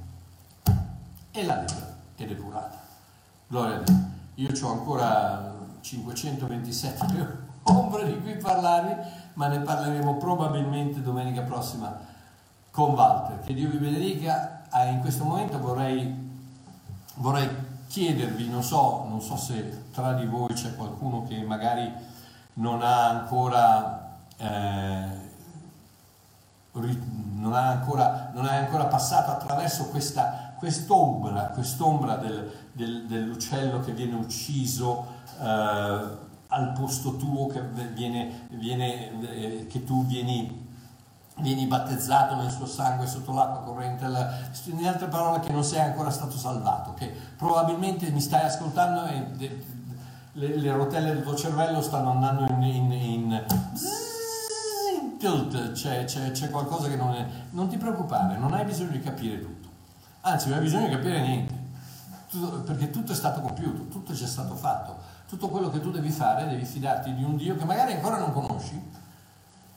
E 1.32 1.46
la 1.46 1.56
lepre 1.56 1.96
è 2.16 2.26
depurata. 2.26 2.80
Gloria 3.48 3.76
a 3.76 3.80
Dio. 3.80 4.14
Io 4.36 4.50
ho 4.66 4.72
ancora 4.72 5.54
527 5.82 7.44
ombre 7.64 8.06
di 8.06 8.22
cui 8.22 8.38
parlarvi, 8.38 8.96
ma 9.34 9.48
ne 9.48 9.60
parleremo 9.60 10.16
probabilmente 10.16 11.02
domenica 11.02 11.42
prossima 11.42 12.14
con 12.76 12.92
Walter. 12.92 13.40
Che 13.40 13.54
Dio 13.54 13.70
vi 13.70 13.78
benedica. 13.78 14.64
Ah, 14.70 14.84
in 14.84 15.00
questo 15.00 15.24
momento 15.24 15.58
vorrei, 15.60 16.14
vorrei 17.16 17.50
chiedervi, 17.88 18.50
non 18.50 18.62
so, 18.62 19.06
non 19.08 19.22
so, 19.22 19.38
se 19.38 19.86
tra 19.92 20.12
di 20.12 20.26
voi 20.26 20.54
c'è 20.54 20.76
qualcuno 20.76 21.24
che 21.24 21.42
magari 21.44 21.90
non 22.56 22.82
ha 22.82 23.08
ancora, 23.08 24.18
eh, 24.36 25.08
non 26.74 27.54
ha 27.54 27.68
ancora, 27.70 28.34
è 28.34 28.56
ancora 28.56 28.88
passato 28.88 29.32
attraverso 29.32 29.88
questa, 29.88 30.54
quest'ombra, 30.58 31.52
quest'ombra 31.54 32.18
del, 32.18 32.52
del, 32.74 33.06
dell'uccello 33.06 33.80
che 33.80 33.94
viene 33.94 34.16
ucciso 34.16 35.06
eh, 35.40 36.18
al 36.48 36.74
posto 36.74 37.16
tuo, 37.16 37.48
che, 37.48 37.62
viene, 37.94 38.48
viene, 38.50 39.22
eh, 39.32 39.68
che 39.68 39.86
tu 39.86 40.06
vieni 40.06 40.65
vieni 41.38 41.66
battezzato 41.66 42.36
nel 42.36 42.50
suo 42.50 42.66
sangue 42.66 43.08
sotto 43.08 43.34
l'acqua 43.34 43.62
corrente, 43.62 44.06
in 44.66 44.88
altre 44.88 45.08
parole 45.08 45.40
che 45.42 45.52
non 45.52 45.64
sei 45.64 45.82
ancora 45.82 46.10
stato 46.10 46.38
salvato, 46.38 46.94
che 46.94 47.14
probabilmente 47.36 48.10
mi 48.12 48.22
stai 48.22 48.46
ascoltando 48.46 49.06
e 49.06 49.74
le, 50.34 50.56
le 50.58 50.72
rotelle 50.72 51.14
del 51.14 51.24
tuo 51.24 51.36
cervello 51.36 51.82
stanno 51.82 52.12
andando 52.12 52.46
in, 52.46 52.62
in, 52.62 52.92
in, 52.92 53.44
in 55.02 55.18
tilt, 55.18 55.72
c'è, 55.74 56.06
c'è, 56.06 56.32
c'è, 56.32 56.50
qualcosa 56.50 56.88
che 56.88 56.96
non 56.96 57.14
è... 57.14 57.26
Non 57.52 57.68
ti 57.68 57.78
preoccupare, 57.78 58.38
non 58.38 58.54
hai 58.54 58.66
bisogno 58.66 58.92
di 58.92 59.02
capire 59.02 59.40
tutto, 59.40 59.70
anzi 60.22 60.50
non 60.50 60.58
hai 60.58 60.64
bisogno 60.64 60.88
di 60.88 60.96
capire 60.96 61.22
niente, 61.22 61.54
tutto, 62.30 62.62
perché 62.62 62.90
tutto 62.90 63.12
è 63.12 63.16
stato 63.16 63.42
compiuto, 63.42 63.88
tutto 63.88 64.12
è 64.12 64.16
già 64.16 64.28
stato 64.28 64.56
fatto, 64.56 64.98
tutto 65.28 65.50
quello 65.50 65.70
che 65.70 65.82
tu 65.82 65.92
devi 65.92 66.10
fare, 66.10 66.48
devi 66.48 66.66
fidarti 66.66 67.14
di 67.14 67.24
un 67.24 67.36
Dio 67.38 67.56
che 67.56 67.66
magari 67.66 67.94
ancora 67.94 68.18
non 68.18 68.32
conosci, 68.32 69.04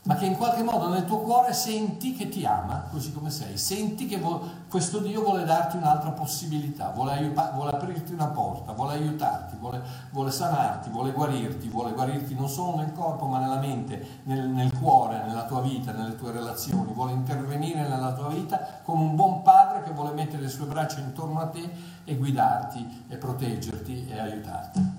ma 0.09 0.15
che 0.15 0.25
in 0.25 0.39
qualche 0.39 0.63
modo 0.63 0.89
nel 0.89 1.05
tuo 1.05 1.19
cuore 1.19 1.53
senti 1.53 2.15
che 2.15 2.31
ti 2.31 2.47
ama 2.47 2.87
così 2.91 3.13
come 3.13 3.29
sei, 3.29 3.59
senti 3.59 4.07
che 4.07 4.17
vo- 4.17 4.41
questo 4.67 5.01
Dio 5.01 5.21
vuole 5.21 5.45
darti 5.45 5.77
un'altra 5.77 6.13
possibilità, 6.13 6.89
vuole, 6.95 7.13
aiuta- 7.13 7.51
vuole 7.53 7.73
aprirti 7.73 8.15
una 8.15 8.29
porta, 8.29 8.73
vuole 8.73 8.95
aiutarti, 8.95 9.57
vuole, 9.61 9.83
vuole, 10.11 10.31
sanarti, 10.31 10.89
vuole 10.89 11.13
guarirti, 11.13 11.69
vuole 11.69 11.93
guarirti 11.93 12.35
non 12.35 12.49
solo 12.49 12.79
nel 12.79 12.95
corpo 12.95 13.27
ma 13.27 13.39
nella 13.39 13.59
mente, 13.59 14.23
nel, 14.23 14.49
nel 14.49 14.73
cuore, 14.73 15.27
nella 15.27 15.45
tua 15.45 15.61
vita, 15.61 15.93
nelle 15.93 16.17
tue 16.17 16.33
relazioni, 16.33 16.91
vuole 16.95 17.13
intervenire 17.13 17.87
nella 17.87 18.15
tua 18.15 18.29
vita 18.29 18.81
come 18.85 19.03
un 19.03 19.15
buon 19.15 19.43
padre 19.43 19.83
che 19.83 19.91
vuole 19.91 20.15
mettere 20.15 20.41
le 20.41 20.49
sue 20.49 20.65
braccia 20.65 21.01
intorno 21.01 21.39
a 21.39 21.49
te 21.49 21.71
e 22.05 22.17
guidarti 22.17 23.05
e 23.09 23.17
proteggerti 23.17 24.09
e 24.09 24.19
aiutarti. 24.19 24.93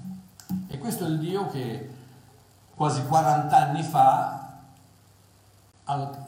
E 0.68 0.78
questo 0.78 1.06
è 1.06 1.08
il 1.08 1.18
Dio 1.18 1.48
che 1.48 1.90
quasi 2.76 3.04
40 3.04 3.58
anni 3.58 3.82
fa 3.82 4.39
al, 5.90 6.26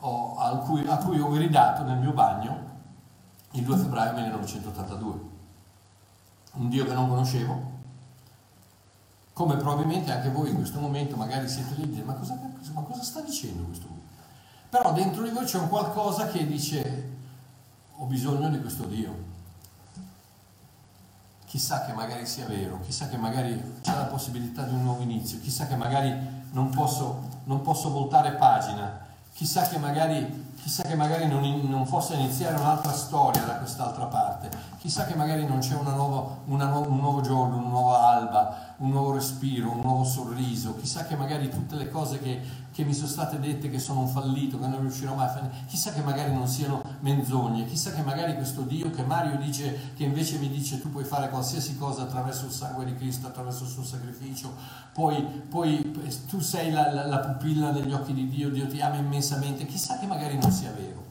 ho, 0.00 0.36
al 0.38 0.60
cui, 0.60 0.86
a 0.86 0.96
cui 0.98 1.18
ho 1.18 1.30
gridato 1.30 1.82
nel 1.84 1.98
mio 1.98 2.12
bagno 2.12 2.68
il 3.52 3.64
2 3.64 3.76
febbraio 3.76 4.12
1982. 4.14 5.28
Un 6.52 6.68
Dio 6.68 6.84
che 6.84 6.92
non 6.92 7.08
conoscevo, 7.08 7.78
come 9.32 9.56
probabilmente 9.56 10.12
anche 10.12 10.30
voi 10.30 10.50
in 10.50 10.56
questo 10.56 10.80
momento 10.80 11.16
magari 11.16 11.48
siete 11.48 11.74
lì 11.74 11.82
e 11.82 11.88
dite 11.88 12.02
ma 12.02 12.14
cosa, 12.14 12.38
ma 12.74 12.82
cosa 12.82 13.02
sta 13.02 13.20
dicendo 13.20 13.64
questo 13.64 13.86
Dio? 13.86 14.08
Però 14.68 14.92
dentro 14.92 15.22
di 15.22 15.30
voi 15.30 15.44
c'è 15.44 15.58
un 15.58 15.68
qualcosa 15.68 16.26
che 16.26 16.46
dice 16.46 17.08
ho 17.96 18.04
bisogno 18.04 18.48
di 18.50 18.60
questo 18.60 18.84
Dio. 18.84 19.28
Chissà 21.46 21.84
che 21.84 21.92
magari 21.92 22.26
sia 22.26 22.46
vero, 22.46 22.80
chissà 22.80 23.08
che 23.08 23.16
magari 23.16 23.78
c'è 23.80 23.94
la 23.94 24.04
possibilità 24.04 24.62
di 24.62 24.74
un 24.74 24.82
nuovo 24.82 25.02
inizio, 25.02 25.40
chissà 25.40 25.66
che 25.66 25.74
magari 25.74 26.14
non 26.52 26.70
posso, 26.70 27.28
non 27.44 27.62
posso 27.62 27.90
voltare 27.90 28.32
pagina, 28.32 29.00
chissà 29.32 29.62
che 29.62 29.78
magari 29.78 30.48
chissà 30.62 30.82
che 30.82 30.94
magari 30.94 31.26
non, 31.26 31.42
non 31.68 31.88
possa 31.88 32.14
iniziare 32.14 32.56
un'altra 32.56 32.92
storia 32.92 33.42
da 33.42 33.54
quest'altra 33.54 34.04
parte, 34.04 34.50
chissà 34.78 35.06
che 35.06 35.14
magari 35.14 35.46
non 35.46 35.58
c'è 35.58 35.74
una 35.74 35.92
nuova, 35.92 36.36
una 36.46 36.66
nu- 36.66 36.86
un 36.86 36.98
nuovo 36.98 37.20
giorno, 37.22 37.56
una 37.56 37.68
nuova 37.68 38.08
alba, 38.08 38.74
un 38.78 38.90
nuovo 38.90 39.14
respiro, 39.14 39.70
un 39.70 39.80
nuovo 39.80 40.04
sorriso, 40.04 40.76
chissà 40.76 41.04
che 41.06 41.16
magari 41.16 41.48
tutte 41.48 41.76
le 41.76 41.88
cose 41.88 42.20
che, 42.20 42.40
che 42.80 42.86
mi 42.86 42.94
sono 42.94 43.08
state 43.08 43.38
dette 43.38 43.68
che 43.68 43.78
sono 43.78 44.00
un 44.00 44.08
fallito, 44.08 44.58
che 44.58 44.66
non 44.66 44.80
riuscirò 44.80 45.14
mai 45.14 45.26
a 45.26 45.30
fare, 45.30 45.50
chissà 45.66 45.92
che 45.92 46.00
magari 46.00 46.32
non 46.32 46.48
siano 46.48 46.82
menzogne, 47.00 47.66
chissà 47.66 47.92
che 47.92 48.00
magari 48.00 48.34
questo 48.34 48.62
Dio 48.62 48.90
che 48.90 49.02
Mario 49.02 49.36
dice, 49.36 49.92
che 49.94 50.04
invece 50.04 50.38
mi 50.38 50.48
dice 50.48 50.80
tu 50.80 50.90
puoi 50.90 51.04
fare 51.04 51.28
qualsiasi 51.28 51.76
cosa 51.76 52.02
attraverso 52.02 52.46
il 52.46 52.52
sangue 52.52 52.86
di 52.86 52.94
Cristo, 52.94 53.26
attraverso 53.26 53.64
il 53.64 53.68
suo 53.68 53.84
sacrificio, 53.84 54.54
poi, 54.94 55.22
poi 55.22 55.92
tu 56.26 56.40
sei 56.40 56.70
la, 56.70 56.90
la, 56.90 57.06
la 57.06 57.18
pupilla 57.18 57.70
negli 57.70 57.92
occhi 57.92 58.14
di 58.14 58.26
Dio, 58.28 58.48
Dio 58.48 58.66
ti 58.66 58.80
ama 58.80 58.96
immensamente, 58.96 59.66
chissà 59.66 59.98
che 59.98 60.06
magari 60.06 60.38
non 60.38 60.50
sia 60.50 60.72
vero. 60.72 61.04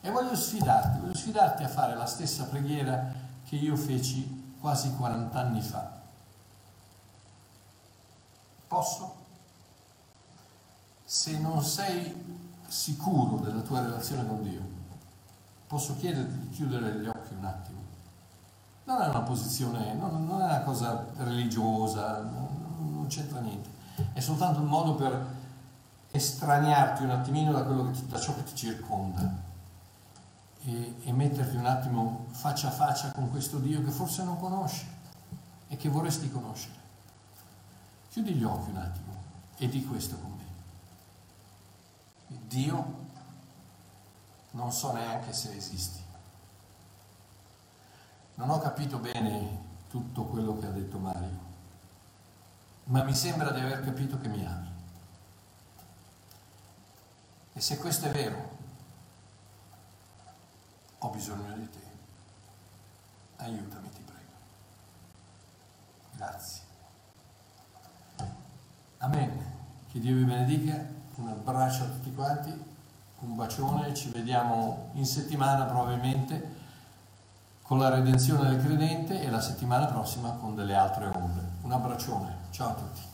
E 0.00 0.10
voglio 0.10 0.36
sfidarti, 0.36 1.00
voglio 1.00 1.16
sfidarti 1.16 1.64
a 1.64 1.68
fare 1.68 1.96
la 1.96 2.06
stessa 2.06 2.44
preghiera 2.44 3.12
che 3.48 3.56
io 3.56 3.74
feci 3.74 4.54
quasi 4.60 4.94
40 4.94 5.38
anni 5.38 5.60
fa. 5.60 5.98
Posso? 8.68 9.19
Se 11.10 11.36
non 11.38 11.60
sei 11.60 12.14
sicuro 12.68 13.38
della 13.38 13.62
tua 13.62 13.80
relazione 13.80 14.24
con 14.24 14.44
Dio, 14.44 14.60
posso 15.66 15.96
chiederti 15.96 16.38
di 16.38 16.50
chiudere 16.50 17.00
gli 17.00 17.08
occhi 17.08 17.34
un 17.34 17.44
attimo. 17.44 17.80
Non 18.84 19.02
è 19.02 19.08
una 19.08 19.22
posizione, 19.22 19.92
non, 19.94 20.24
non 20.24 20.40
è 20.40 20.44
una 20.44 20.60
cosa 20.60 21.04
religiosa, 21.16 22.22
non, 22.22 22.92
non 22.92 23.06
c'entra 23.08 23.40
niente. 23.40 23.68
È 24.12 24.20
soltanto 24.20 24.60
un 24.60 24.66
modo 24.66 24.94
per 24.94 25.26
estraniarti 26.12 27.02
un 27.02 27.10
attimino 27.10 27.50
da, 27.50 27.66
che, 27.66 28.06
da 28.06 28.20
ciò 28.20 28.32
che 28.36 28.44
ti 28.44 28.54
circonda 28.54 29.34
e, 30.62 30.94
e 31.02 31.12
metterti 31.12 31.56
un 31.56 31.66
attimo 31.66 32.26
faccia 32.30 32.68
a 32.68 32.70
faccia 32.70 33.10
con 33.10 33.30
questo 33.30 33.58
Dio 33.58 33.82
che 33.82 33.90
forse 33.90 34.22
non 34.22 34.38
conosci 34.38 34.86
e 35.66 35.76
che 35.76 35.88
vorresti 35.88 36.30
conoscere. 36.30 36.78
Chiudi 38.10 38.32
gli 38.34 38.44
occhi 38.44 38.70
un 38.70 38.76
attimo 38.76 39.12
e 39.56 39.68
di 39.68 39.84
questo 39.84 40.16
con 40.16 40.30
me. 40.30 40.39
Dio 42.38 43.08
non 44.52 44.72
so 44.72 44.92
neanche 44.92 45.32
se 45.32 45.54
esisti. 45.56 46.02
Non 48.34 48.50
ho 48.50 48.58
capito 48.58 48.98
bene 48.98 49.68
tutto 49.88 50.24
quello 50.24 50.58
che 50.58 50.66
ha 50.66 50.70
detto 50.70 50.98
Mario, 50.98 51.38
ma 52.84 53.02
mi 53.02 53.14
sembra 53.14 53.50
di 53.50 53.60
aver 53.60 53.84
capito 53.84 54.18
che 54.20 54.28
mi 54.28 54.46
ami. 54.46 54.68
E 57.52 57.60
se 57.60 57.76
questo 57.78 58.06
è 58.06 58.10
vero, 58.10 58.56
ho 60.98 61.08
bisogno 61.10 61.52
di 61.54 61.68
te. 61.68 61.78
Aiutami, 63.36 63.90
ti 63.90 64.02
prego. 64.02 64.32
Grazie. 66.12 66.62
Amen. 68.98 69.58
Che 69.90 69.98
Dio 69.98 70.14
vi 70.14 70.24
benedica. 70.24 70.99
Un 71.20 71.28
abbraccio 71.28 71.82
a 71.82 71.86
tutti 71.86 72.14
quanti, 72.14 72.50
un 73.20 73.36
bacione, 73.36 73.92
ci 73.94 74.08
vediamo 74.08 74.88
in 74.94 75.04
settimana 75.04 75.64
probabilmente 75.64 76.58
con 77.62 77.78
la 77.78 77.90
redenzione 77.90 78.48
del 78.48 78.64
credente 78.64 79.20
e 79.20 79.30
la 79.30 79.40
settimana 79.40 79.86
prossima 79.86 80.30
con 80.30 80.54
delle 80.54 80.74
altre 80.74 81.06
ombre. 81.06 81.44
Un 81.60 81.72
abbraccione. 81.72 82.36
Ciao 82.50 82.70
a 82.70 82.72
tutti. 82.72 83.09